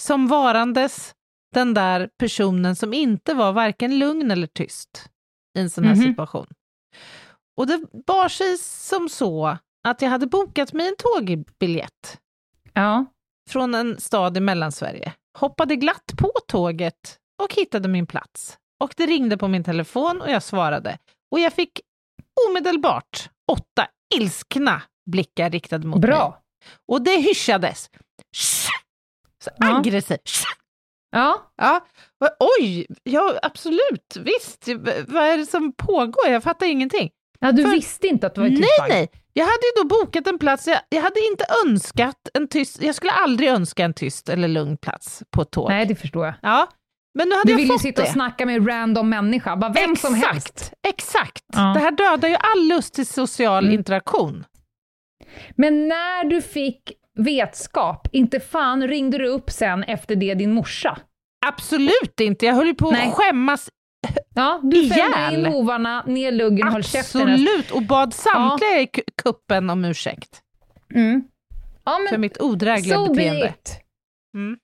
som 0.00 0.26
varandes 0.28 1.14
den 1.54 1.74
där 1.74 2.10
personen 2.18 2.76
som 2.76 2.94
inte 2.94 3.34
var 3.34 3.52
varken 3.52 3.98
lugn 3.98 4.30
eller 4.30 4.46
tyst 4.46 5.10
i 5.58 5.60
en 5.60 5.70
sån 5.70 5.84
här 5.84 5.94
Mhm. 5.94 6.02
situation. 6.04 6.46
Och 7.56 7.66
det 7.66 7.80
bar 8.06 8.28
sig 8.28 8.58
som 8.58 9.08
så 9.08 9.58
att 9.88 10.02
jag 10.02 10.10
hade 10.10 10.26
bokat 10.26 10.72
mig 10.72 10.88
en 10.88 10.94
tågbiljett 10.98 12.18
Ja. 12.72 13.06
från 13.50 13.74
en 13.74 14.00
stad 14.00 14.36
i 14.36 14.40
Mellansverige, 14.40 15.12
hoppade 15.38 15.76
glatt 15.76 16.12
på 16.18 16.30
tåget 16.46 17.18
och 17.42 17.54
hittade 17.54 17.88
min 17.88 18.06
plats. 18.06 18.58
Och 18.80 18.94
det 18.96 19.06
ringde 19.06 19.36
på 19.36 19.48
min 19.48 19.64
telefon 19.64 20.20
och 20.20 20.30
jag 20.30 20.42
svarade. 20.42 20.98
Och 21.30 21.40
jag 21.40 21.52
fick 21.52 21.80
omedelbart 22.48 23.30
åtta 23.52 23.86
ilskna 24.14 24.82
blickar 25.10 25.50
riktade 25.50 25.86
mot 25.86 26.00
mig. 26.00 26.08
Bra. 26.10 26.42
Och 26.88 27.02
det 27.02 27.16
hyschades. 27.20 27.90
Så 29.44 29.50
Ja. 29.58 29.78
aggressivt. 29.78 30.28
Shh! 30.28 30.44
Ja. 31.12 31.52
Ja. 31.56 31.86
Oj, 32.60 32.86
ja 33.02 33.38
absolut, 33.42 34.16
visst. 34.20 34.68
Vad 35.08 35.24
är 35.24 35.38
det 35.38 35.46
som 35.46 35.72
pågår? 35.72 36.28
Jag 36.28 36.42
fattar 36.42 36.66
ingenting. 36.66 37.10
ja, 37.40 37.52
du 37.52 37.62
För- 37.64 37.70
visste 37.70 38.06
inte 38.06 38.26
att 38.26 38.34
det 38.34 38.40
var 38.40 38.48
ett 38.48 38.52
Nej, 38.52 38.62
tyst 38.62 38.88
nej. 38.88 39.10
Jag 39.32 39.44
hade 39.44 39.52
ju 39.76 39.82
då 39.82 39.88
bokat 39.88 40.26
en 40.26 40.38
plats. 40.38 40.66
Jag, 40.66 40.80
jag 40.88 41.02
hade 41.02 41.20
inte 41.30 41.44
önskat 41.66 42.16
en 42.34 42.48
tyst... 42.48 42.82
Jag 42.82 42.94
skulle 42.94 43.12
aldrig 43.12 43.48
önska 43.48 43.84
en 43.84 43.94
tyst 43.94 44.28
eller 44.28 44.48
lugn 44.48 44.76
plats 44.76 45.22
på 45.30 45.42
ett 45.42 45.50
tåg. 45.50 45.68
Nej, 45.68 45.86
det 45.86 45.94
förstår 45.94 46.26
jag. 46.26 46.34
Ja, 46.42 46.68
men 47.18 47.28
nu 47.28 47.34
hade 47.34 47.46
Du 47.46 47.52
jag 47.52 47.56
vill 47.56 47.66
ju 47.66 47.72
fått 47.72 47.82
sitta 47.82 48.02
det. 48.02 48.08
och 48.08 48.12
snacka 48.12 48.46
med 48.46 48.56
en 48.56 48.66
random 48.68 49.08
människa, 49.08 49.56
bara 49.56 49.72
vem 49.72 49.96
som 49.96 50.14
Exakt, 50.14 50.32
helst. 50.32 50.72
Exakt. 50.88 51.44
Ja. 51.52 51.60
Det 51.74 51.80
här 51.80 51.90
dödar 51.90 52.28
ju 52.28 52.34
all 52.34 52.64
lust 52.68 52.94
till 52.94 53.06
social 53.06 53.64
Mm. 53.64 53.74
interaktion. 53.78 54.44
Men 55.56 55.88
när 55.88 56.24
du 56.24 56.42
fick 56.42 56.92
vetskap, 57.24 58.08
inte 58.12 58.40
fan 58.40 58.88
ringde 58.88 59.18
du 59.18 59.26
upp 59.26 59.50
sen 59.50 59.82
efter 59.84 60.16
det 60.16 60.34
din 60.34 60.52
morsa? 60.52 60.98
Absolut 61.46 62.20
inte. 62.20 62.46
Jag 62.46 62.54
höll 62.54 62.66
ju 62.66 62.74
på 62.74 62.90
Nej. 62.90 63.08
att 63.08 63.14
skämmas 63.14 63.68
Ja, 64.34 64.60
du 64.62 64.88
fällde 64.88 65.34
in 65.34 65.46
hovarna, 65.46 66.04
ner 66.06 66.32
luggen 66.32 66.66
och 66.66 66.72
höll 66.72 66.82
käften. 66.84 67.20
absolut 67.22 67.70
och 67.70 67.82
bad 67.82 68.14
samtliga 68.14 68.80
i 68.80 68.86
ku- 68.86 69.02
kuppen 69.22 69.70
om 69.70 69.84
ursäkt 69.84 70.40
Mm. 70.94 71.22
Ja, 71.84 71.98
för 72.08 72.12
men 72.12 72.20
mitt 72.20 72.40
odrägliga 72.40 72.96
so 72.96 73.06
be 73.08 73.14
beteende. 73.14 73.52
Mm. 74.36 74.58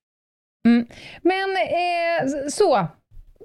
Mm. 0.68 0.86
Men 1.22 1.50
eh, 1.56 2.48
så, 2.50 2.86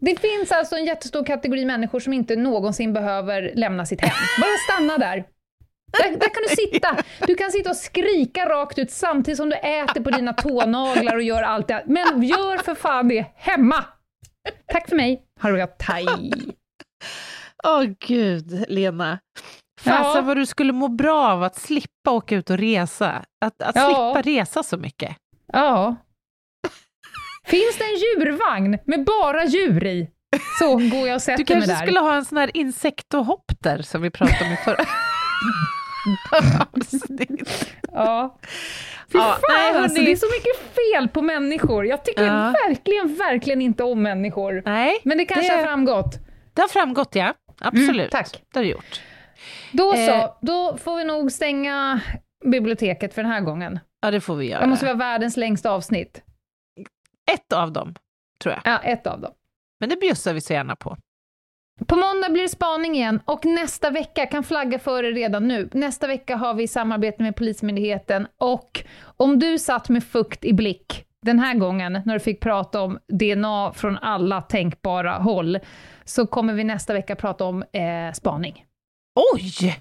det 0.02 0.20
finns 0.22 0.52
alltså 0.52 0.76
en 0.76 0.86
jättestor 0.86 1.26
kategori 1.26 1.66
människor 1.66 2.00
som 2.00 2.14
inte 2.14 2.36
någonsin 2.36 2.94
behöver 2.94 3.52
lämna 3.56 3.86
sitt 3.86 4.02
hem. 4.02 4.12
Bara 4.42 4.58
stanna 4.70 4.98
där. 4.98 5.24
Där, 5.92 6.10
där 6.12 6.34
kan 6.34 6.44
du 6.50 6.56
sitta. 6.56 6.98
Du 7.28 7.36
kan 7.36 7.52
sitta 7.52 7.70
och 7.70 7.76
skrika 7.76 8.50
rakt 8.50 8.80
ut 8.80 8.92
samtidigt 8.92 9.38
som 9.38 9.50
du 9.50 9.56
äter 9.56 10.02
på 10.04 10.10
dina 10.10 10.34
tånaglar 10.34 11.16
och 11.16 11.22
gör 11.24 11.44
allt 11.44 11.68
det. 11.68 11.84
Men 11.88 12.24
gör 12.24 12.58
för 12.58 12.76
fan 12.76 13.08
det 13.08 13.26
hemma! 13.36 13.86
Tack 14.72 14.90
för 14.90 14.96
mig. 14.96 15.24
Ha 15.42 15.50
det 15.50 15.60
gott. 15.60 15.82
Hej. 15.82 16.08
Åh 17.68 17.84
gud, 18.08 18.66
Lena. 18.68 19.20
Ja. 19.84 19.92
Fasen 19.92 20.26
vad 20.26 20.38
du 20.38 20.46
skulle 20.46 20.74
må 20.74 20.88
bra 20.88 21.28
av 21.32 21.44
att 21.44 21.56
slippa 21.56 22.12
åka 22.12 22.36
ut 22.36 22.50
och 22.50 22.58
resa. 22.58 23.26
Att, 23.46 23.62
att 23.62 23.76
Ja. 23.76 23.86
slippa 23.86 24.30
resa 24.30 24.64
så 24.64 24.78
mycket. 24.78 25.16
Ja. 25.54 25.96
Finns 27.46 27.78
det 27.78 27.84
en 27.84 27.96
djurvagn 27.96 28.78
med 28.86 29.06
bara 29.06 29.46
djur 29.46 29.86
i, 29.86 30.10
så 30.60 30.76
går 30.76 31.08
jag 31.08 31.16
och 31.16 31.22
sätter 31.22 31.44
Du 31.44 31.54
mig 31.54 31.62
kanske 31.62 31.72
där. 31.72 31.86
skulle 31.88 32.00
ha 32.00 32.16
en 32.16 32.26
sån 32.26 32.38
här 32.38 32.58
insektohopter 32.58 33.82
som 33.82 34.02
vi 34.02 34.10
pratade 34.10 34.46
om 34.46 34.52
i 34.54 34.58
förra 34.58 34.76
avsnitt. 36.74 37.74
Ja. 37.92 38.38
Fy 39.12 39.18
Ja, 39.18 39.24
fan 39.24 39.40
nej, 39.50 39.68
alltså, 39.76 39.98
hörni. 39.98 40.06
det 40.06 40.12
är 40.12 40.16
så 40.16 40.26
mycket 40.26 40.76
fel 40.76 41.08
på 41.08 41.22
människor. 41.22 41.86
Jag 41.86 42.06
tycker 42.06 42.24
Ja. 42.26 42.54
verkligen, 42.68 43.16
verkligen 43.16 43.62
inte 43.62 43.84
om 43.84 44.02
människor. 44.02 44.62
Nej, 44.66 45.00
Men 45.04 45.18
det 45.18 45.26
kanske 45.26 45.52
Det- 45.54 45.56
har 45.58 45.64
framgått. 45.64 46.20
det 46.54 46.62
har 46.62 46.68
framgått 46.70 47.16
ja. 47.16 47.34
Absolut. 47.62 47.90
Mm, 47.90 48.10
tack. 48.10 48.44
Det 48.54 48.60
har 48.60 48.64
det 48.64 48.70
gjort. 48.70 49.02
Då 49.72 49.94
så, 49.94 49.98
Eh. 50.12 50.34
då 50.42 50.78
får 50.78 50.96
vi 50.98 51.04
nog 51.04 51.32
stänga 51.32 52.02
biblioteket 52.46 53.14
för 53.14 53.24
den 53.24 53.32
här 53.32 53.42
gången. 53.42 53.80
Ja, 54.02 54.12
det 54.12 54.22
får 54.22 54.36
vi 54.36 54.50
göra. 54.50 54.62
Det 54.62 54.68
måste 54.68 54.86
vara 54.86 54.96
världens 54.96 55.38
längsta 55.38 55.72
avsnitt. 55.72 56.22
Ett 57.32 57.54
av 57.54 57.72
dem, 57.72 57.96
tror 58.44 58.54
jag. 58.56 58.74
Ja, 58.74 58.80
ett 58.80 59.08
av 59.08 59.22
dem. 59.22 59.32
Men 59.80 59.90
det 59.90 59.96
bjussar 59.96 60.34
vi 60.34 60.42
så 60.42 60.54
gärna 60.54 60.76
på. 60.76 60.98
På 61.88 61.96
måndag 61.96 62.30
blir 62.30 62.42
det 62.44 62.50
spaning 62.50 62.96
igen 62.96 63.22
och 63.26 63.46
nästa 63.46 63.90
vecka, 63.90 64.26
kan 64.26 64.44
flagga 64.44 64.80
för 64.80 65.04
det 65.04 65.12
redan 65.12 65.48
nu, 65.48 65.70
nästa 65.74 66.08
vecka 66.08 66.36
har 66.36 66.54
vi 66.54 66.68
samarbete 66.68 67.24
med 67.24 67.36
Polismyndigheten 67.36 68.28
och 68.38 68.84
om 69.18 69.40
du 69.40 69.60
satt 69.60 69.90
med 69.90 70.04
fukt 70.04 70.46
i 70.46 70.54
blick 70.54 71.06
den 71.22 71.40
här 71.40 71.54
gången 71.54 72.02
när 72.06 72.14
du 72.14 72.20
fick 72.20 72.40
prata 72.40 72.82
om 72.82 73.00
DNA 73.08 73.74
från 73.74 73.98
alla 73.98 74.42
tänkbara 74.42 75.18
håll, 75.18 75.60
så 76.04 76.28
kommer 76.28 76.54
vi 76.54 76.64
nästa 76.64 76.94
vecka 76.94 77.16
prata 77.16 77.46
om 77.46 77.64
eh, 77.64 78.12
spaning. 78.14 78.66
Oj! 79.34 79.76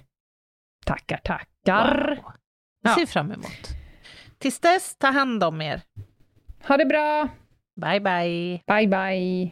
Tackar, 0.85 1.17
tackar. 1.17 2.19
Wow. 2.23 2.33
Ja. 2.83 2.95
ser 2.95 3.05
fram 3.05 3.31
emot. 3.31 3.67
Tills 4.39 4.59
dess, 4.59 4.95
ta 4.97 5.07
hand 5.07 5.43
om 5.43 5.61
er. 5.61 5.81
Ha 6.67 6.77
det 6.77 6.85
bra. 6.85 7.27
Bye, 7.81 7.99
bye. 7.99 8.61
Bye, 8.67 8.87
bye. 8.87 9.51